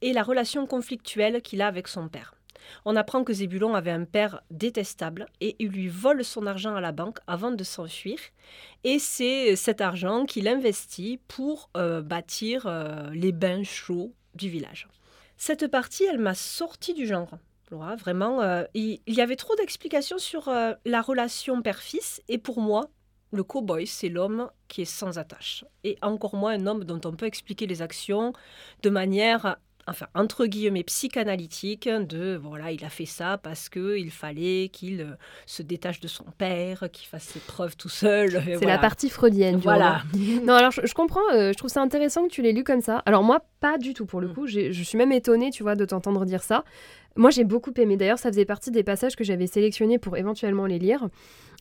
et 0.00 0.14
la 0.14 0.22
relation 0.22 0.66
conflictuelle 0.66 1.42
qu'il 1.42 1.60
a 1.60 1.66
avec 1.66 1.88
son 1.88 2.08
père. 2.08 2.34
On 2.86 2.96
apprend 2.96 3.22
que 3.22 3.34
Zébulon 3.34 3.74
avait 3.74 3.90
un 3.90 4.06
père 4.06 4.42
détestable 4.50 5.26
et 5.42 5.56
il 5.58 5.68
lui 5.68 5.88
vole 5.88 6.24
son 6.24 6.46
argent 6.46 6.74
à 6.74 6.80
la 6.80 6.92
banque 6.92 7.18
avant 7.26 7.50
de 7.50 7.62
s'enfuir. 7.62 8.18
Et 8.84 8.98
c'est 8.98 9.54
cet 9.54 9.82
argent 9.82 10.24
qu'il 10.24 10.48
investit 10.48 11.20
pour 11.28 11.68
bâtir 11.74 12.66
les 13.12 13.32
bains 13.32 13.64
chauds 13.64 14.14
du 14.34 14.48
village. 14.48 14.88
Cette 15.36 15.66
partie, 15.66 16.04
elle 16.04 16.18
m'a 16.18 16.34
sorti 16.34 16.94
du 16.94 17.06
genre. 17.06 17.36
Laura, 17.70 17.96
vraiment, 17.96 18.42
euh, 18.42 18.64
il, 18.74 19.00
y 19.06 19.20
avait 19.20 19.36
trop 19.36 19.54
d'explications 19.56 20.18
sur 20.18 20.48
euh, 20.48 20.74
la 20.84 21.00
relation 21.00 21.62
père-fils. 21.62 22.22
Et 22.28 22.38
pour 22.38 22.60
moi, 22.60 22.90
le 23.32 23.42
cow-boy, 23.42 23.86
c'est 23.86 24.08
l'homme 24.08 24.50
qui 24.68 24.82
est 24.82 24.86
sans 24.86 25.18
attache. 25.18 25.64
Et 25.82 25.96
encore 26.02 26.36
moins 26.36 26.52
un 26.52 26.66
homme 26.66 26.84
dont 26.84 27.00
on 27.04 27.12
peut 27.12 27.26
expliquer 27.26 27.66
les 27.66 27.82
actions 27.82 28.32
de 28.82 28.90
manière, 28.90 29.56
enfin, 29.86 30.06
entre 30.14 30.46
guillemets, 30.46 30.82
psychanalytique, 30.84 31.88
de, 31.88 32.36
voilà, 32.36 32.72
il 32.72 32.84
a 32.84 32.88
fait 32.88 33.06
ça 33.06 33.38
parce 33.38 33.68
qu'il 33.68 34.10
fallait 34.10 34.68
qu'il 34.72 35.00
euh, 35.00 35.14
se 35.46 35.62
détache 35.62 36.00
de 36.00 36.08
son 36.08 36.24
père, 36.38 36.88
qu'il 36.92 37.06
fasse 37.08 37.24
ses 37.24 37.40
preuves 37.40 37.76
tout 37.76 37.88
seul. 37.88 38.30
C'est 38.44 38.54
voilà. 38.56 38.74
la 38.74 38.78
partie 38.78 39.10
freudienne. 39.10 39.56
Voilà. 39.56 40.02
Non, 40.44 40.54
alors 40.54 40.70
je, 40.70 40.80
je 40.84 40.94
comprends, 40.94 41.20
euh, 41.32 41.52
je 41.52 41.58
trouve 41.58 41.70
ça 41.70 41.80
intéressant 41.80 42.24
que 42.24 42.30
tu 42.30 42.42
l'aies 42.42 42.52
lu 42.52 42.64
comme 42.64 42.80
ça. 42.80 43.02
Alors 43.06 43.22
moi, 43.22 43.44
pas 43.60 43.78
du 43.78 43.94
tout 43.94 44.06
pour 44.06 44.20
le 44.20 44.28
Mm. 44.28 44.34
coup. 44.34 44.46
Je 44.46 44.82
suis 44.82 44.98
même 44.98 45.12
étonnée, 45.12 45.50
tu 45.50 45.62
vois, 45.62 45.74
de 45.76 45.84
t'entendre 45.84 46.24
dire 46.24 46.42
ça. 46.42 46.64
Moi, 47.16 47.30
j'ai 47.30 47.44
beaucoup 47.44 47.72
aimé. 47.76 47.96
D'ailleurs, 47.96 48.18
ça 48.18 48.30
faisait 48.30 48.44
partie 48.44 48.70
des 48.72 48.82
passages 48.82 49.14
que 49.16 49.22
j'avais 49.24 49.46
sélectionnés 49.46 49.98
pour 49.98 50.16
éventuellement 50.16 50.66
les 50.66 50.78
lire. 50.80 51.08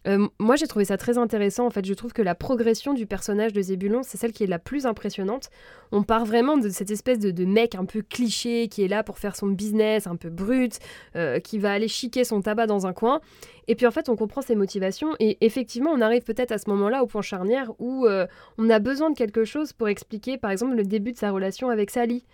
Euh, 0.05 0.27
moi, 0.39 0.55
j'ai 0.57 0.67
trouvé 0.67 0.85
ça 0.85 0.97
très 0.97 1.17
intéressant. 1.17 1.65
En 1.65 1.69
fait, 1.69 1.85
je 1.85 1.93
trouve 1.93 2.11
que 2.11 2.21
la 2.21 2.35
progression 2.35 2.93
du 2.93 3.05
personnage 3.05 3.53
de 3.53 3.61
Zébulon, 3.61 4.01
c'est 4.03 4.17
celle 4.17 4.33
qui 4.33 4.43
est 4.43 4.47
la 4.47 4.59
plus 4.59 4.85
impressionnante. 4.85 5.49
On 5.91 6.03
part 6.03 6.25
vraiment 6.25 6.57
de 6.57 6.69
cette 6.69 6.91
espèce 6.91 7.19
de, 7.19 7.31
de 7.31 7.45
mec 7.45 7.75
un 7.75 7.85
peu 7.85 8.01
cliché 8.01 8.67
qui 8.67 8.83
est 8.83 8.87
là 8.89 9.03
pour 9.03 9.17
faire 9.17 9.35
son 9.35 9.47
business, 9.47 10.05
un 10.07 10.15
peu 10.17 10.29
brut, 10.29 10.79
euh, 11.15 11.39
qui 11.39 11.57
va 11.57 11.71
aller 11.71 11.87
chiquer 11.87 12.25
son 12.25 12.41
tabac 12.41 12.67
dans 12.67 12.85
un 12.85 12.93
coin. 12.93 13.21
Et 13.67 13.75
puis 13.75 13.87
en 13.87 13.91
fait, 13.91 14.09
on 14.09 14.15
comprend 14.17 14.41
ses 14.41 14.55
motivations. 14.55 15.15
Et 15.19 15.37
effectivement, 15.39 15.91
on 15.91 16.01
arrive 16.01 16.23
peut-être 16.23 16.51
à 16.51 16.57
ce 16.57 16.69
moment-là 16.69 17.01
au 17.03 17.07
point 17.07 17.21
charnière 17.21 17.71
où 17.79 18.05
euh, 18.05 18.27
on 18.57 18.69
a 18.69 18.79
besoin 18.79 19.09
de 19.09 19.15
quelque 19.15 19.45
chose 19.45 19.71
pour 19.71 19.87
expliquer, 19.87 20.37
par 20.37 20.51
exemple, 20.51 20.75
le 20.75 20.83
début 20.83 21.13
de 21.13 21.17
sa 21.17 21.31
relation 21.31 21.69
avec 21.69 21.89
Sally. 21.89 22.25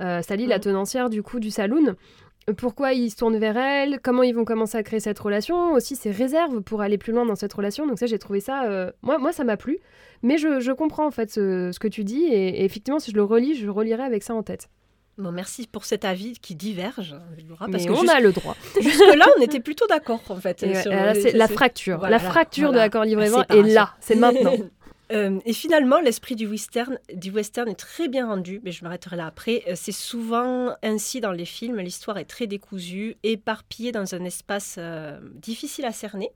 Euh, 0.00 0.22
Sally, 0.22 0.46
la 0.46 0.56
Mhm. 0.56 0.62
tenancière 0.62 1.08
du 1.08 1.22
coup 1.22 1.38
du 1.38 1.52
saloon. 1.52 1.94
Pourquoi 2.58 2.92
il 2.92 3.10
se 3.10 3.16
tourne 3.16 3.38
vers 3.38 3.56
elle 3.56 4.00
Comment 4.02 4.22
ils 4.22 4.34
vont 4.34 4.44
commencer 4.44 4.76
à 4.76 4.82
créer 4.82 5.00
cette 5.00 5.18
relation 5.18 5.72
Aussi 5.72 5.96
ses 5.96 6.10
réserves 6.10 6.60
pour 6.60 6.82
aller 6.82 6.98
plus 6.98 7.12
loin 7.12 7.24
dans 7.24 7.36
cette 7.36 7.52
relation. 7.54 7.86
Donc 7.86 7.98
ça, 7.98 8.06
j'ai 8.06 8.18
trouvé 8.18 8.40
ça... 8.40 8.64
euh, 8.64 8.90
Moi, 9.02 9.18
moi, 9.18 9.32
ça 9.32 9.44
m'a 9.44 9.56
plu. 9.56 9.78
Mais 10.22 10.36
je, 10.38 10.60
je 10.60 10.72
comprends 10.72 11.06
en 11.06 11.10
fait 11.10 11.30
ce, 11.30 11.70
ce 11.72 11.78
que 11.78 11.88
tu 11.88 12.04
dis. 12.04 12.24
Et, 12.24 12.60
et 12.60 12.64
effectivement, 12.64 12.98
si 12.98 13.10
je 13.10 13.16
le 13.16 13.22
relis, 13.24 13.54
je 13.54 13.68
relirai 13.68 14.02
avec 14.02 14.22
ça 14.22 14.34
en 14.34 14.42
tête. 14.42 14.68
Bon, 15.16 15.30
merci 15.30 15.68
pour 15.68 15.84
cet 15.84 16.04
avis 16.04 16.32
qui 16.40 16.54
diverge, 16.56 17.14
Laura, 17.48 17.66
parce 17.70 17.84
Mais 17.84 17.88
que 17.88 17.92
on 17.92 18.00
juste- 18.00 18.12
a 18.12 18.20
le 18.20 18.32
droit. 18.32 18.56
jusque-là, 18.80 19.26
on 19.38 19.42
était 19.42 19.60
plutôt 19.60 19.86
d'accord, 19.86 20.20
en 20.28 20.34
fait. 20.36 20.58
Sur- 20.82 20.90
là, 20.90 21.12
la 21.34 21.48
fracture. 21.48 21.98
voilà, 21.98 22.16
la 22.16 22.18
fracture 22.18 22.72
de 22.72 22.76
l'accord 22.78 23.04
La 23.04 23.30
20 23.30 23.50
est 23.54 23.62
là. 23.62 23.94
C'est 24.00 24.16
maintenant. 24.16 24.54
Euh, 25.12 25.38
et 25.44 25.52
finalement, 25.52 26.00
l'esprit 26.00 26.34
du 26.34 26.46
western, 26.46 26.98
du 27.12 27.30
western 27.30 27.68
est 27.68 27.74
très 27.74 28.08
bien 28.08 28.26
rendu, 28.26 28.60
mais 28.64 28.72
je 28.72 28.82
m'arrêterai 28.84 29.16
là 29.16 29.26
après. 29.26 29.62
Euh, 29.68 29.74
C'est 29.76 29.92
souvent 29.92 30.74
ainsi 30.82 31.20
dans 31.20 31.32
les 31.32 31.44
films, 31.44 31.78
l'histoire 31.80 32.18
est 32.18 32.24
très 32.24 32.46
décousue, 32.46 33.16
éparpillée 33.22 33.92
dans 33.92 34.14
un 34.14 34.24
espace 34.24 34.76
euh, 34.78 35.20
difficile 35.34 35.84
à 35.84 35.92
cerner, 35.92 36.30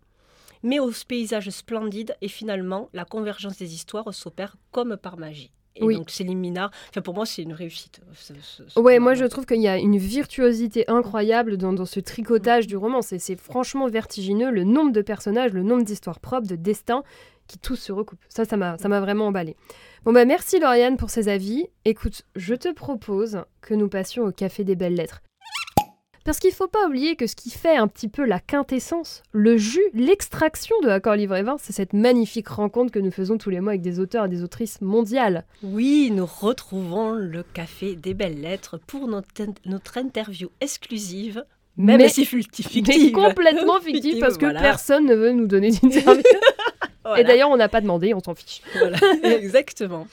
mais 0.63 0.81
aux 0.81 0.93
paysages 1.07 1.51
splendides, 1.51 2.15
et 2.21 2.29
finalement, 2.29 2.91
la 2.93 3.05
convergence 3.05 3.57
des 3.57 3.75
histoires 3.75 4.13
s'opère 4.13 4.57
comme 4.71 4.97
par 4.97 5.17
magie. 5.17 5.53
Et 5.81 5.85
Oui. 5.85 5.97
donc 5.97 6.13
Minard, 6.21 6.71
enfin 6.91 7.01
pour 7.01 7.15
moi 7.15 7.25
c'est 7.27 7.43
une 7.43 7.53
réussite. 7.53 8.01
Ouais, 8.77 8.99
moi 8.99 9.15
je 9.15 9.25
trouve 9.25 9.47
qu'il 9.47 9.61
y 9.63 9.69
a 9.69 9.79
une 9.79 9.97
virtuosité 9.97 10.85
incroyable 10.89 11.57
dans, 11.57 11.73
dans 11.73 11.85
ce 11.87 12.01
tricotage 12.01 12.67
du 12.67 12.77
roman. 12.77 13.03
C'est 13.03 13.19
c'est 13.19 13.37
franchement 13.37 13.87
vertigineux 13.89 14.51
le 14.51 14.65
nombre 14.65 14.93
de 14.93 15.03
personnages, 15.03 15.53
le 15.53 15.63
nombre 15.63 15.85
d'histoires 15.85 16.21
propres, 16.21 16.47
de 16.49 16.57
destins 16.57 17.03
qui 17.47 17.59
tous 17.59 17.77
se 17.77 17.93
recoupent. 17.93 18.25
Ça, 18.29 18.45
ça 18.45 18.57
m'a 18.57 18.77
ça 18.79 18.89
m'a 18.89 19.01
vraiment 19.01 19.29
emballé. 19.29 19.57
Bon 20.05 20.13
bah 20.13 20.25
merci 20.25 20.59
Lauriane 20.61 20.97
pour 20.97 21.11
ces 21.11 21.29
avis. 21.29 21.67
Écoute, 21.85 22.23
je 22.37 22.55
te 22.55 22.73
propose 22.73 23.43
que 23.61 23.75
nous 23.75 23.89
passions 23.89 24.25
au 24.25 24.33
Café 24.33 24.65
des 24.65 24.77
Belles 24.77 24.95
Lettres. 24.95 25.21
Parce 26.29 26.41
qu'il 26.41 26.53
faut 26.53 26.69
pas 26.69 26.87
oublier 26.87 27.17
que 27.17 27.27
ce 27.27 27.35
qui 27.35 27.49
fait 27.49 27.79
un 27.79 27.89
petit 27.89 28.07
peu 28.07 28.23
la 28.27 28.39
quintessence, 28.39 29.23
le 29.33 29.57
jus, 29.57 29.81
l'extraction 29.95 30.77
de 30.83 30.89
Accord 30.91 31.15
Livre 31.15 31.35
et 31.37 31.43
Vin, 31.43 31.57
c'est 31.59 31.73
cette 31.73 31.95
magnifique 31.95 32.49
rencontre 32.49 32.93
que 32.93 32.99
nous 32.99 33.11
faisons 33.11 33.39
tous 33.39 33.49
les 33.49 33.61
mois 33.63 33.71
avec 33.73 33.81
des 33.81 33.99
auteurs 33.99 34.27
et 34.27 34.29
des 34.29 34.43
autrices 34.43 34.83
mondiales. 34.83 35.47
Oui, 35.63 36.11
nous 36.13 36.27
retrouvons 36.27 37.13
le 37.13 37.43
Café 37.43 37.95
des 37.97 38.13
Belles 38.13 38.43
Lettres 38.43 38.79
pour 38.87 39.09
notre, 39.09 39.29
notre 39.65 39.97
interview 39.97 40.51
exclusive, 40.61 41.47
même 41.79 41.97
Mais- 41.97 42.11
si 42.11 42.25
ficti- 42.27 42.63
Mais 42.63 42.69
fictive. 42.93 43.13
complètement 43.13 43.81
fictif 43.83 44.21
parce 44.21 44.37
que 44.37 44.45
voilà. 44.45 44.61
personne 44.61 45.07
ne 45.07 45.15
veut 45.15 45.33
nous 45.33 45.47
donner 45.47 45.71
d'interview. 45.71 46.23
Voilà. 47.05 47.23
Et 47.23 47.25
d'ailleurs, 47.25 47.49
on 47.49 47.57
n'a 47.57 47.71
pas 47.71 47.81
demandé, 47.81 48.13
on 48.13 48.21
s'en 48.21 48.35
fiche. 48.35 48.61
Voilà, 48.77 48.99
exactement. 49.23 50.07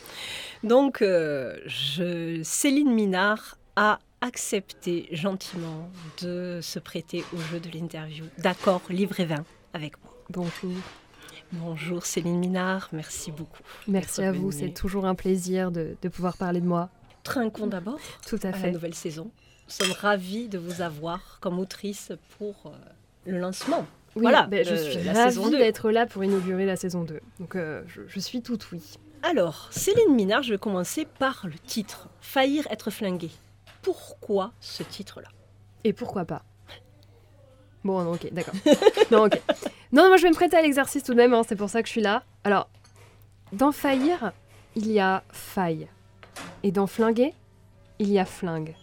Donc, 0.64 1.02
euh, 1.02 1.58
je, 1.66 2.40
Céline 2.42 2.94
Minard 2.94 3.58
a 3.76 4.00
accepté 4.26 5.08
gentiment 5.12 5.90
de 6.22 6.60
se 6.62 6.80
prêter 6.80 7.24
au 7.34 7.38
jeu 7.38 7.60
de 7.60 7.70
l'interview. 7.70 8.26
D'accord, 8.40 8.82
livre 8.90 9.20
et 9.20 9.26
vin 9.26 9.44
avec 9.74 9.94
moi. 10.04 10.14
Bonjour. 10.30 10.72
Bonjour 11.54 12.06
Céline 12.06 12.40
Minard, 12.40 12.90
merci 12.92 13.32
beaucoup. 13.32 13.62
Merci 13.88 14.24
à 14.24 14.32
vous, 14.32 14.52
c'est 14.52 14.72
toujours 14.74 15.06
un 15.06 15.14
plaisir 15.16 15.72
de, 15.72 15.96
de 16.02 16.10
pouvoir 16.10 16.38
parler 16.38 16.60
de 16.60 16.66
moi. 16.66 16.90
Trinquons 17.24 17.68
d'abord 17.68 18.00
Tout 18.28 18.40
à 18.44 18.48
à 18.48 18.52
la 18.52 18.58
fait. 18.58 18.72
nouvelle 18.72 18.96
saison. 18.96 19.26
Nous 19.68 19.72
sommes 19.72 19.92
ravis 19.92 20.48
de 20.48 20.58
vous 20.58 20.82
avoir 20.82 21.38
comme 21.42 21.60
autrice 21.60 22.12
pour 22.38 22.56
euh, 22.66 23.32
le 23.32 23.38
lancement. 23.40 23.86
Oui, 24.16 24.24
Voilà, 24.24 24.48
ben, 24.48 24.66
je 24.66 24.74
euh, 24.74 24.92
suis 24.92 25.10
ravie 25.10 25.50
d'être 25.52 25.92
là 25.92 26.06
pour 26.08 26.24
inaugurer 26.24 26.66
la 26.66 26.76
saison 26.76 27.04
2. 27.04 27.20
Donc, 27.40 27.56
euh, 27.56 27.84
je, 27.88 28.02
je 28.08 28.20
suis 28.20 28.42
toute 28.42 28.72
oui. 28.72 28.82
Alors, 29.24 29.68
Céline 29.72 30.14
Minard, 30.16 30.44
je 30.44 30.54
vais 30.54 30.60
commencer 30.60 31.06
par 31.20 31.46
le 31.48 31.58
titre 31.66 32.10
Faillir 32.22 32.68
être 32.72 32.92
flingué. 32.92 33.30
Pourquoi 33.86 34.52
ce 34.60 34.82
titre-là? 34.82 35.28
Et 35.84 35.94
pourquoi 35.94 36.26
pas? 36.26 36.42
Bon, 37.84 38.04
non, 38.04 38.14
ok, 38.14 38.34
d'accord. 38.34 38.56
non, 39.12 39.26
ok. 39.26 39.40
Non, 39.92 40.02
non, 40.02 40.08
moi 40.08 40.18
je 40.18 40.24
vais 40.24 40.30
me 40.30 40.34
prêter 40.34 40.58
à 40.58 40.64
l'exercice 40.64 41.04
tout 41.04 41.12
de 41.12 41.18
même, 41.18 41.36
hein, 41.36 41.44
c'est 41.48 41.56
pour 41.56 41.70
ça 41.70 41.84
que 41.84 41.88
je 41.88 41.92
suis 41.92 42.02
là. 42.02 42.24
Alors, 42.44 42.68
dans 43.54 43.72
faillir, 43.72 44.34
il 44.76 44.92
y 44.92 45.00
a 45.00 45.24
faille. 45.30 45.88
Et 46.64 46.72
dans 46.72 46.88
flinguer, 46.88 47.36
il 48.00 48.12
y 48.12 48.18
a 48.18 48.26
flingue. 48.26 48.74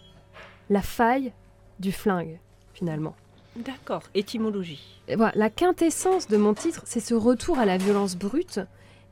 La 0.69 0.81
faille 0.81 1.33
du 1.81 1.91
flingue, 1.91 2.39
finalement. 2.73 3.13
D'accord, 3.57 4.03
étymologie. 4.15 5.01
Et 5.09 5.17
voilà, 5.17 5.33
la 5.35 5.49
quintessence 5.49 6.29
de 6.29 6.37
mon 6.37 6.53
titre, 6.53 6.81
c'est 6.85 7.01
ce 7.01 7.13
retour 7.13 7.59
à 7.59 7.65
la 7.65 7.75
violence 7.75 8.15
brute, 8.15 8.61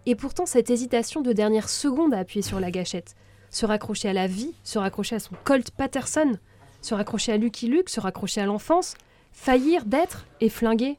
et 0.06 0.16
pourtant 0.16 0.46
cette 0.46 0.70
hésitation 0.70 1.20
de 1.20 1.34
dernière 1.34 1.68
seconde 1.68 2.14
à 2.14 2.20
appuyer 2.20 2.44
sur 2.44 2.62
la 2.62 2.72
gâchette. 2.72 3.18
Se 3.52 3.66
raccrocher 3.66 4.10
à 4.10 4.14
la 4.14 4.28
vie, 4.28 4.54
se 4.64 4.80
raccrocher 4.80 5.16
à 5.16 5.20
son 5.20 5.36
Colt 5.44 5.72
Patterson, 5.72 6.38
se 6.82 6.94
raccrocher 6.94 7.34
à 7.34 7.38
Lucky 7.38 7.68
Luke, 7.68 7.90
se 7.90 8.00
raccrocher 8.00 8.42
à 8.42 8.46
l'enfance, 8.46 8.96
faillir 9.32 9.86
d'être 9.86 10.26
et 10.40 10.50
flinguer. 10.50 10.98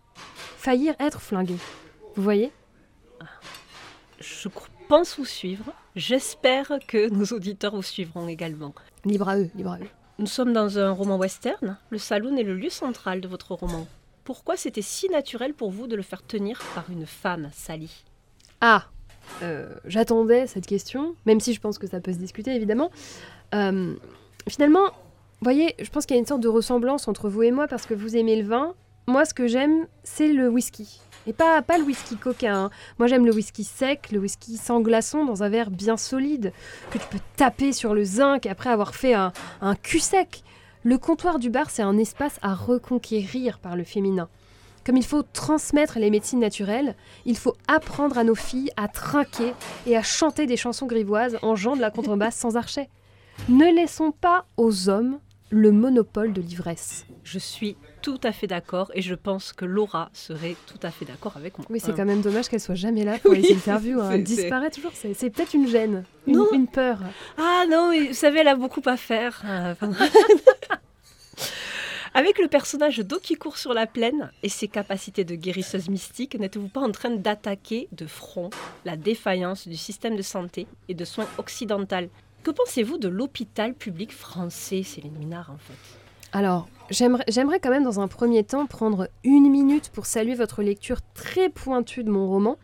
Faillir 0.58 0.94
être 1.00 1.20
flingué. 1.20 1.56
Vous 2.14 2.22
voyez? 2.22 2.52
Je 4.20 4.48
pense 4.88 5.18
vous 5.18 5.24
suivre. 5.24 5.72
J'espère 5.96 6.78
que 6.86 7.08
nos 7.12 7.24
auditeurs 7.24 7.74
vous 7.74 7.82
suivront 7.82 8.28
également. 8.28 8.74
Libre 9.04 9.30
à 9.30 9.38
eux, 9.38 9.50
libre 9.54 9.72
à 9.72 9.78
eux. 9.78 9.88
Nous 10.18 10.26
sommes 10.26 10.52
dans 10.52 10.78
un 10.78 10.90
roman 10.90 11.16
western. 11.16 11.78
Le 11.90 11.98
saloon 11.98 12.36
est 12.36 12.42
le 12.42 12.54
lieu 12.54 12.70
central 12.70 13.20
de 13.20 13.28
votre 13.28 13.54
roman. 13.54 13.86
Pourquoi 14.24 14.56
c'était 14.56 14.82
si 14.82 15.08
naturel 15.08 15.54
pour 15.54 15.70
vous 15.70 15.86
de 15.86 15.96
le 15.96 16.02
faire 16.02 16.22
tenir 16.22 16.62
par 16.74 16.90
une 16.90 17.06
femme, 17.06 17.50
Sally? 17.54 18.04
Ah, 18.60 18.84
j'attendais 19.86 20.46
cette 20.46 20.66
question, 20.66 21.14
même 21.26 21.40
si 21.40 21.52
je 21.54 21.60
pense 21.60 21.78
que 21.78 21.86
ça 21.86 22.00
peut 22.00 22.12
se 22.12 22.18
discuter 22.18 22.54
évidemment. 22.54 22.90
Euh, 23.54 23.94
finalement, 24.48 24.84
vous 24.86 25.44
voyez, 25.44 25.74
je 25.80 25.90
pense 25.90 26.06
qu'il 26.06 26.14
y 26.14 26.18
a 26.18 26.20
une 26.20 26.26
sorte 26.26 26.40
de 26.42 26.48
ressemblance 26.48 27.08
entre 27.08 27.28
vous 27.28 27.42
et 27.42 27.50
moi 27.50 27.66
parce 27.66 27.86
que 27.86 27.94
vous 27.94 28.16
aimez 28.16 28.40
le 28.40 28.46
vin. 28.48 28.74
Moi, 29.06 29.24
ce 29.24 29.34
que 29.34 29.48
j'aime, 29.48 29.86
c'est 30.04 30.32
le 30.32 30.48
whisky. 30.48 31.00
Et 31.26 31.32
pas, 31.32 31.62
pas 31.62 31.78
le 31.78 31.84
whisky 31.84 32.16
coquin. 32.16 32.64
hein. 32.64 32.70
Moi, 32.98 33.08
j'aime 33.08 33.26
le 33.26 33.32
whisky 33.32 33.64
sec, 33.64 34.10
le 34.12 34.18
whisky 34.18 34.56
sans 34.56 34.80
glaçon 34.80 35.24
dans 35.24 35.42
un 35.42 35.48
verre 35.48 35.70
bien 35.70 35.96
solide, 35.96 36.52
que 36.90 36.98
tu 36.98 37.06
peux 37.10 37.18
taper 37.36 37.72
sur 37.72 37.94
le 37.94 38.04
zinc 38.04 38.46
après 38.46 38.70
avoir 38.70 38.94
fait 38.94 39.14
un, 39.14 39.32
un 39.60 39.74
cul 39.74 40.00
sec. 40.00 40.42
Le 40.84 40.98
comptoir 40.98 41.38
du 41.38 41.48
bar, 41.50 41.70
c'est 41.70 41.82
un 41.82 41.96
espace 41.96 42.38
à 42.42 42.54
reconquérir 42.54 43.58
par 43.58 43.76
le 43.76 43.84
féminin. 43.84 44.28
Comme 44.84 44.96
il 44.96 45.04
faut 45.04 45.22
transmettre 45.22 45.98
les 45.98 46.10
médecines 46.10 46.40
naturelles, 46.40 46.96
il 47.24 47.36
faut 47.36 47.54
apprendre 47.68 48.18
à 48.18 48.24
nos 48.24 48.34
filles 48.34 48.70
à 48.76 48.88
trinquer 48.88 49.54
et 49.86 49.96
à 49.96 50.02
chanter 50.02 50.46
des 50.46 50.56
chansons 50.56 50.86
grivoises 50.86 51.38
en 51.42 51.54
jouant 51.54 51.76
de 51.76 51.80
la 51.80 51.90
contrebasse 51.90 52.36
sans 52.36 52.56
archet. 52.56 52.88
Ne 53.48 53.74
laissons 53.74 54.10
pas 54.12 54.46
aux 54.56 54.88
hommes 54.88 55.18
le 55.50 55.70
monopole 55.70 56.32
de 56.32 56.40
l'ivresse. 56.40 57.04
Je 57.24 57.38
suis 57.38 57.76
tout 58.00 58.18
à 58.24 58.32
fait 58.32 58.46
d'accord 58.46 58.90
et 58.94 59.02
je 59.02 59.14
pense 59.14 59.52
que 59.52 59.64
Laura 59.64 60.10
serait 60.12 60.56
tout 60.66 60.78
à 60.82 60.90
fait 60.90 61.04
d'accord 61.04 61.36
avec 61.36 61.58
moi. 61.58 61.66
Oui, 61.70 61.78
c'est 61.78 61.94
quand 61.94 62.04
même 62.04 62.22
dommage 62.22 62.48
qu'elle 62.48 62.60
soit 62.60 62.74
jamais 62.74 63.04
là 63.04 63.18
pour 63.22 63.30
Oui, 63.32 63.42
les 63.42 63.52
interviews. 63.54 64.00
hein. 64.00 64.10
Elle 64.12 64.24
disparaît 64.24 64.70
toujours. 64.70 64.90
C'est 64.94 65.30
peut-être 65.30 65.54
une 65.54 65.68
gêne, 65.68 66.04
une, 66.26 66.66
peur. 66.66 66.98
Ah 67.38 67.64
non, 67.70 67.90
mais 67.90 68.08
vous 68.08 68.14
savez, 68.14 68.40
elle 68.40 68.48
a 68.48 68.56
beaucoup 68.56 68.82
à 68.86 68.96
faire. 68.96 69.42
Avec 72.14 72.38
le 72.38 72.46
personnage 72.46 72.98
d'eau 72.98 73.18
qui 73.18 73.36
court 73.36 73.56
sur 73.56 73.72
la 73.72 73.86
plaine 73.86 74.30
et 74.42 74.50
ses 74.50 74.68
capacités 74.68 75.24
de 75.24 75.34
guérisseuse 75.34 75.88
mystique, 75.88 76.38
n'êtes-vous 76.38 76.68
pas 76.68 76.80
en 76.80 76.92
train 76.92 77.08
d'attaquer 77.08 77.88
de 77.92 78.04
front 78.04 78.50
la 78.84 78.96
défaillance 78.96 79.66
du 79.66 79.78
système 79.78 80.14
de 80.14 80.22
santé 80.22 80.66
et 80.90 80.94
de 80.94 81.06
soins 81.06 81.26
occidental 81.38 82.10
Que 82.42 82.50
pensez-vous 82.50 82.98
de 82.98 83.08
l'hôpital 83.08 83.72
public 83.72 84.12
français, 84.12 84.82
Céline 84.82 85.16
Minard, 85.16 85.50
en 85.52 85.56
fait? 85.56 85.72
Alors, 86.34 86.68
j'aimerais 86.90 87.24
j'aimerais 87.28 87.60
quand 87.60 87.70
même 87.70 87.84
dans 87.84 88.00
un 88.00 88.08
premier 88.08 88.44
temps 88.44 88.66
prendre 88.66 89.08
une 89.24 89.50
minute 89.50 89.88
pour 89.88 90.04
saluer 90.04 90.34
votre 90.34 90.62
lecture 90.62 91.00
très 91.14 91.48
pointue 91.48 92.04
de 92.04 92.10
mon 92.10 92.28
roman. 92.28 92.58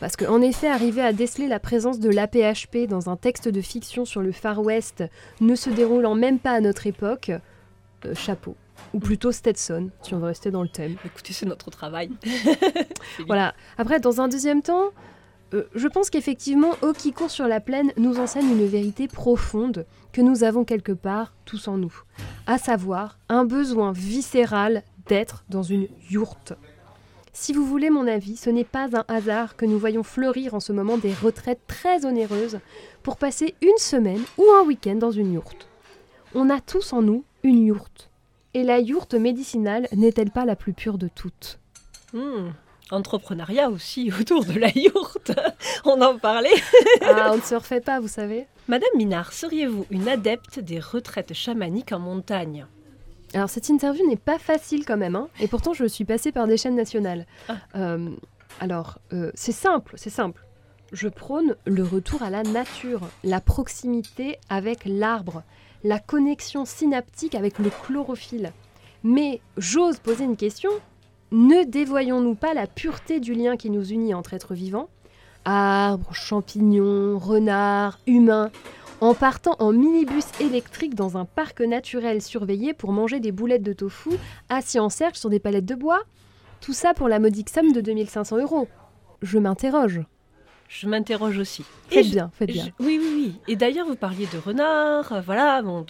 Parce 0.00 0.16
qu'en 0.16 0.42
effet, 0.42 0.68
arriver 0.68 1.02
à 1.02 1.14
déceler 1.14 1.48
la 1.48 1.60
présence 1.60 2.00
de 2.00 2.10
l'APHP 2.10 2.86
dans 2.86 3.08
un 3.08 3.16
texte 3.16 3.48
de 3.48 3.60
fiction 3.62 4.04
sur 4.04 4.20
le 4.20 4.32
Far 4.32 4.60
West 4.60 5.04
ne 5.40 5.54
se 5.54 5.70
déroulant 5.70 6.14
même 6.14 6.38
pas 6.38 6.52
à 6.52 6.60
notre 6.60 6.86
époque, 6.86 7.32
euh, 8.04 8.14
chapeau. 8.14 8.56
Ou 8.94 8.98
plutôt 8.98 9.32
Stetson, 9.32 9.90
si 10.02 10.14
on 10.14 10.18
veut 10.18 10.26
rester 10.26 10.50
dans 10.50 10.62
le 10.62 10.68
thème. 10.68 10.96
Écoutez, 11.04 11.32
c'est 11.32 11.46
notre 11.46 11.70
travail. 11.70 12.10
Voilà. 13.26 13.54
Après, 13.78 14.00
dans 14.00 14.20
un 14.20 14.28
deuxième 14.28 14.62
temps, 14.62 14.90
euh, 15.54 15.64
je 15.74 15.88
pense 15.88 16.10
qu'effectivement, 16.10 16.72
Eau 16.82 16.92
qui 16.92 17.12
court 17.12 17.30
sur 17.30 17.46
la 17.48 17.60
plaine 17.60 17.92
nous 17.96 18.18
enseigne 18.18 18.50
une 18.50 18.66
vérité 18.66 19.08
profonde 19.08 19.86
que 20.12 20.20
nous 20.20 20.44
avons 20.44 20.64
quelque 20.64 20.92
part 20.92 21.34
tous 21.44 21.68
en 21.68 21.76
nous, 21.76 21.94
à 22.46 22.58
savoir 22.58 23.18
un 23.28 23.44
besoin 23.44 23.92
viscéral 23.92 24.82
d'être 25.06 25.44
dans 25.48 25.62
une 25.62 25.88
yourte. 26.08 26.54
Si 27.32 27.52
vous 27.52 27.64
voulez 27.64 27.90
mon 27.90 28.06
avis, 28.06 28.36
ce 28.36 28.50
n'est 28.50 28.64
pas 28.64 28.88
un 28.96 29.04
hasard 29.08 29.56
que 29.56 29.64
nous 29.64 29.78
voyons 29.78 30.02
fleurir 30.02 30.54
en 30.54 30.60
ce 30.60 30.72
moment 30.72 30.98
des 30.98 31.14
retraites 31.14 31.60
très 31.66 32.04
onéreuses 32.04 32.58
pour 33.02 33.16
passer 33.16 33.54
une 33.62 33.78
semaine 33.78 34.22
ou 34.36 34.44
un 34.60 34.64
week-end 34.64 34.96
dans 34.96 35.12
une 35.12 35.32
yourte. 35.32 35.68
On 36.34 36.50
a 36.50 36.60
tous 36.60 36.92
en 36.92 37.02
nous 37.02 37.24
une 37.42 37.64
yourte. 37.64 38.09
Et 38.54 38.62
la 38.64 38.78
yourte 38.80 39.14
médicinale 39.14 39.86
n'est-elle 39.94 40.30
pas 40.30 40.44
la 40.44 40.56
plus 40.56 40.72
pure 40.72 40.98
de 40.98 41.08
toutes? 41.08 41.58
Hmm, 42.12 42.50
Entrepreneuriat 42.90 43.70
aussi 43.70 44.12
autour 44.20 44.44
de 44.44 44.58
la 44.58 44.70
yourte. 44.70 45.32
On 45.84 46.00
en 46.02 46.18
parlait. 46.18 46.50
Ah, 47.02 47.30
on 47.32 47.36
ne 47.36 47.42
se 47.42 47.54
refait 47.54 47.80
pas, 47.80 48.00
vous 48.00 48.08
savez. 48.08 48.46
Madame 48.68 48.90
Minard, 48.96 49.32
seriez-vous 49.32 49.86
une 49.90 50.08
adepte 50.08 50.58
des 50.58 50.80
retraites 50.80 51.34
chamaniques 51.34 51.92
en 51.92 52.00
montagne? 52.00 52.66
Alors 53.32 53.48
cette 53.48 53.68
interview 53.68 54.06
n'est 54.08 54.16
pas 54.16 54.38
facile 54.40 54.84
quand 54.84 54.96
même, 54.96 55.14
hein, 55.14 55.28
et 55.38 55.46
pourtant 55.46 55.72
je 55.72 55.84
suis 55.84 56.04
passée 56.04 56.32
par 56.32 56.48
des 56.48 56.56
chaînes 56.56 56.74
nationales. 56.74 57.26
Ah. 57.48 57.54
Euh, 57.76 58.10
alors 58.58 58.98
euh, 59.12 59.30
c'est 59.34 59.52
simple, 59.52 59.94
c'est 59.96 60.10
simple. 60.10 60.44
Je 60.92 61.06
prône 61.06 61.54
le 61.64 61.84
retour 61.84 62.24
à 62.24 62.30
la 62.30 62.42
nature, 62.42 63.02
la 63.22 63.40
proximité 63.40 64.38
avec 64.48 64.80
l'arbre, 64.84 65.44
la 65.84 65.98
connexion 65.98 66.64
synaptique 66.64 67.34
avec 67.34 67.58
le 67.58 67.70
chlorophylle. 67.70 68.52
Mais 69.02 69.40
j'ose 69.56 69.98
poser 69.98 70.24
une 70.24 70.36
question. 70.36 70.70
Ne 71.32 71.64
dévoyons-nous 71.64 72.34
pas 72.34 72.54
la 72.54 72.66
pureté 72.66 73.20
du 73.20 73.34
lien 73.34 73.56
qui 73.56 73.70
nous 73.70 73.84
unit 73.84 74.14
entre 74.14 74.34
êtres 74.34 74.54
vivants? 74.54 74.88
Arbres, 75.44 76.12
champignons, 76.12 77.18
renards, 77.18 77.98
humains, 78.06 78.50
en 79.00 79.14
partant 79.14 79.56
en 79.58 79.72
minibus 79.72 80.26
électrique 80.40 80.94
dans 80.94 81.16
un 81.16 81.24
parc 81.24 81.60
naturel 81.60 82.20
surveillé 82.20 82.74
pour 82.74 82.92
manger 82.92 83.20
des 83.20 83.32
boulettes 83.32 83.62
de 83.62 83.72
tofu 83.72 84.10
assis 84.50 84.78
en 84.78 84.90
cercle 84.90 85.18
sur 85.18 85.30
des 85.30 85.40
palettes 85.40 85.64
de 85.64 85.74
bois 85.74 86.02
Tout 86.60 86.74
ça 86.74 86.92
pour 86.92 87.08
la 87.08 87.18
modique 87.18 87.48
somme 87.48 87.72
de 87.72 87.80
2500 87.80 88.38
euros. 88.38 88.68
Je 89.22 89.38
m'interroge. 89.38 90.02
Je 90.72 90.86
m'interroge 90.86 91.36
aussi. 91.36 91.64
Faites 91.88 92.08
bien, 92.10 92.30
faites 92.32 92.52
bien. 92.52 92.66
je- 92.66 92.84
oui, 92.84 92.96
oui, 93.02 93.12
oui. 93.12 93.34
Et 93.48 93.56
d'ailleurs, 93.56 93.88
vous 93.88 93.96
parliez 93.96 94.26
de 94.32 94.38
renards, 94.38 95.12
euh, 95.12 95.20
voilà, 95.20 95.60
bon, 95.62 95.84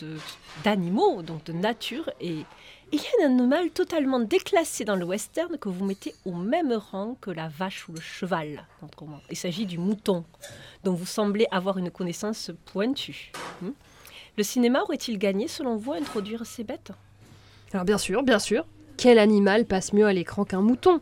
d'animaux, 0.65 1.21
donc 1.21 1.45
de 1.45 1.53
nature. 1.53 2.09
Et 2.19 2.39
il 2.91 2.99
y 2.99 3.05
a 3.23 3.27
un 3.27 3.31
animal 3.31 3.69
totalement 3.71 4.21
déclassé 4.21 4.87
dans 4.87 4.97
le 4.97 5.05
western 5.05 5.59
que 5.59 5.69
vous 5.69 5.85
mettez 5.85 6.15
au 6.25 6.33
même 6.33 6.73
rang 6.73 7.15
que 7.21 7.31
la 7.31 7.49
vache 7.49 7.89
ou 7.91 7.93
le 7.93 8.01
cheval. 8.01 8.67
Il 9.31 9.37
s'agit 9.37 9.67
du 9.67 9.77
mouton, 9.77 10.25
dont 10.83 10.95
vous 10.95 11.07
semblez 11.07 11.47
avoir 11.51 11.77
une 11.77 11.91
connaissance 11.91 12.51
pointue. 12.73 13.33
Hmm. 13.61 13.73
Le 14.39 14.43
cinéma 14.43 14.81
aurait-il 14.83 15.19
gagné, 15.19 15.47
selon 15.47 15.77
vous, 15.77 15.93
à 15.93 15.97
introduire 15.97 16.47
ces 16.47 16.65
bêtes? 16.65 16.93
Alors 17.75 17.85
bien 17.85 17.99
sûr, 17.99 18.23
bien 18.23 18.39
sûr. 18.39 18.65
Quel 18.97 19.19
animal 19.19 19.67
passe 19.67 19.93
mieux 19.93 20.07
à 20.07 20.13
l'écran 20.15 20.47
qu'un 20.47 20.63
mouton? 20.63 21.01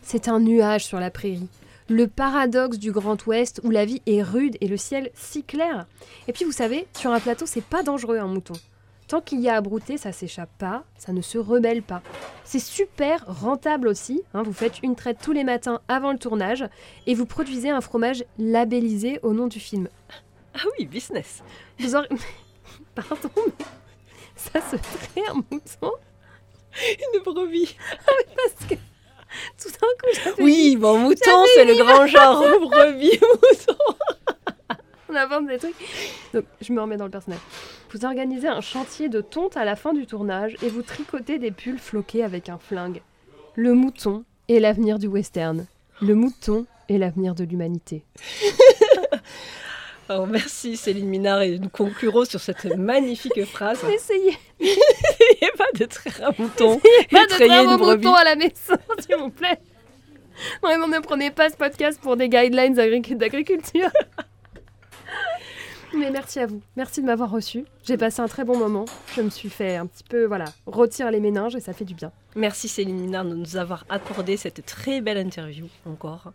C'est 0.00 0.28
un 0.28 0.40
nuage 0.40 0.86
sur 0.86 0.98
la 0.98 1.10
prairie. 1.10 1.48
Le 1.88 2.06
paradoxe 2.06 2.78
du 2.78 2.92
Grand 2.92 3.24
Ouest 3.26 3.60
où 3.64 3.70
la 3.70 3.86
vie 3.86 4.02
est 4.06 4.22
rude 4.22 4.58
et 4.60 4.68
le 4.68 4.76
ciel 4.76 5.10
si 5.14 5.42
clair. 5.42 5.86
Et 6.26 6.32
puis 6.34 6.44
vous 6.44 6.52
savez, 6.52 6.86
sur 6.96 7.10
un 7.12 7.20
plateau, 7.20 7.46
c'est 7.46 7.64
pas 7.64 7.82
dangereux 7.82 8.18
un 8.18 8.26
mouton. 8.26 8.52
Tant 9.06 9.22
qu'il 9.22 9.40
y 9.40 9.48
a 9.48 9.56
à 9.56 9.60
brouter, 9.62 9.96
ça 9.96 10.12
s'échappe 10.12 10.50
pas, 10.58 10.84
ça 10.98 11.14
ne 11.14 11.22
se 11.22 11.38
rebelle 11.38 11.82
pas. 11.82 12.02
C'est 12.44 12.58
super 12.58 13.24
rentable 13.26 13.88
aussi. 13.88 14.22
hein, 14.34 14.42
vous 14.42 14.52
faites 14.52 14.82
une 14.82 14.96
traite 14.96 15.16
tous 15.22 15.32
les 15.32 15.44
matins 15.44 15.80
avant 15.88 16.12
le 16.12 16.18
tournage 16.18 16.66
et 17.06 17.14
vous 17.14 17.24
produisez 17.24 17.70
un 17.70 17.80
fromage 17.80 18.22
labellisé 18.38 19.18
au 19.22 19.32
nom 19.32 19.46
du 19.46 19.58
film. 19.58 19.88
Ah 20.54 20.64
oui, 20.78 20.84
business. 20.84 21.42
Vous 21.78 21.94
aurez... 21.96 22.08
Pardon, 22.94 23.30
mais 23.46 23.64
ça 24.36 24.60
se 24.60 24.76
trait 24.76 25.22
un 25.30 25.36
mouton? 25.50 25.92
Une 27.14 27.22
brebis. 27.22 27.76
parce 28.36 28.68
que 28.68 28.74
tout 29.62 29.68
d'un 29.68 29.76
coup 29.78 30.24
j'avais 30.24 30.42
Oui, 30.42 30.76
bon, 30.76 30.98
mouton, 30.98 31.44
c'est 31.54 31.64
le 31.64 31.74
grand 31.82 32.06
genre. 32.08 32.42
brebis, 32.60 33.18
mouton. 33.20 33.76
On 35.10 35.14
invente 35.14 35.46
des 35.46 35.58
trucs. 35.58 35.74
Donc, 36.34 36.44
je 36.60 36.72
me 36.72 36.80
remets 36.82 36.96
dans 36.98 37.06
le 37.06 37.10
personnage. 37.10 37.40
Vous 37.92 38.04
organisez 38.04 38.48
un 38.48 38.60
chantier 38.60 39.08
de 39.08 39.22
tonte 39.22 39.56
à 39.56 39.64
la 39.64 39.74
fin 39.74 39.94
du 39.94 40.06
tournage 40.06 40.54
et 40.62 40.68
vous 40.68 40.82
tricotez 40.82 41.38
des 41.38 41.50
pulls 41.50 41.78
floqués 41.78 42.22
avec 42.22 42.48
un 42.50 42.58
flingue. 42.58 43.00
Le 43.54 43.72
mouton 43.72 44.24
est 44.48 44.60
l'avenir 44.60 44.98
du 44.98 45.06
western. 45.06 45.64
Le 46.02 46.14
mouton 46.14 46.66
est 46.90 46.98
l'avenir 46.98 47.34
de 47.34 47.44
l'humanité. 47.44 48.04
Alors, 50.08 50.26
merci 50.26 50.76
Céline 50.76 51.06
Minard 51.08 51.42
et 51.42 51.58
nous 51.58 51.68
conclurons 51.68 52.24
sur 52.24 52.40
cette 52.40 52.64
magnifique 52.76 53.44
phrase. 53.44 53.78
Essayez 53.84 54.36
N'essayez 54.58 55.52
pas 55.56 55.66
de 55.78 55.84
traire 55.84 56.28
un 56.30 56.42
mouton. 56.42 56.80
pas 57.10 57.26
de 57.26 57.30
traire 57.30 57.78
brebis. 57.78 58.06
moutons 58.06 58.14
à 58.14 58.24
la 58.24 58.34
maison, 58.36 58.74
s'il 59.00 59.16
vous 59.16 59.30
plaît. 59.30 59.58
Vraiment, 60.62 60.88
ne 60.88 60.98
prenez 61.00 61.30
pas 61.30 61.50
ce 61.50 61.56
podcast 61.56 62.00
pour 62.00 62.16
des 62.16 62.28
guidelines 62.28 62.78
agric- 62.78 63.16
d'agriculture. 63.16 63.90
Mais 65.94 66.10
merci 66.10 66.38
à 66.38 66.46
vous. 66.46 66.60
Merci 66.76 67.00
de 67.00 67.06
m'avoir 67.06 67.30
reçu. 67.30 67.64
J'ai 67.84 67.96
passé 67.96 68.20
un 68.20 68.28
très 68.28 68.44
bon 68.44 68.56
moment. 68.56 68.84
Je 69.16 69.22
me 69.22 69.30
suis 69.30 69.48
fait 69.48 69.76
un 69.76 69.86
petit 69.86 70.04
peu, 70.04 70.24
voilà, 70.26 70.44
retirer 70.66 71.10
les 71.10 71.20
méninges 71.20 71.56
et 71.56 71.60
ça 71.60 71.72
fait 71.72 71.84
du 71.86 71.94
bien. 71.94 72.12
Merci 72.36 72.68
Céline 72.68 73.00
Minard 73.00 73.24
de 73.24 73.34
nous 73.34 73.56
avoir 73.56 73.84
accordé 73.88 74.36
cette 74.36 74.64
très 74.66 75.00
belle 75.00 75.16
interview 75.18 75.66
encore. 75.86 76.32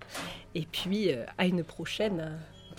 Et 0.56 0.68
puis 0.72 1.12
euh, 1.12 1.24
à 1.38 1.46
une 1.46 1.64
prochaine, 1.64 2.32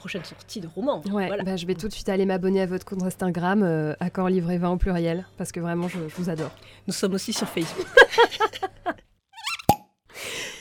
prochaine 0.04 0.24
sortie 0.24 0.60
de 0.60 0.68
roman. 0.68 1.00
Ouais, 1.10 1.28
Voilà. 1.28 1.42
bah, 1.44 1.56
je 1.56 1.64
vais 1.64 1.74
tout 1.74 1.88
de 1.88 1.92
suite 1.94 2.10
aller 2.10 2.26
m'abonner 2.26 2.60
à 2.60 2.66
votre 2.66 2.84
compte 2.84 3.02
Instagram, 3.02 3.62
euh, 3.62 3.94
accord 4.00 4.28
livré 4.28 4.58
20 4.58 4.72
au 4.72 4.76
pluriel, 4.76 5.24
parce 5.38 5.50
que 5.50 5.60
vraiment, 5.60 5.88
je, 5.88 5.96
je 6.08 6.14
vous 6.16 6.28
adore. 6.28 6.50
Nous 6.86 6.92
sommes 6.92 7.14
aussi 7.14 7.32
sur 7.32 7.48
Facebook. 7.48 7.86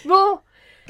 Bon, 0.05 0.39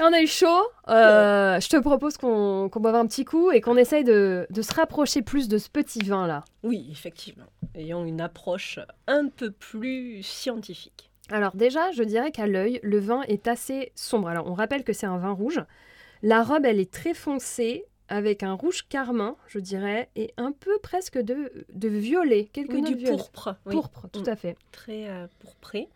on 0.00 0.12
a 0.12 0.20
eu 0.20 0.26
chaud. 0.26 0.62
Euh, 0.88 1.60
je 1.60 1.68
te 1.68 1.76
propose 1.76 2.16
qu'on 2.16 2.68
qu'on 2.68 2.80
boive 2.80 2.96
un 2.96 3.06
petit 3.06 3.24
coup 3.24 3.50
et 3.52 3.60
qu'on 3.60 3.76
essaye 3.76 4.02
de, 4.02 4.46
de 4.50 4.62
se 4.62 4.74
rapprocher 4.74 5.22
plus 5.22 5.46
de 5.48 5.56
ce 5.58 5.68
petit 5.68 6.00
vin-là. 6.00 6.44
Oui, 6.64 6.88
effectivement. 6.90 7.46
Ayant 7.76 8.04
une 8.04 8.20
approche 8.20 8.80
un 9.06 9.28
peu 9.28 9.52
plus 9.52 10.22
scientifique. 10.24 11.10
Alors 11.30 11.54
déjà, 11.54 11.92
je 11.92 12.02
dirais 12.02 12.32
qu'à 12.32 12.46
l'œil, 12.48 12.80
le 12.82 12.98
vin 12.98 13.22
est 13.28 13.46
assez 13.46 13.92
sombre. 13.94 14.28
Alors 14.28 14.46
on 14.50 14.54
rappelle 14.54 14.82
que 14.84 14.92
c'est 14.92 15.06
un 15.06 15.18
vin 15.18 15.30
rouge. 15.32 15.60
La 16.22 16.42
robe, 16.42 16.64
elle 16.66 16.80
est 16.80 16.92
très 16.92 17.14
foncée, 17.14 17.84
avec 18.08 18.42
un 18.42 18.52
rouge 18.52 18.86
carmin, 18.88 19.36
je 19.48 19.58
dirais, 19.58 20.08
et 20.16 20.32
un 20.36 20.52
peu 20.52 20.78
presque 20.82 21.18
de, 21.18 21.50
de 21.72 21.88
violet, 21.88 22.48
quelques 22.52 22.74
Oui, 22.74 22.82
notes 22.82 22.96
du 22.96 23.04
pourpre. 23.06 23.56
oui. 23.66 23.72
Pourpre, 23.74 24.08
tout 24.12 24.22
Mm. 24.22 24.28
à 24.28 24.36
fait. 24.36 24.56
Très 24.72 25.08
euh, 25.08 25.26
pourpré. 25.40 25.88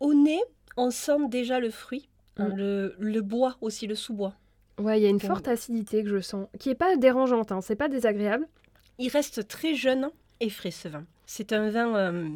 Au 0.00 0.12
nez, 0.14 0.40
on 0.76 0.90
sent 0.90 1.28
déjà 1.28 1.58
le 1.60 1.70
fruit. 1.70 2.08
hein, 2.36 2.48
Mm. 2.50 2.56
Le, 2.56 2.96
le 2.98 3.20
bois 3.22 3.56
aussi, 3.62 3.86
le 3.86 3.94
sous-bois. 3.94 4.34
Ouais, 4.78 5.00
il 5.00 5.02
y 5.02 5.06
a 5.06 5.08
une 5.08 5.20
forte 5.20 5.48
acidité 5.48 6.02
que 6.02 6.10
je 6.10 6.20
sens, 6.20 6.48
qui 6.58 6.68
est 6.68 6.74
pas 6.74 6.96
dérangeante, 6.96 7.50
hein, 7.50 7.62
c'est 7.62 7.76
pas 7.76 7.88
désagréable. 7.88 8.46
Il 8.98 9.08
reste 9.08 9.48
très 9.48 9.74
jeune 9.74 10.10
et 10.40 10.50
frais 10.50 10.70
ce 10.70 10.88
vin. 10.88 11.04
C'est 11.24 11.54
un 11.54 11.70
vin 11.70 11.96
euh, 11.96 12.28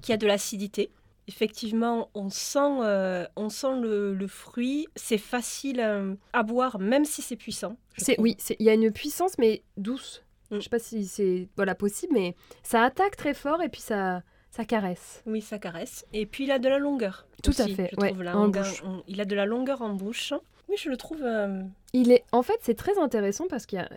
qui 0.00 0.12
a 0.12 0.16
de 0.16 0.26
l'acidité. 0.28 0.92
Effectivement, 1.34 2.10
on 2.14 2.28
sent, 2.28 2.58
euh, 2.82 3.24
on 3.36 3.48
sent 3.50 3.80
le, 3.80 4.14
le 4.14 4.26
fruit. 4.26 4.88
C'est 4.96 5.16
facile 5.16 5.78
euh, 5.80 6.14
à 6.32 6.42
boire, 6.42 6.80
même 6.80 7.04
si 7.04 7.22
c'est 7.22 7.36
puissant. 7.36 7.76
C'est 7.96 8.18
oui, 8.20 8.36
il 8.58 8.66
y 8.66 8.68
a 8.68 8.74
une 8.74 8.90
puissance 8.90 9.38
mais 9.38 9.62
douce. 9.76 10.24
Mm. 10.50 10.56
Je 10.56 10.60
sais 10.62 10.68
pas 10.68 10.80
si 10.80 11.06
c'est 11.06 11.48
voilà 11.54 11.76
possible, 11.76 12.12
mais 12.14 12.34
ça 12.64 12.82
attaque 12.82 13.16
très 13.16 13.32
fort 13.34 13.62
et 13.62 13.68
puis 13.68 13.80
ça 13.80 14.22
ça 14.50 14.64
caresse. 14.64 15.22
Oui, 15.26 15.40
ça 15.40 15.60
caresse. 15.60 16.04
Et 16.12 16.26
puis 16.26 16.44
il 16.44 16.50
a 16.50 16.58
de 16.58 16.68
la 16.68 16.78
longueur. 16.78 17.26
Tout 17.44 17.52
à 17.58 17.68
fait, 17.68 17.90
je 17.92 17.96
ouais, 18.00 18.08
trouve, 18.10 18.26
en 18.26 18.32
longueur- 18.32 18.64
bouche. 18.64 18.82
on- 18.84 19.02
il 19.06 19.20
a 19.20 19.24
de 19.24 19.36
la 19.36 19.46
longueur 19.46 19.82
en 19.82 19.94
bouche. 19.94 20.34
Oui, 20.68 20.74
je 20.76 20.88
le 20.90 20.96
trouve. 20.96 21.22
euh, 21.22 21.62
Il 21.92 22.10
est 22.10 22.24
en 22.32 22.42
fait 22.42 22.58
c'est 22.62 22.74
très 22.74 22.98
intéressant 22.98 23.46
parce 23.48 23.66
qu'il 23.66 23.78
y 23.78 23.82
a 23.82 23.88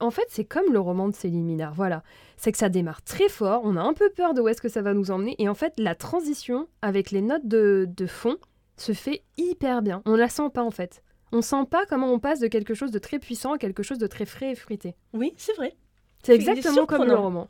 en 0.00 0.10
fait 0.10 0.26
c'est 0.28 0.44
comme 0.44 0.72
le 0.72 0.80
roman 0.80 1.08
de 1.08 1.14
Céline 1.14 1.44
Minard. 1.44 1.74
Voilà, 1.74 2.02
c'est 2.36 2.52
que 2.52 2.58
ça 2.58 2.68
démarre 2.68 3.02
très 3.02 3.28
fort. 3.28 3.62
On 3.64 3.76
a 3.76 3.82
un 3.82 3.94
peu 3.94 4.10
peur 4.10 4.34
de 4.34 4.40
où 4.40 4.48
est-ce 4.48 4.62
que 4.62 4.68
ça 4.68 4.82
va 4.82 4.94
nous 4.94 5.10
emmener 5.10 5.34
et 5.38 5.48
en 5.48 5.54
fait 5.54 5.74
la 5.78 5.94
transition 5.94 6.68
avec 6.82 7.10
les 7.10 7.22
notes 7.22 7.46
de, 7.46 7.88
de 7.88 8.06
fond 8.06 8.36
se 8.76 8.92
fait 8.92 9.22
hyper 9.36 9.82
bien. 9.82 10.02
On 10.06 10.14
la 10.14 10.28
sent 10.28 10.50
pas 10.52 10.62
en 10.62 10.70
fait. 10.70 11.02
On 11.32 11.42
sent 11.42 11.66
pas 11.70 11.84
comment 11.86 12.10
on 12.12 12.18
passe 12.18 12.40
de 12.40 12.46
quelque 12.46 12.74
chose 12.74 12.90
de 12.90 12.98
très 12.98 13.18
puissant 13.18 13.52
à 13.52 13.58
quelque 13.58 13.82
chose 13.82 13.98
de 13.98 14.06
très 14.06 14.24
frais 14.24 14.52
et 14.52 14.54
fruité. 14.54 14.94
Oui, 15.12 15.34
c'est 15.36 15.54
vrai. 15.56 15.76
C'est 16.22 16.34
exactement 16.34 16.86
comme 16.86 17.04
le 17.04 17.14
roman. 17.14 17.48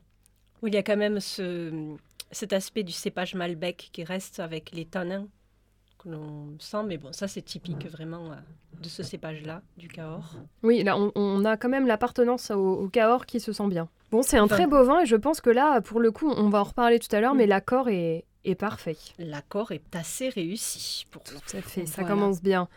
Oui, 0.63 0.71
il 0.71 0.75
y 0.75 0.79
a 0.79 0.83
quand 0.83 0.97
même 0.97 1.21
ce, 1.21 1.97
cet 2.33 2.53
aspect 2.53 2.83
du 2.83 2.93
cépage 2.93 3.35
Malbec 3.35 3.91
qui 3.93 4.03
reste 4.05 4.41
avec 4.41 4.73
les 4.73 4.85
tanins 4.85 5.29
que 5.99 6.09
l'on 6.09 6.55
sent, 6.59 6.83
mais 6.87 6.97
bon, 6.97 7.13
ça 7.13 7.27
c'est 7.29 7.43
typique 7.43 7.87
vraiment 7.91 8.31
euh, 8.33 8.37
de 8.83 8.89
ce 8.89 9.03
cépage-là, 9.03 9.63
du 9.77 9.89
Cahors. 9.89 10.35
Oui, 10.63 10.83
là, 10.85 10.97
on, 10.99 11.11
on 11.15 11.45
a 11.45 11.57
quand 11.57 11.69
même 11.69 11.87
l'appartenance 11.87 12.51
au, 12.51 12.75
au 12.85 12.89
Cahors 12.89 13.27
qui 13.27 13.41
se 13.41 13.53
sent 13.53 13.67
bien. 13.69 13.89
Bon, 14.11 14.23
c'est 14.23 14.39
un 14.39 14.45
Enfin- 14.45 14.55
très 14.57 14.67
beau 14.67 14.83
vin 14.85 15.01
et 15.01 15.07
je 15.07 15.17
pense 15.17 15.41
que 15.41 15.51
là, 15.51 15.81
pour 15.81 16.01
le 16.01 16.11
coup, 16.11 16.31
on 16.31 16.49
va 16.49 16.61
en 16.61 16.65
reparler 16.65 16.99
tout 16.99 17.15
à 17.15 17.21
l'heure, 17.21 17.35
Mm. 17.35 17.39
mais 17.39 17.47
l'accord 17.47 17.89
est, 17.89 18.25
est 18.45 18.55
parfait. 18.55 18.97
L'accord 19.19 19.73
est 19.73 19.95
assez 19.97 20.29
réussi 20.31 21.05
pour. 21.11 21.23
Tout 21.25 21.35
à 21.57 21.61
fait, 21.61 21.85
ça 21.87 22.03
Voilà. 22.03 22.15
commence 22.15 22.41
bien. 22.43 22.69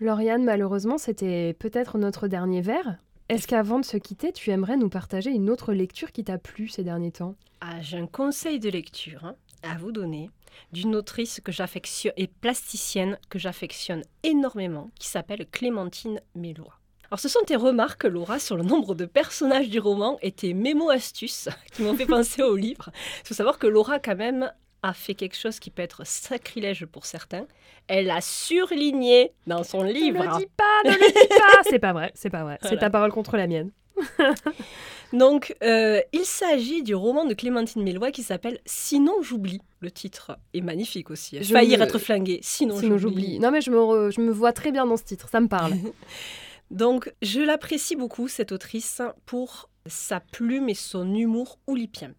Lauriane, 0.00 0.44
malheureusement, 0.44 0.98
c'était 0.98 1.54
peut-être 1.58 1.98
notre 1.98 2.28
dernier 2.28 2.60
verre. 2.60 2.96
Est-ce 3.28 3.48
qu'avant 3.48 3.80
de 3.80 3.84
se 3.84 3.96
quitter, 3.96 4.32
tu 4.32 4.50
aimerais 4.50 4.76
nous 4.76 4.88
partager 4.88 5.30
une 5.30 5.50
autre 5.50 5.72
lecture 5.72 6.12
qui 6.12 6.22
t'a 6.22 6.38
plu 6.38 6.68
ces 6.68 6.84
derniers 6.84 7.10
temps? 7.12 7.34
Ah, 7.60 7.80
j'ai 7.80 7.98
un 7.98 8.06
conseil 8.06 8.60
de 8.60 8.68
lecture 8.68 9.24
hein, 9.24 9.34
à 9.62 9.76
vous 9.78 9.90
donner 9.92 10.30
d'une 10.72 10.96
autrice 10.96 11.40
que 11.42 11.52
j'affectionne 11.52 12.12
et 12.16 12.26
plasticienne 12.26 13.18
que 13.28 13.38
j'affectionne 13.38 14.02
énormément, 14.22 14.90
qui 14.98 15.08
s'appelle 15.08 15.46
Clémentine 15.50 16.20
Mélois. 16.34 16.78
Alors, 17.10 17.20
ce 17.20 17.28
sont 17.28 17.42
tes 17.46 17.56
remarques, 17.56 18.04
Laura, 18.04 18.38
sur 18.38 18.56
le 18.56 18.64
nombre 18.64 18.94
de 18.94 19.04
personnages 19.04 19.68
du 19.68 19.78
roman 19.78 20.18
et 20.22 20.32
tes 20.32 20.54
mémo-astuces 20.54 21.48
qui 21.72 21.82
m'ont 21.82 21.94
fait 21.94 22.06
penser 22.06 22.42
au 22.42 22.56
livre. 22.56 22.90
Il 23.22 23.28
faut 23.28 23.34
savoir 23.34 23.58
que 23.58 23.66
Laura, 23.66 24.00
quand 24.00 24.16
même, 24.16 24.52
a 24.82 24.92
fait 24.92 25.14
quelque 25.14 25.36
chose 25.36 25.58
qui 25.58 25.70
peut 25.70 25.82
être 25.82 26.06
sacrilège 26.06 26.86
pour 26.86 27.06
certains. 27.06 27.46
Elle 27.88 28.10
a 28.10 28.20
surligné 28.20 29.32
dans 29.46 29.62
son 29.62 29.82
livre. 29.82 30.18
Ne 30.18 30.30
le 30.30 30.38
dis 30.38 30.48
pas, 30.56 30.64
ne 30.84 30.90
le 30.90 31.12
dis 31.12 31.28
pas 31.28 31.62
C'est 31.70 31.78
pas 31.78 31.92
vrai, 31.92 32.12
c'est 32.14 32.30
pas 32.30 32.42
vrai. 32.42 32.58
C'est 32.62 32.78
ta 32.78 32.90
parole 32.90 33.12
contre 33.12 33.36
la 33.36 33.46
mienne. 33.46 33.70
Donc, 35.12 35.54
euh, 35.62 36.00
il 36.12 36.24
s'agit 36.24 36.82
du 36.82 36.94
roman 36.94 37.24
de 37.24 37.34
Clémentine 37.34 37.82
Mélois 37.82 38.10
qui 38.10 38.22
s'appelle 38.22 38.58
Sinon 38.66 39.22
j'oublie. 39.22 39.60
Le 39.80 39.90
titre 39.90 40.36
est 40.52 40.60
magnifique 40.60 41.10
aussi. 41.10 41.38
Je 41.42 41.52
Faillir 41.52 41.78
me- 41.78 41.84
être 41.84 41.98
flingué. 41.98 42.40
Sinon, 42.42 42.78
Sinon 42.80 42.98
j'oublie. 42.98 43.38
Non 43.38 43.50
mais 43.50 43.60
je 43.60 43.70
me, 43.70 43.76
re- 43.78 44.10
je 44.10 44.20
me 44.20 44.30
vois 44.32 44.52
très 44.52 44.72
bien 44.72 44.84
dans 44.86 44.96
ce 44.96 45.04
titre, 45.04 45.28
ça 45.28 45.40
me 45.40 45.48
parle. 45.48 45.74
Donc, 46.72 47.12
je 47.22 47.40
l'apprécie 47.40 47.94
beaucoup, 47.94 48.26
cette 48.26 48.50
autrice, 48.50 49.00
pour 49.24 49.70
sa 49.86 50.18
plume 50.18 50.68
et 50.68 50.74
son 50.74 51.14
humour 51.14 51.60
oulipien. 51.68 52.12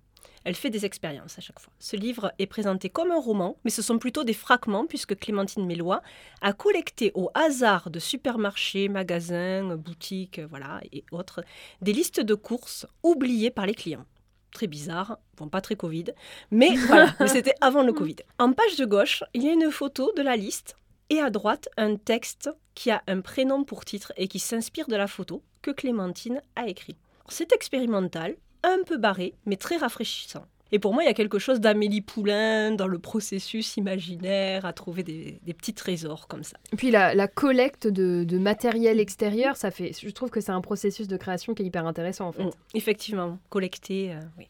Elle 0.43 0.55
fait 0.55 0.69
des 0.69 0.85
expériences 0.85 1.37
à 1.37 1.41
chaque 1.41 1.59
fois. 1.59 1.73
Ce 1.79 1.95
livre 1.95 2.31
est 2.39 2.45
présenté 2.45 2.89
comme 2.89 3.11
un 3.11 3.19
roman, 3.19 3.57
mais 3.63 3.71
ce 3.71 3.81
sont 3.81 3.99
plutôt 3.99 4.23
des 4.23 4.33
fragments, 4.33 4.85
puisque 4.85 5.17
Clémentine 5.17 5.65
Mélois 5.65 6.01
a 6.41 6.53
collecté 6.53 7.11
au 7.15 7.29
hasard 7.33 7.89
de 7.89 7.99
supermarchés, 7.99 8.87
magasins, 8.87 9.75
boutiques, 9.75 10.39
voilà, 10.49 10.81
et 10.91 11.03
autres, 11.11 11.43
des 11.81 11.93
listes 11.93 12.21
de 12.21 12.33
courses 12.33 12.85
oubliées 13.03 13.51
par 13.51 13.65
les 13.65 13.75
clients. 13.75 14.05
Très 14.51 14.67
bizarre, 14.67 15.19
bon, 15.35 15.49
pas 15.49 15.61
très 15.61 15.75
Covid, 15.75 16.05
mais 16.51 16.75
voilà, 16.87 17.13
mais 17.19 17.27
c'était 17.27 17.55
avant 17.61 17.83
le 17.83 17.93
Covid. 17.93 18.17
En 18.39 18.53
page 18.53 18.77
de 18.77 18.85
gauche, 18.85 19.23
il 19.33 19.43
y 19.43 19.49
a 19.49 19.53
une 19.53 19.71
photo 19.71 20.11
de 20.15 20.21
la 20.21 20.35
liste 20.35 20.75
et 21.09 21.19
à 21.19 21.29
droite, 21.29 21.69
un 21.77 21.95
texte 21.95 22.49
qui 22.75 22.91
a 22.91 23.01
un 23.07 23.21
prénom 23.21 23.63
pour 23.63 23.85
titre 23.85 24.13
et 24.17 24.27
qui 24.27 24.39
s'inspire 24.39 24.87
de 24.87 24.95
la 24.95 25.07
photo 25.07 25.41
que 25.61 25.71
Clémentine 25.71 26.41
a 26.55 26.67
écrit. 26.67 26.97
C'est 27.29 27.51
expérimental, 27.51 28.35
un 28.63 28.79
peu 28.85 28.97
barré, 28.97 29.33
mais 29.45 29.55
très 29.55 29.77
rafraîchissant. 29.77 30.45
Et 30.71 30.79
pour 30.79 30.93
moi, 30.93 31.03
il 31.03 31.05
y 31.05 31.09
a 31.09 31.13
quelque 31.13 31.39
chose 31.39 31.61
d'Amélie 31.61 32.01
Poulain 32.01 32.71
dans 32.71 32.87
le 32.87 32.99
processus 32.99 33.77
imaginaire 33.77 34.65
à 34.65 34.73
trouver 34.73 35.03
des, 35.03 35.39
des 35.43 35.53
petits 35.53 35.73
trésors 35.73 36.27
comme 36.27 36.43
ça. 36.43 36.57
Et 36.73 36.75
puis 36.75 36.91
la, 36.91 37.15
la 37.15 37.27
collecte 37.27 37.87
de, 37.87 38.25
de 38.25 38.37
matériel 38.37 38.99
extérieur, 38.99 39.55
ça 39.55 39.71
fait. 39.71 39.93
Je 40.01 40.09
trouve 40.09 40.29
que 40.29 40.41
c'est 40.41 40.51
un 40.51 40.61
processus 40.61 41.07
de 41.07 41.15
création 41.15 41.53
qui 41.53 41.63
est 41.63 41.65
hyper 41.65 41.87
intéressant 41.87 42.27
en 42.27 42.31
fait. 42.33 42.43
Mm, 42.43 42.51
effectivement, 42.73 43.39
collecté, 43.49 44.11
euh, 44.11 44.19
oui. 44.37 44.49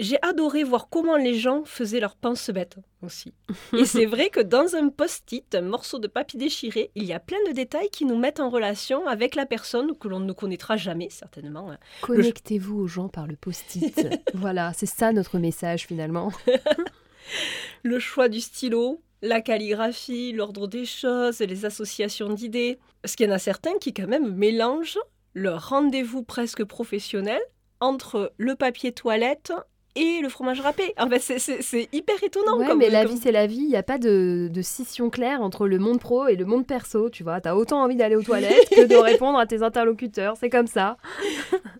J'ai 0.00 0.16
adoré 0.22 0.64
voir 0.64 0.88
comment 0.88 1.16
les 1.16 1.34
gens 1.34 1.62
faisaient 1.66 2.00
leurs 2.00 2.16
pense-bêtes 2.16 2.78
aussi. 3.02 3.34
Et 3.78 3.84
c'est 3.84 4.06
vrai 4.06 4.30
que 4.30 4.40
dans 4.40 4.74
un 4.74 4.88
post-it, 4.88 5.54
un 5.54 5.60
morceau 5.60 5.98
de 5.98 6.06
papier 6.08 6.38
déchiré, 6.38 6.90
il 6.94 7.04
y 7.04 7.12
a 7.12 7.20
plein 7.20 7.38
de 7.46 7.52
détails 7.52 7.90
qui 7.90 8.06
nous 8.06 8.16
mettent 8.16 8.40
en 8.40 8.48
relation 8.48 9.06
avec 9.06 9.34
la 9.34 9.44
personne 9.44 9.94
que 9.98 10.08
l'on 10.08 10.20
ne 10.20 10.32
connaîtra 10.32 10.78
jamais, 10.78 11.10
certainement. 11.10 11.70
hein. 11.70 11.78
Connectez-vous 12.00 12.78
aux 12.80 12.86
gens 12.86 13.08
par 13.08 13.26
le 13.26 13.36
post-it. 13.36 14.08
voilà, 14.34 14.72
c'est 14.72 14.86
ça 14.86 15.12
notre 15.12 15.38
message 15.38 15.86
finalement. 15.86 16.32
Le 17.82 17.98
choix 17.98 18.28
du 18.28 18.40
stylo, 18.40 19.02
la 19.22 19.40
calligraphie, 19.40 20.32
l'ordre 20.32 20.66
des 20.66 20.84
choses, 20.84 21.40
les 21.40 21.64
associations 21.64 22.32
d'idées. 22.32 22.78
Parce 23.02 23.16
qu'il 23.16 23.26
y 23.26 23.30
en 23.30 23.34
a 23.34 23.38
certains 23.38 23.78
qui 23.78 23.92
quand 23.92 24.08
même 24.08 24.34
mélangent 24.34 24.98
leur 25.34 25.68
rendez-vous 25.68 26.22
presque 26.22 26.64
professionnel 26.64 27.40
entre 27.78 28.32
le 28.36 28.56
papier 28.56 28.92
toilette 28.92 29.52
et 29.96 30.20
le 30.22 30.28
fromage 30.28 30.60
râpé. 30.60 30.94
En 30.98 31.08
fait, 31.08 31.18
c'est- 31.38 31.88
hyper 31.92 32.22
étonnant. 32.22 32.58
ouais, 32.58 32.66
comme- 32.66 32.78
mais 32.78 32.90
la 32.90 33.04
comme- 33.04 33.14
vie 33.14 33.20
c'est 33.20 33.32
la 33.32 33.46
vie. 33.46 33.56
Il 33.62 33.68
n'y 33.68 33.76
a 33.76 33.82
pas 33.82 33.98
de, 33.98 34.48
de 34.52 34.62
scission 34.62 35.10
claire 35.10 35.40
entre 35.42 35.66
le 35.66 35.78
monde 35.78 36.00
pro 36.00 36.26
et 36.28 36.36
le 36.36 36.44
monde 36.44 36.66
perso. 36.66 37.10
Tu 37.10 37.22
vois, 37.22 37.40
t'as 37.40 37.54
autant 37.54 37.82
envie 37.82 37.96
d'aller 37.96 38.16
aux 38.16 38.22
toilettes 38.22 38.68
que 38.70 38.84
de 38.86 38.94
répondre 38.96 39.38
à 39.38 39.46
tes 39.46 39.62
interlocuteurs. 39.62 40.34
C'est 40.38 40.50
comme 40.50 40.66
ça. 40.68 40.96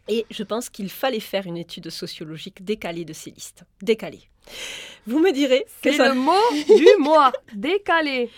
Et 0.08 0.26
je 0.30 0.42
pense 0.42 0.68
qu'il 0.70 0.90
fallait 0.90 1.20
faire 1.20 1.46
une 1.46 1.56
étude 1.56 1.88
sociologique 1.90 2.64
décalée 2.64 3.04
de 3.04 3.12
ces 3.12 3.30
listes. 3.30 3.62
Décalée. 3.82 4.22
Vous 5.06 5.18
me 5.20 5.30
direz 5.32 5.64
que 5.82 5.90
C'est 5.90 5.96
ça... 5.96 6.08
le 6.08 6.14
mot 6.14 6.32
du 6.76 6.86
mois. 7.02 7.32
Décalé. 7.54 8.28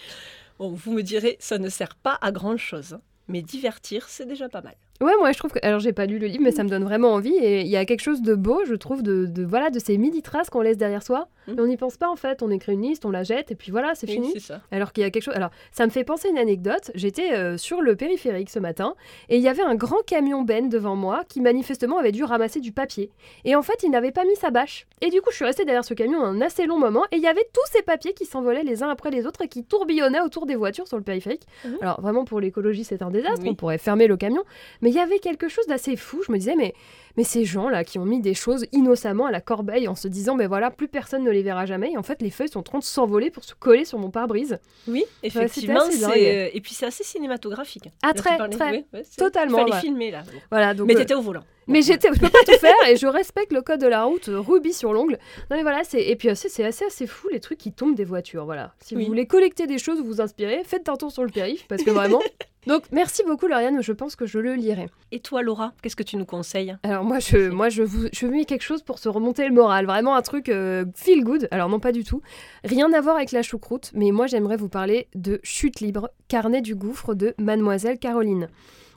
Bon, 0.59 0.71
vous 0.73 0.93
me 0.93 1.03
direz, 1.03 1.37
ça 1.41 1.59
ne 1.59 1.69
sert 1.69 1.97
pas 1.97 2.19
à 2.21 2.31
grand 2.31 2.57
chose. 2.57 2.99
Mais 3.29 3.41
divertir, 3.41 4.07
c'est 4.09 4.27
déjà 4.27 4.49
pas 4.49 4.61
mal. 4.61 4.75
Ouais, 5.03 5.13
moi 5.19 5.33
je 5.33 5.39
trouve 5.39 5.51
que. 5.53 5.59
Alors 5.63 5.81
j'ai 5.81 5.93
pas 5.93 6.07
lu 6.07 6.19
le 6.19 6.27
livre, 6.27 6.43
mais 6.43 6.53
ça 6.53 6.65
me 6.65 6.69
donne 6.69 6.85
vraiment 6.85 7.13
envie. 7.13 7.35
Et 7.35 7.63
il 7.63 7.69
y 7.69 7.77
a 7.77 7.85
quelque 7.85 8.01
chose 8.01 8.23
de 8.23 8.35
beau, 8.35 8.63
je 8.67 8.75
trouve, 8.75 9.03
de, 9.03 9.27
de 9.27 9.45
voilà 9.45 9.71
de 9.71 9.79
ces 9.79 9.99
midi 9.99 10.23
traces 10.23 10.49
qu'on 10.51 10.61
laisse 10.61 10.77
derrière 10.77 11.03
soi. 11.03 11.29
Mm. 11.49 11.53
Et 11.53 11.61
on 11.61 11.67
n'y 11.67 11.77
pense 11.77 11.97
pas 11.97 12.09
en 12.09 12.17
fait. 12.17 12.43
On 12.43 12.51
écrit 12.51 12.73
une 12.73 12.83
liste, 12.83 13.05
on 13.05 13.11
la 13.11 13.25
jette, 13.25 13.51
et 13.51 13.55
puis 13.55 13.71
voilà, 13.73 13.95
c'est 13.95 14.07
Oui, 14.07 14.15
fini. 14.15 14.31
c'est 14.35 14.41
ça. 14.41 14.61
Alors 14.71 14.93
qu'il 14.93 15.03
y 15.03 15.05
a 15.07 15.11
quelque 15.11 15.25
chose. 15.25 15.35
Alors, 15.35 15.51
ça 15.73 15.85
me 15.87 15.91
fait 15.91 16.05
penser 16.05 16.29
à 16.29 16.31
une 16.31 16.39
anecdote. 16.39 16.91
J'étais 16.95 17.33
euh, 17.33 17.57
sur 17.57 17.83
le 17.83 17.97
périphérique 17.97 18.49
ce 18.51 18.59
matin 18.61 18.95
et 19.29 19.37
il 19.37 19.43
y 19.43 19.49
avait 19.49 19.63
un 19.63 19.75
grand 19.75 20.03
camion 20.07 20.43
Ben 20.43 20.69
devant 20.69 20.95
moi 20.97 21.25
qui 21.29 21.41
manifestement 21.41 21.99
avait 21.99 22.13
dû 22.13 22.23
ramasser 22.25 22.61
du 22.61 22.71
papier. 22.73 23.11
Et 23.45 23.57
en 23.57 23.63
fait, 23.63 23.83
il 23.83 23.91
n'avait 23.91 24.13
pas 24.13 24.25
mis 24.25 24.37
sa 24.37 24.51
bâche. 24.51 24.87
Et 25.01 25.11
du 25.11 25.21
coup, 25.21 25.31
je 25.31 25.37
suis 25.37 25.45
restée 25.45 25.65
derrière 25.65 25.85
ce 25.85 25.95
camion 25.95 26.23
un 26.23 26.41
assez 26.41 26.67
long 26.67 26.79
moment 26.79 27.05
et 27.11 27.17
il 27.17 27.23
y 27.23 27.27
avait 27.27 27.47
tous 27.53 27.73
ces 27.73 27.83
papiers 27.83 28.13
qui 28.13 28.25
s'envolaient 28.25 28.63
les 28.63 28.83
uns 28.83 28.89
après 28.89 29.11
les 29.11 29.27
autres 29.27 29.43
et 29.43 29.49
qui 29.49 29.65
tourbillonnaient 29.65 30.21
autour 30.21 30.47
des 30.47 30.55
voitures 30.55 30.87
sur 30.87 30.97
le 30.97 31.03
périphérique. 31.03 31.43
Mhm. 31.65 31.79
Alors, 31.81 32.01
vraiment, 32.01 32.25
pour 32.25 32.39
l'écologie, 32.41 32.85
c'est 32.85 33.03
un 33.03 33.11
désastre. 33.11 33.41
Oui. 33.43 33.49
On 33.51 33.55
pourrait 33.55 33.79
fermer 33.79 34.07
le 34.07 34.17
camion. 34.17 34.45
Mais 34.81 34.92
il 34.93 34.97
y 34.97 35.01
avait 35.01 35.21
quelque 35.21 35.49
chose 35.49 35.67
d'assez 35.67 35.97
fou. 35.97 36.23
Je 36.27 36.31
me 36.31 36.37
disais, 36.37 36.55
mais, 36.55 36.75
mais 37.17 37.25
ces 37.25 37.45
gens-là 37.45 37.85
qui 37.85 37.99
ont 37.99 38.05
mis 38.05 38.21
des 38.21 38.35
choses 38.35 38.67
innocemment 38.73 39.27
à 39.27 39.31
la 39.31 39.41
corbeille 39.41 39.89
en 39.89 39.95
se 39.95 40.09
disant, 40.09 40.37
ben 40.37 40.49
voilà, 40.49 40.71
plus 40.71 40.89
personne 40.89 41.25
ne 41.25 41.31
les 41.31 41.43
verra 41.43 41.67
jamais. 41.67 41.93
Et 41.93 41.99
en 41.99 42.03
fait, 42.03 42.23
les 42.23 42.31
feuilles 42.31 42.49
sont 42.49 42.61
en 42.61 42.63
train 42.65 42.79
de 42.79 42.85
s'envoler 42.85 43.31
pour 43.31 43.45
se 43.45 43.55
coller 43.55 43.85
sur 43.85 43.99
mon 43.99 44.11
pare-brise. 44.11 44.59
Oui, 44.89 45.05
effectivement. 45.23 45.81
euh, 45.81 46.49
Et 46.53 46.61
puis 46.61 46.75
c'est 46.75 46.87
assez 46.87 47.05
cinématographique. 47.05 47.89
Ah, 48.03 48.13
très, 48.15 48.37
très. 48.49 48.71
oui, 48.71 48.85
ouais, 48.93 49.03
Totalement, 49.17 49.59
Il 49.59 49.61
fallait 49.63 49.73
ouais. 49.75 49.81
filmer 49.81 50.11
là. 50.11 50.23
Voilà, 50.51 50.75
donc. 50.75 50.87
Mais 50.89 50.95
euh, 50.97 50.99
t'étais 50.99 51.15
au 51.15 51.21
volant. 51.23 51.43
mais 51.69 51.83
j'étais, 51.83 52.09
je 52.13 52.19
peux 52.19 52.29
pas 52.29 52.39
tout 52.47 52.59
faire 52.59 52.75
et 52.89 52.97
je 52.97 53.07
respecte 53.07 53.53
le 53.53 53.63
code 53.63 53.81
de 53.81 53.87
la 53.87 54.05
route, 54.05 54.29
euh, 54.29 54.41
rubis 54.41 54.73
sur 54.73 54.93
l'ongle. 54.93 55.19
Non 55.51 55.57
mais 55.57 55.63
voilà, 55.63 55.85
c'est 55.85 56.03
et 56.03 56.17
puis 56.17 56.31
aussi 56.31 56.49
c'est 56.51 56.65
assez 56.65 56.85
assez 56.85 57.07
fou 57.07 57.29
les 57.31 57.41
trucs 57.41 57.59
qui 57.59 57.73
tombent 57.73 57.95
des 57.95 58.05
voitures. 58.05 58.45
Voilà. 58.45 58.75
Si 58.81 58.97
Oui. 58.97 59.03
vous 59.03 59.09
voulez 59.09 59.27
collecter 59.27 59.67
des 59.67 59.79
choses, 59.79 60.01
vous 60.01 60.21
inspirer, 60.21 60.63
faites 60.65 60.89
un 60.89 60.97
tour 60.97 61.13
sur 61.13 61.23
le 61.25 61.31
périph 61.31 61.67
parce 61.69 61.83
que 61.83 61.91
vraiment. 61.91 62.21
Donc 62.67 62.85
merci 62.93 63.23
beaucoup 63.27 63.49
Lauriane, 63.49 63.83
je 63.83 63.93
pense 63.93 64.15
que 64.15 64.25
je 64.27 64.39
le 64.39 64.55
lirai. 64.55 64.87
Et 65.11 65.19
toi, 65.19 65.43
Laura, 65.43 65.73
qu'est-ce 65.83 65.97
que 65.97 66.05
tu 66.05 66.17
nous 66.17 66.25
conseilles? 66.27 66.77
Alors 66.85 67.02
moi 67.03 67.19
je 67.19 67.51
moi 67.51 67.69
je 67.69 67.83
vous 67.83 68.09
je 68.13 68.27
mets 68.27 68.45
quelque 68.45 68.63
chose 68.63 68.83
pour 68.83 68.99
se 68.99 69.09
remonter 69.09 69.47
le 69.47 69.55
moral, 69.55 69.87
vraiment 69.87 70.15
un 70.15 70.23
truc 70.23 70.49
euh, 70.49 70.85
feel 70.95 71.25
good. 71.25 71.49
Alors 71.51 71.69
non 71.69 71.81
pas 71.81 71.93
du 71.93 72.05
tout, 72.05 72.23
rien 72.65 72.93
à 72.93 73.01
voir 73.01 73.17
avec 73.17 73.33
la 73.33 73.43
choucroute, 73.43 73.91
mais 73.95 74.11
moi 74.11 74.27
j'aimerais 74.27 74.57
vous 74.57 74.69
parler 74.69 75.09
de 75.15 75.41
Chute 75.43 75.81
libre, 75.81 76.11
carnet 76.29 76.61
du 76.61 76.75
gouffre 76.75 77.15
de 77.15 77.35
Mademoiselle 77.39 77.99
Caroline. 77.99 78.49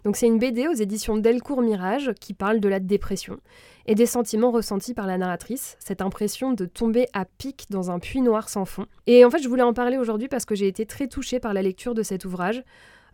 Donc 0.04 0.18
c'est 0.18 0.28
une 0.28 0.38
BD 0.38 0.68
aux 0.68 0.74
éditions 0.74 1.18
Delcourt 1.18 1.64
Mirage 1.64 2.12
qui 2.20 2.34
parle 2.36 2.60
de 2.60 2.70
la 2.70 2.80
dépression 2.80 3.40
et 3.88 3.96
des 3.96 4.06
sentiments 4.06 4.52
ressentis 4.52 4.94
par 4.94 5.08
la 5.08 5.18
narratrice, 5.18 5.78
cette 5.80 6.02
impression 6.02 6.54
de 6.54 6.66
tomber 6.66 7.08
à 7.14 7.26
pic 7.26 7.66
dans 7.72 7.90
un 7.90 8.00
puits 8.00 8.22
noir 8.22 8.50
sans 8.50 8.66
fond. 8.66 8.86
Et 9.08 9.26
en 9.26 9.32
fait 9.32 9.42
je 9.42 9.50
voulais 9.50 9.64
en 9.64 9.74
parler 9.74 9.98
aujourd'hui 9.98 10.28
parce 10.28 10.46
que 10.46 10.54
j'ai 10.56 10.68
été 10.68 10.86
très 10.86 11.08
touchée 11.08 11.40
par 11.40 11.54
la 11.54 11.62
lecture 11.62 11.96
de 11.96 12.04
cet 12.04 12.26
ouvrage. 12.26 12.64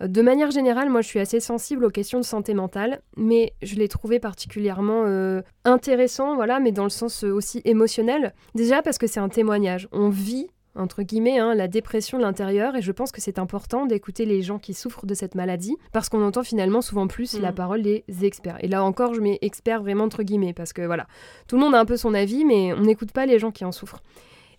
De 0.08 0.22
manière 0.22 0.52
générale, 0.52 0.89
moi 0.89 1.02
je 1.02 1.08
suis 1.08 1.20
assez 1.20 1.39
sensible 1.39 1.86
aux 1.86 1.91
questions 1.91 2.20
de 2.20 2.26
santé 2.26 2.54
mentale, 2.54 3.02
mais 3.18 3.54
je 3.62 3.76
l'ai 3.76 3.88
trouvé 3.88 4.20
particulièrement 4.20 5.04
euh, 5.06 5.41
intéressant, 5.64 6.36
voilà, 6.36 6.60
mais 6.60 6.72
dans 6.72 6.84
le 6.84 6.89
sens 6.89 7.24
euh, 7.24 7.32
aussi 7.32 7.62
émotionnel. 7.66 8.34
Déjà 8.56 8.82
parce 8.82 8.97
que 8.97 9.08
c'est 9.08 9.20
un 9.20 9.30
témoignage. 9.30 9.88
On 9.91 10.10
vit 10.10 10.47
entre 10.76 11.04
guillemets, 11.04 11.38
hein, 11.38 11.54
la 11.54 11.68
dépression 11.68 12.18
de 12.18 12.24
l'intérieur, 12.24 12.76
et 12.76 12.82
je 12.82 12.91
pense 12.91 13.12
que 13.12 13.20
c'est 13.20 13.39
important 13.39 13.86
d'écouter 13.86 14.26
les 14.26 14.41
gens 14.41 14.58
qui 14.58 14.74
souffrent 14.74 15.06
de 15.06 15.14
cette 15.14 15.36
maladie, 15.36 15.76
parce 15.91 16.08
qu'on 16.08 16.24
entend 16.24 16.43
finalement 16.43 16.82
souvent 16.82 17.08
plus 17.08 17.38
Mm. 17.38 17.41
la 17.41 17.52
parole 17.52 17.82
des 17.82 18.06
experts. 18.22 18.58
Et 18.62 18.68
là 18.68 18.84
encore, 18.84 19.14
je 19.14 19.22
mets 19.22 19.38
experts 19.41 19.82
vraiment 19.82 20.06
entre 20.06 20.24
guillemets, 20.24 20.54
parce 20.54 20.74
que 20.74 20.82
voilà, 20.82 21.08
tout 21.47 21.58
le 21.58 21.62
monde 21.62 21.76
a 21.76 21.80
un 21.80 21.86
peu 21.86 21.97
son 21.97 22.14
avis, 22.14 22.45
mais 22.45 22.74
on 22.74 22.82
n'écoute 22.82 23.12
pas 23.12 23.26
les 23.26 23.38
gens 23.38 23.52
qui 23.52 23.66
en 23.66 23.72
souffrent. 23.72 24.02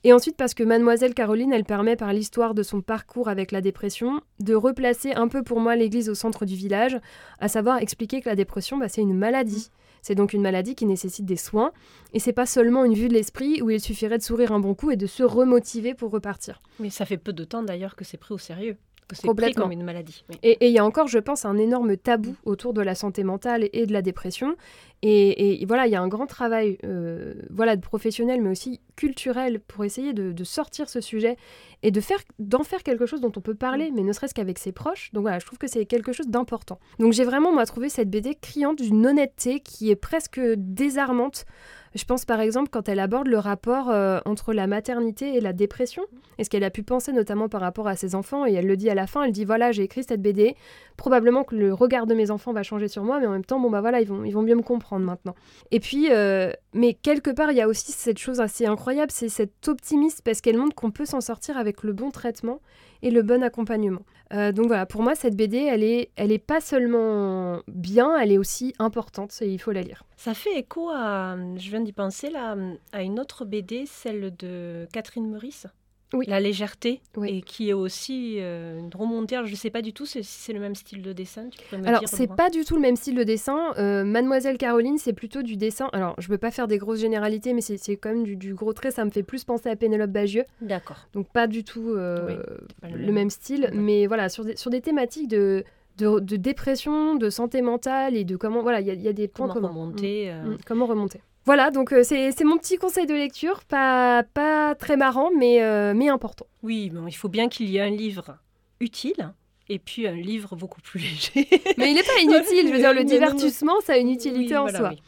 Et 0.05 0.13
ensuite 0.13 0.37
parce 0.37 0.55
que 0.55 0.65
mademoiselle 0.65 1.15
Caroline, 1.15 1.53
elle 1.53 1.65
permet 1.65 1.95
par 1.97 2.13
l'histoire 2.13 2.55
de 2.55 2.63
son 2.63 2.81
parcours 2.81 3.29
avec 3.29 3.53
la 3.53 3.61
dépression 3.61 4.21
de 4.41 4.55
replacer 4.55 5.13
un 5.13 5.29
peu 5.29 5.43
pour 5.43 5.61
moi 5.61 5.77
l'église 5.77 6.09
au 6.09 6.15
centre 6.15 6.45
du 6.45 6.57
village, 6.57 6.99
à 7.39 7.49
savoir 7.49 7.79
expliquer 7.79 8.21
que 8.21 8.29
la 8.29 8.35
dépression, 8.35 8.79
bah, 8.79 8.89
c'est 8.89 9.01
une 9.01 9.17
maladie. 9.17 9.71
C'est 10.03 10.17
donc 10.17 10.33
une 10.33 10.43
maladie 10.43 10.75
qui 10.75 10.87
nécessite 10.87 11.25
des 11.25 11.37
soins. 11.37 11.71
Et 12.13 12.19
c'est 12.19 12.33
pas 12.33 12.47
seulement 12.47 12.85
une 12.85 12.95
vue 12.95 13.07
de 13.07 13.15
l'esprit 13.15 13.63
où 13.63 13.71
il 13.71 13.81
suffirait 13.81 14.19
de 14.19 14.23
sourire 14.25 14.51
un 14.51 14.59
bon 14.59 14.75
coup 14.75 14.91
et 14.91 14.97
de 14.97 15.07
se 15.07 15.23
remotiver 15.23 15.95
pour 15.95 16.11
repartir. 16.11 16.61
Mais 16.81 16.91
ça 16.91 17.05
fait 17.07 17.17
peu 17.19 17.33
de 17.33 17.45
temps 17.45 17.63
d'ailleurs 17.63 17.95
que 17.95 18.05
c'est 18.05 18.17
pris 18.17 18.35
au 18.35 18.39
sérieux. 18.39 18.77
Que 19.07 19.15
c'est 19.15 19.23
pris 19.23 19.29
Complètement. 19.29 19.65
comme 19.65 19.73
une 19.73 19.85
maladie. 19.85 20.25
Oui. 20.29 20.39
Et 20.43 20.67
il 20.67 20.73
y 20.73 20.79
a 20.79 20.85
encore, 20.85 21.07
je 21.07 21.19
pense, 21.21 21.45
un 21.45 21.57
énorme 21.57 21.97
tabou 21.97 22.35
autour 22.45 22.73
de 22.73 22.81
la 22.81 22.97
santé 22.97 23.23
mentale 23.23 23.69
et 23.73 23.87
de 23.87 23.93
la 23.93 24.03
dépression. 24.03 24.57
Et, 25.05 25.61
et 25.61 25.67
voilà, 25.67 25.89
il 25.89 25.93
y 25.93 25.97
a 25.97 26.01
un 26.01 26.07
grand 26.07 26.27
travail 26.27 26.79
euh, 26.85 27.35
voilà, 27.51 27.75
de 27.75 27.81
professionnel, 27.81 28.41
mais 28.41 28.51
aussi 28.51 28.81
culturel, 28.95 29.59
pour 29.59 29.85
essayer 29.85 30.13
de, 30.13 30.31
de 30.31 30.45
sortir 30.45 30.89
ce 30.89 31.01
sujet 31.01 31.37
et 31.83 31.91
de 31.91 32.01
faire, 32.01 32.21
d'en 32.39 32.63
faire 32.63 32.85
quelque 32.85 33.05
chose 33.05 33.21
dont 33.21 33.33
on 33.35 33.41
peut 33.41 33.57
parler, 33.57 33.91
mais 33.93 34.03
ne 34.03 34.13
serait-ce 34.13 34.33
qu'avec 34.33 34.59
ses 34.59 34.71
proches. 34.71 35.11
Donc 35.13 35.23
voilà, 35.23 35.41
je 35.41 35.47
trouve 35.47 35.59
que 35.59 35.67
c'est 35.67 35.87
quelque 35.87 36.13
chose 36.13 36.29
d'important. 36.29 36.79
Donc 37.01 37.13
j'ai 37.13 37.25
vraiment, 37.25 37.53
moi, 37.53 37.67
trouvé 37.67 37.89
cette 37.89 38.11
BD 38.11 38.37
criante 38.37 38.81
d'une 38.81 39.05
honnêteté 39.05 39.59
qui 39.59 39.91
est 39.91 39.97
presque 39.97 40.41
désarmante. 40.57 41.47
Je 41.95 42.05
pense 42.05 42.25
par 42.25 42.41
exemple 42.41 42.71
quand 42.71 42.89
elle 42.89 43.01
aborde 43.01 43.29
le 43.29 43.39
rapport 43.39 43.91
euh, 43.91 44.19
entre 44.25 44.55
la 44.55 44.67
maternité 44.67 45.37
et 45.37 45.41
la 45.41 45.53
dépression, 45.53 46.03
et 46.39 46.45
ce 46.45 46.49
qu'elle 46.49 46.65
a 46.65 46.71
pu 46.71 46.83
penser 46.83 47.13
notamment 47.13 47.49
par 47.51 47.61
rapport 47.61 47.87
à 47.87 47.97
ses 47.97 48.15
enfants, 48.15 48.47
et 48.47 48.53
elle 48.55 48.67
le 48.67 48.79
dit 48.79 48.89
à 48.89 48.95
la 48.95 49.07
fin, 49.07 49.25
elle 49.25 49.33
dit 49.33 49.45
voilà 49.45 49.73
j'ai 49.73 49.83
écrit 49.83 50.03
cette 50.03 50.23
BD, 50.23 50.57
probablement 50.97 51.45
que 51.45 51.55
le 51.55 51.75
regard 51.75 52.07
de 52.07 52.15
mes 52.15 52.31
enfants 52.31 52.55
va 52.55 52.63
changer 52.63 52.89
sur 52.89 53.05
moi, 53.05 53.21
mais 53.21 53.27
en 53.27 53.33
même 53.33 53.45
temps 53.45 53.61
bon 53.61 53.71
bah 53.71 53.83
voilà 53.83 54.01
ils 54.01 54.09
vont, 54.09 54.25
ils 54.25 54.33
vont 54.33 54.41
mieux 54.41 54.55
me 54.55 54.63
comprendre 54.63 54.92
maintenant. 54.99 55.35
Et 55.71 55.81
puis, 55.81 56.11
euh, 56.11 56.53
mais 56.73 56.95
quelque 56.95 57.31
part 57.31 57.51
il 57.53 57.57
y 57.57 57.61
a 57.61 57.69
aussi 57.69 57.93
cette 57.93 58.19
chose 58.19 58.41
assez 58.41 58.67
incroyable, 58.67 59.11
c'est 59.11 59.29
cet 59.29 59.69
optimisme 59.69 60.21
parce 60.25 60.41
qu'elle 60.41 60.59
montre 60.59 60.75
qu'on 60.75 60.91
peut 60.91 61.07
s'en 61.07 61.21
sortir 61.21 61.57
avec 61.57 61.83
le 61.83 61.93
bon 61.93 62.11
traitement 62.11 62.61
et 63.03 63.11
le 63.11 63.23
bon 63.23 63.43
accompagnement. 63.43 64.03
Euh, 64.33 64.53
donc 64.53 64.67
voilà, 64.67 64.87
pour 64.87 65.03
moi 65.03 65.15
cette 65.15 65.37
BD 65.37 65.59
elle 65.59 65.83
est, 65.83 66.11
elle 66.17 66.33
est 66.33 66.39
pas 66.39 66.61
seulement 66.61 67.61
bien, 67.69 68.17
elle 68.19 68.33
est 68.33 68.39
aussi 68.39 68.75
importante 68.79 69.37
et 69.43 69.49
il 69.49 69.59
faut 69.59 69.73
la 69.73 69.83
lire. 69.83 70.05
Ça 70.17 70.35
fait 70.35 70.59
écho 70.59 70.91
à, 70.91 71.37
je 71.57 71.71
viens 71.71 71.81
d'y 71.81 71.93
penser 71.93 72.31
là, 72.31 72.57
à 72.93 73.03
une 73.03 73.21
autre 73.21 73.45
BD, 73.45 73.85
celle 73.87 74.35
de 74.37 74.87
Catherine 74.93 75.29
Meurice. 75.29 75.67
Oui. 76.15 76.27
La 76.29 76.41
légèreté, 76.41 77.01
Oui. 77.17 77.29
et 77.39 77.43
qui 77.43 77.71
est 77.71 77.73
aussi 77.73 78.37
euh, 78.39 78.79
une 78.79 78.91
remontée. 78.95 79.35
Alors, 79.37 79.47
je 79.47 79.53
ne 79.53 79.57
sais 79.57 79.71
pas 79.71 79.81
du 79.83 79.93
tout 79.93 80.05
si 80.05 80.23
c'est 80.23 80.53
le 80.53 80.61
même 80.61 80.75
style 80.75 81.01
de 81.03 81.13
dessin. 81.13 81.49
Tu 81.51 81.59
pourrais 81.65 81.81
me 81.81 81.87
Alors, 81.89 82.03
c'est 82.07 82.27
pas 82.27 82.51
du 82.51 82.65
tout 82.65 82.75
le 82.75 82.81
même 82.83 82.97
style 82.97 83.15
de 83.15 83.23
dessin. 83.23 83.73
Euh, 83.79 84.05
Mademoiselle 84.05 84.59
Caroline, 84.59 84.99
c'est 84.99 85.13
plutôt 85.15 85.43
du 85.43 85.57
dessin. 85.57 85.89
Alors, 85.93 86.15
je 86.19 86.29
veux 86.29 86.39
pas 86.39 86.51
faire 86.51 86.69
des 86.69 86.79
grosses 86.79 87.01
généralités, 87.01 87.55
mais 87.55 87.61
c'est 87.63 87.97
quand 87.97 88.11
même 88.11 88.25
du, 88.25 88.37
du 88.37 88.55
gros 88.55 88.73
trait. 88.73 88.91
Ça 88.91 89.05
me 89.05 89.11
fait 89.11 89.23
plus 89.23 89.45
penser 89.45 89.69
à 89.71 89.77
Pénélope 89.77 90.11
Bagieux. 90.11 90.45
D'accord. 90.61 91.07
Donc, 91.15 91.29
pas 91.33 91.47
du 91.47 91.65
tout 91.65 91.91
euh, 91.91 92.43
Oui, 92.83 92.91
le 92.95 93.13
même 93.13 93.31
style. 93.31 93.71
Mais 93.73 94.07
voilà, 94.07 94.29
sur 94.29 94.45
des, 94.45 94.57
sur 94.57 94.71
des 94.71 94.81
thématiques 94.83 95.29
de, 95.29 95.65
de, 95.99 96.19
de 96.21 96.37
dépression, 96.37 97.15
de 97.17 97.31
santé 97.31 97.63
mentale 97.63 98.17
et 98.17 98.25
de 98.25 98.37
comment. 98.37 98.61
Voilà, 98.63 98.81
il 98.81 98.87
y, 98.87 98.91
a- 98.91 98.95
il 98.95 99.03
y 99.03 99.09
a 99.09 99.13
des 99.13 99.29
points 99.29 99.49
Comment 99.49 99.69
communs. 99.69 99.69
remonter 99.81 100.31
euh, 100.31 100.43
Mm, 100.43 100.51
mm, 100.51 100.59
comment 100.67 100.87
remonter. 100.87 101.21
Voilà, 101.45 101.71
donc 101.71 101.93
euh, 101.93 102.03
c'est 102.05 102.45
mon 102.45 102.57
petit 102.57 102.77
conseil 102.77 103.07
de 103.07 103.15
lecture. 103.15 103.65
Pas, 103.65 104.23
pas 104.35 104.75
très 104.77 104.97
marrant, 104.97 105.31
mais, 105.37 105.63
euh, 105.63 105.93
mais 105.95 106.09
important. 106.09 106.47
Oui, 106.63 106.91
bon, 106.91 107.07
il 107.09 107.13
faut 107.13 107.29
bien 107.29 107.49
qu'il 107.49 107.69
y 107.69 107.79
ait 107.79 107.83
un 107.83 107.91
livre 107.91 108.37
utile 108.81 109.33
et 109.69 109.79
puis 109.79 110.07
un 110.07 110.15
livre 110.15 110.55
beaucoup 110.57 110.81
plus 110.81 110.99
léger. 111.01 111.49
Mais 111.79 111.91
il 111.91 111.95
n'est 111.95 112.03
pas 112.03 112.19
inutile. 112.21 112.67
Je 112.69 112.73
veux 112.73 112.79
dire, 112.79 112.93
le 112.93 113.05
divertissement, 113.15 113.81
ça 113.81 113.95
a 113.95 113.97
une 113.97 114.11
utilité 114.11 114.55
Oui, 114.55 114.57
en 114.57 114.63
voilà, 114.63 114.79
soi. 114.79 114.89
oui. 114.91 115.03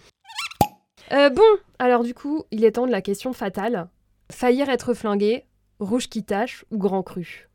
Euh, 1.12 1.28
bon, 1.28 1.42
alors 1.78 2.02
du 2.02 2.14
coup, 2.14 2.44
il 2.50 2.64
est 2.64 2.72
temps 2.72 2.86
de 2.86 2.92
la 2.92 3.02
question 3.02 3.32
fatale. 3.32 3.88
Faillir 4.32 4.70
être 4.70 4.94
flingué, 4.94 5.44
rouge 5.80 6.08
qui 6.08 6.24
tache 6.24 6.64
ou 6.70 6.78
grand 6.78 7.02
cru? 7.02 7.48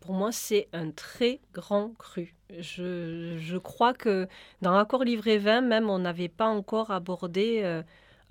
Pour 0.00 0.14
moi, 0.14 0.30
c'est 0.32 0.68
un 0.72 0.90
très 0.90 1.40
grand 1.54 1.92
cru. 1.98 2.34
Je, 2.58 3.36
je 3.38 3.56
crois 3.56 3.94
que 3.94 4.26
dans 4.60 4.76
Accord 4.76 5.04
livré 5.04 5.38
20, 5.38 5.62
même, 5.62 5.88
on 5.88 6.00
n'avait 6.00 6.28
pas 6.28 6.46
encore 6.46 6.90
abordé 6.90 7.62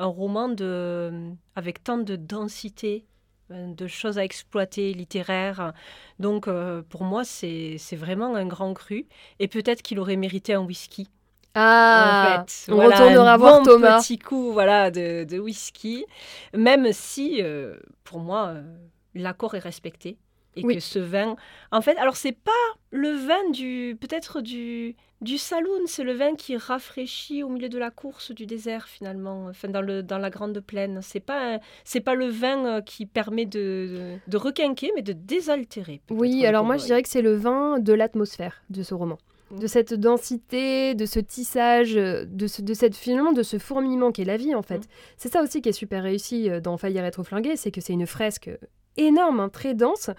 un 0.01 0.07
roman 0.07 0.49
de, 0.49 1.31
avec 1.55 1.83
tant 1.83 1.97
de 1.99 2.15
densité, 2.15 3.05
euh, 3.51 3.73
de 3.73 3.87
choses 3.87 4.17
à 4.17 4.23
exploiter, 4.25 4.93
littéraires. 4.93 5.73
Donc, 6.19 6.47
euh, 6.47 6.81
pour 6.89 7.03
moi, 7.03 7.23
c'est 7.25 7.77
c'est 7.79 7.95
vraiment 7.97 8.35
un 8.35 8.45
grand 8.47 8.73
cru. 8.73 9.07
Et 9.39 9.47
peut-être 9.47 9.81
qu'il 9.81 9.99
aurait 9.99 10.17
mérité 10.17 10.53
un 10.53 10.61
whisky. 10.61 11.09
Ah, 11.53 12.43
en 12.43 12.45
fait. 12.47 12.71
on 12.71 12.75
Voilà, 12.75 12.95
retournera 12.95 13.33
un 13.33 13.37
voir 13.37 13.59
bon 13.59 13.63
Thomas. 13.63 14.01
petit 14.01 14.17
coup 14.19 14.53
voilà, 14.53 14.89
de, 14.91 15.25
de 15.25 15.39
whisky, 15.39 16.05
même 16.53 16.93
si, 16.93 17.41
euh, 17.41 17.77
pour 18.03 18.19
moi, 18.19 18.47
euh, 18.55 18.77
l'accord 19.15 19.55
est 19.55 19.59
respecté. 19.59 20.17
Et 20.55 20.65
Oui. 20.65 20.75
que 20.75 20.79
ce 20.81 20.99
vin... 20.99 21.35
En 21.71 21.81
fait, 21.81 21.97
alors 21.97 22.15
c'est 22.15 22.31
pas 22.31 22.51
le 22.91 23.11
vin 23.11 23.49
du... 23.51 23.97
Peut-être 23.99 24.41
du... 24.41 24.95
Du 25.21 25.37
saloon, 25.37 25.81
c'est 25.85 26.03
le 26.03 26.13
vin 26.13 26.33
qui 26.33 26.57
rafraîchit 26.57 27.43
au 27.43 27.49
milieu 27.49 27.69
de 27.69 27.77
la 27.77 27.91
course 27.91 28.31
du 28.31 28.47
désert 28.47 28.87
finalement, 28.87 29.45
enfin 29.51 29.67
dans, 29.67 29.83
le, 29.83 30.01
dans 30.01 30.17
la 30.17 30.31
grande 30.31 30.59
plaine. 30.61 30.99
C'est 31.03 31.19
pas 31.19 31.59
c'est 31.83 31.99
pas 31.99 32.15
le 32.15 32.25
vin 32.25 32.65
euh, 32.65 32.81
qui 32.81 33.05
permet 33.05 33.45
de, 33.45 34.15
de 34.27 34.37
requinquer, 34.37 34.91
mais 34.95 35.03
de 35.03 35.13
désaltérer. 35.13 36.01
Oui, 36.09 36.43
alors 36.47 36.65
moi 36.65 36.77
je 36.77 36.85
dirais 36.85 37.03
que 37.03 37.07
c'est 37.07 37.21
le 37.21 37.35
vin 37.35 37.77
de 37.77 37.93
l'atmosphère 37.93 38.63
de 38.71 38.81
ce 38.81 38.95
roman. 38.95 39.19
De 39.51 39.67
cette 39.67 39.93
densité, 39.93 40.95
de 40.95 41.05
ce 41.05 41.19
tissage, 41.19 41.95
euh, 41.97 42.25
de, 42.25 42.47
ce, 42.47 42.63
de 42.63 42.73
cette 42.73 42.95
finalement 42.95 43.31
de 43.31 43.43
ce 43.43 43.59
fourmillement 43.59 44.11
qui 44.11 44.23
est 44.23 44.25
la 44.25 44.37
vie 44.37 44.55
en 44.55 44.63
fait. 44.63 44.79
Mm. 44.79 44.89
C'est 45.17 45.31
ça 45.31 45.43
aussi 45.43 45.61
qui 45.61 45.69
est 45.69 45.71
super 45.73 46.01
réussi 46.01 46.49
euh, 46.49 46.61
dans 46.61 46.77
Faillir 46.77 47.05
être 47.05 47.21
flingué, 47.21 47.57
c'est 47.57 47.69
que 47.69 47.79
c'est 47.79 47.93
une 47.93 48.07
fresque 48.07 48.49
énorme, 48.97 49.39
hein, 49.39 49.49
très 49.49 49.73
dense, 49.73 50.09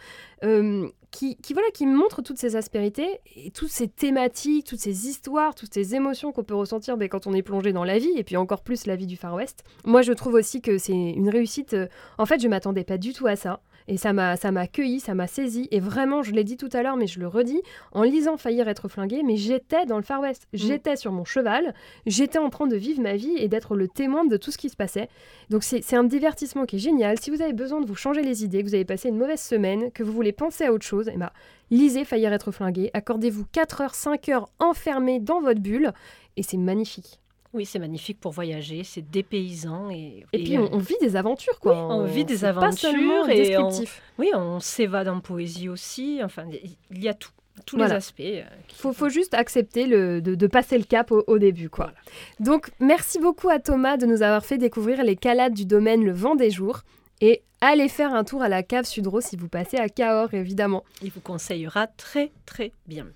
euh, 0.45 0.89
qui, 1.11 1.37
voilà, 1.53 1.69
qui 1.75 1.87
montre 1.87 2.23
toutes 2.23 2.39
ces 2.39 2.57
aspérités 2.57 3.21
toutes 3.53 3.69
ces 3.71 3.87
thématiques, 3.87 4.67
toutes 4.67 4.81
ces 4.81 5.09
histoires, 5.09 5.55
toutes 5.55 5.75
ces 5.75 5.95
émotions 5.95 6.33
qu'on 6.33 6.43
peut 6.43 6.55
ressentir 6.55 6.97
ben, 6.97 7.09
quand 7.09 7.27
on 7.27 7.35
est 7.35 7.43
plongé 7.43 7.73
dans 7.73 7.85
la 7.85 7.99
vie, 7.99 8.13
et 8.17 8.25
puis 8.25 8.37
encore 8.37 8.63
plus 8.63 8.87
la 8.87 8.97
vie 8.97 9.07
du 9.07 9.17
Far 9.17 9.35
West. 9.35 9.63
Moi, 9.85 10.01
je 10.03 10.13
trouve 10.13 10.35
aussi 10.35 10.63
que 10.63 10.79
c'est 10.79 10.93
une 10.93 11.29
réussite. 11.29 11.75
euh, 11.75 11.87
En 12.17 12.25
fait, 12.27 12.41
je 12.41 12.49
m'attendais 12.49 12.85
pas 12.85 12.97
du 12.99 13.13
tout 13.13 13.27
à 13.27 13.37
ça. 13.37 13.61
Et 13.89 13.97
ça 13.97 14.13
m'a, 14.13 14.37
ça 14.37 14.53
m'a 14.53 14.67
cueilli, 14.67 15.01
ça 15.01 15.15
m'a 15.15 15.27
saisi. 15.27 15.69
Et 15.71 15.81
vraiment, 15.81 16.23
je 16.23 16.33
l'ai 16.33 16.45
dit 16.45 16.57
tout 16.57 16.69
à 16.73 16.83
l'heure, 16.83 16.97
mais 16.97 17.07
je 17.07 17.21
le 17.21 17.27
redis, 17.27 17.61
en 17.93 18.03
lisant 18.03 18.37
Faillir 18.37 18.69
être 18.69 18.89
flingué, 18.89 19.23
mais 19.23 19.37
j'étais 19.37 19.87
dans 19.87 19.97
le 19.97 20.03
Far 20.03 20.21
West. 20.21 20.47
J'étais 20.53 20.97
sur 20.97 21.13
mon 21.13 21.25
cheval, 21.25 21.75
j'étais 22.07 22.39
en 22.39 22.51
train 22.51 22.67
de 22.67 22.77
vivre 22.77 23.01
ma 23.01 23.17
vie 23.17 23.35
et 23.37 23.49
d'être 23.49 23.75
le 23.75 23.89
témoin 23.89 24.25
de 24.25 24.37
tout 24.37 24.51
ce 24.51 24.59
qui 24.59 24.69
se 24.69 24.77
passait. 24.77 25.09
Donc 25.51 25.63
c'est, 25.63 25.83
c'est 25.83 25.97
un 25.97 26.05
divertissement 26.05 26.67
qui 26.67 26.77
est 26.77 26.81
génial. 26.81 27.19
Si 27.21 27.31
vous 27.31 27.43
avez 27.43 27.53
besoin 27.53 27.81
de 27.81 27.87
vous 27.87 27.95
changer 27.95 28.23
les 28.23 28.45
idées, 28.45 28.63
que 28.63 28.69
vous 28.69 28.75
avez 28.75 28.85
passé 28.85 29.09
une 29.09 29.19
mauvaise 29.19 29.41
semaine, 29.41 29.91
que 29.93 30.03
vous 30.03 30.13
voulez 30.13 30.33
penser 30.33 30.65
à 30.65 30.73
autre 30.73 30.87
chose, 30.87 31.11
eh 31.13 31.17
ben, 31.17 31.31
lisez 31.71 32.05
Faillir 32.05 32.33
être 32.33 32.53
flingué. 32.53 32.91
Accordez-vous 32.95 33.45
4 33.53 33.81
heures, 33.81 33.95
5 33.95 34.29
heures 34.29 34.49
enfermés 34.59 35.21
dans 35.21 35.41
votre 35.41 35.61
bulle. 35.61 35.93
Et 36.37 36.43
c'est 36.43 36.57
magnifique. 36.57 37.22
Oui, 37.55 37.67
c'est 37.67 37.79
magnifique 37.79 38.19
pour 38.19 38.33
voyager, 38.33 38.83
c'est 38.83 39.03
dépaysant. 39.11 39.91
Et, 39.91 40.25
Et, 40.33 40.43
puis 40.43 40.57
on, 40.59 40.73
on 40.73 40.79
vit 40.79 40.97
des 41.01 41.17
aventures, 41.17 41.59
quoi. 41.61 41.73
Oui, 41.75 41.79
on 41.81 42.05
vit 42.05 42.25
des 42.25 42.39
c'est 42.39 42.53
pas 42.55 42.73
seulement 42.73 43.25
aventures 43.25 43.37
et 43.47 43.57
on-. 43.59 43.71
Oui, 44.19 44.31
on 44.35 44.59
s'évade 44.61 45.09
en 45.09 45.21
poésie 45.21 45.69
aussi. 45.69 46.21
Enfin, 46.25 46.47
il 46.91 47.03
y 47.03 47.09
a 47.09 47.15
tout, 47.15 47.31
tous 47.67 47.77
Voilà. 47.77 47.93
les 47.95 47.97
aspects. 47.99 48.21
euh, 48.21 48.43
qui- 48.69 48.77
faut, 48.77 48.95
faut 48.95 49.11
juste 49.11 49.35
accepter 49.35 49.87
le, 49.87 50.23
de, 50.23 50.35
de 50.35 50.47
passer 50.47 50.79
le 50.79 50.85
cap 50.85 51.11
au, 51.13 51.25
au 51.27 51.39
début. 51.39 51.69
Quoi. 51.69 51.93
Donc, 52.41 52.71
merci 52.81 53.19
beaucoup 53.19 53.51
à 53.51 53.59
Thomas 53.59 53.99
de 53.99 54.07
nous 54.07 54.23
avoir 54.23 54.45
fait 54.47 54.57
découvrir 54.57 55.05
les 55.05 55.17
calades 55.17 55.53
du 55.53 55.67
domaine 55.67 56.03
Le 56.05 56.13
Vent 56.13 56.35
des 56.37 56.51
Jours. 56.51 56.81
Et 57.21 57.43
allez 57.61 57.89
faire 57.89 58.15
un 58.15 58.25
tour 58.25 58.43
à 58.43 58.49
la 58.49 58.63
cave 58.63 58.85
Sudro 58.87 59.21
si 59.21 59.37
vous 59.37 59.49
passez 59.49 59.77
à 59.77 59.89
Cahors, 59.91 60.33
évidemment. 60.35 60.83
Il 61.03 61.11
vous 61.13 61.21
conseillera 61.21 61.87
très 61.87 62.33
très 62.47 62.73
bien. 62.89 63.07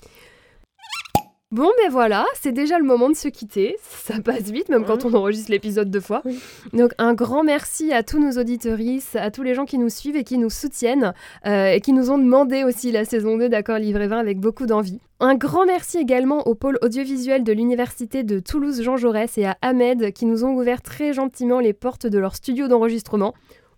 Bon, 1.53 1.71
ben 1.81 1.93
voilà, 1.93 2.27
c'est 2.35 2.51
déjà 2.51 2.77
le 2.77 2.85
moment 2.85 3.09
de 3.09 3.15
se 3.15 3.29
quitter. 3.29 3.77
Ça 3.81 4.21
passe 4.21 4.51
vite, 4.51 4.69
même 4.69 4.85
quand 4.85 5.05
on 5.05 5.15
enregistre 5.15 5.53
l'épisode 5.53 5.93
deux 5.93 6.01
fois. 6.01 6.23
Oui. 6.25 6.41
Donc, 6.73 6.91
un 6.99 7.15
grand 7.15 7.45
merci 7.45 7.93
à 7.93 8.03
tous 8.03 8.19
nos 8.19 8.33
auditeuristes, 8.33 9.15
à 9.15 9.31
tous 9.31 9.45
les 9.45 9.55
gens 9.55 9.65
qui 9.65 9.79
nous 9.79 9.89
suivent 9.89 10.17
et 10.17 10.25
qui 10.25 10.39
nous 10.39 10.51
soutiennent, 10.51 11.15
euh, 11.47 11.69
et 11.69 11.81
qui 11.81 11.93
nous 11.93 12.11
ont 12.11 12.19
demandé 12.19 12.65
aussi 12.65 12.91
la 12.91 13.05
saison 13.05 13.39
2 13.39 13.49
d'Accord 13.49 13.79
Livré 13.79 14.09
20 14.09 14.19
avec 14.19 14.41
beaucoup 14.41 14.67
d'envie. 14.67 14.99
Un 15.21 15.37
grand 15.37 15.67
merci 15.67 15.99
également 15.99 16.49
au 16.49 16.57
pôle 16.57 16.81
audiovisuel 16.83 17.45
de 17.45 17.53
l'Université 17.53 18.25
de 18.25 18.41
Toulouse-Jean 18.41 18.97
Jaurès 18.97 19.39
et 19.39 19.47
à 19.47 19.57
Ahmed 19.63 20.13
qui 20.13 20.27
nous 20.27 20.45
ont 20.45 20.53
ouvert 20.53 20.83
très 20.83 21.13
gentiment 21.13 21.61
les 21.61 21.73
portes 21.73 22.09
de 22.09 22.19
leur 22.19 22.35
studio 22.35 22.67
d'enregistrement. 22.67 23.35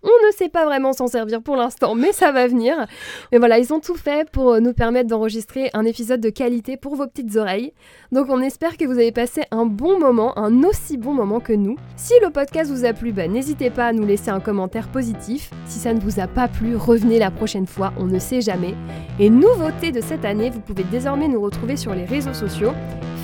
On 0.09 0.27
ne 0.27 0.33
sait 0.33 0.49
pas 0.49 0.65
vraiment 0.65 0.95
s'en 0.95 1.07
servir 1.07 1.43
pour 1.43 1.57
l'instant, 1.57 1.95
mais 1.95 2.13
ça 2.13 2.33
va 2.33 2.47
venir. 2.47 2.87
Mais 3.31 3.39
voilà, 3.39 3.59
ils 3.59 3.73
ont 3.75 3.81
tout 3.81 3.97
fait 3.97 4.29
pour 4.31 4.53
euh, 4.53 4.61
nous 4.61 4.73
permettre 4.73 5.09
d'enregistrer 5.09 5.71
un 5.75 5.85
épisode 5.85 6.21
de 6.21 6.31
qualité 6.31 6.77
pour 6.79 6.97
vos 6.97 7.07
petites 7.07 7.37
oreilles. 7.37 7.73
Donc 8.11 8.29
on 8.31 8.41
espère 8.41 8.77
que 8.79 8.87
vous 8.87 8.93
avez 8.93 9.13
passé 9.13 9.43
un 9.51 9.67
bon 9.67 9.99
moment, 9.99 10.39
un 10.39 10.63
aussi 10.63 10.97
bon 10.97 11.13
moment 11.13 11.41
que 11.41 11.53
nous. 11.53 11.77
Si 11.97 12.15
le 12.23 12.31
podcast 12.31 12.71
vous 12.71 12.87
a 12.87 12.95
plu, 12.95 13.13
bah, 13.13 13.29
n'hésitez 13.29 13.69
pas 13.69 13.89
à 13.89 13.93
nous 13.93 14.07
laisser 14.07 14.31
un 14.31 14.41
commentaire 14.41 14.89
positif. 14.89 15.51
Si 15.67 15.79
ça 15.79 15.93
ne 15.93 16.01
vous 16.01 16.21
a 16.21 16.27
pas 16.27 16.49
plu, 16.49 16.75
revenez 16.75 17.19
la 17.19 17.31
prochaine 17.31 17.67
fois, 17.67 17.93
on 17.99 18.07
ne 18.07 18.19
sait 18.19 18.41
jamais. 18.41 18.75
Et 19.21 19.29
nouveauté 19.29 19.93
de 19.93 20.01
cette 20.01 20.25
année, 20.25 20.49
vous 20.49 20.61
pouvez 20.61 20.85
désormais 20.85 21.29
nous 21.29 21.43
retrouver 21.43 21.77
sur 21.77 21.95
les 21.95 22.05
réseaux 22.07 22.35
sociaux, 22.35 22.73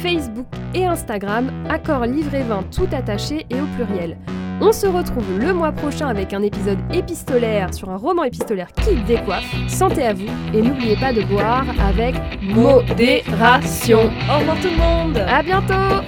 Facebook 0.02 0.46
et 0.74 0.84
Instagram, 0.84 1.50
accord 1.70 2.04
livré 2.04 2.42
20 2.42 2.64
tout 2.70 2.88
attaché 2.92 3.46
et 3.48 3.60
au 3.60 3.66
pluriel. 3.76 4.18
On 4.60 4.72
se 4.72 4.86
retrouve 4.86 5.38
le 5.38 5.52
mois 5.52 5.72
prochain 5.72 6.08
avec 6.08 6.32
un 6.32 6.42
épisode 6.42 6.78
épistolaire 6.92 7.74
sur 7.74 7.90
un 7.90 7.96
roman 7.96 8.24
épistolaire 8.24 8.68
qui 8.82 8.94
décoiffe. 9.02 9.44
Santé 9.68 10.04
à 10.04 10.14
vous 10.14 10.28
et 10.52 10.62
n'oubliez 10.62 10.96
pas 10.96 11.12
de 11.12 11.22
boire 11.22 11.64
avec 11.80 12.14
modération. 12.42 14.10
Au 14.30 14.38
revoir 14.38 14.56
tout 14.60 14.68
le 14.68 14.76
monde 14.76 15.18
À 15.18 15.42
bientôt 15.42 16.04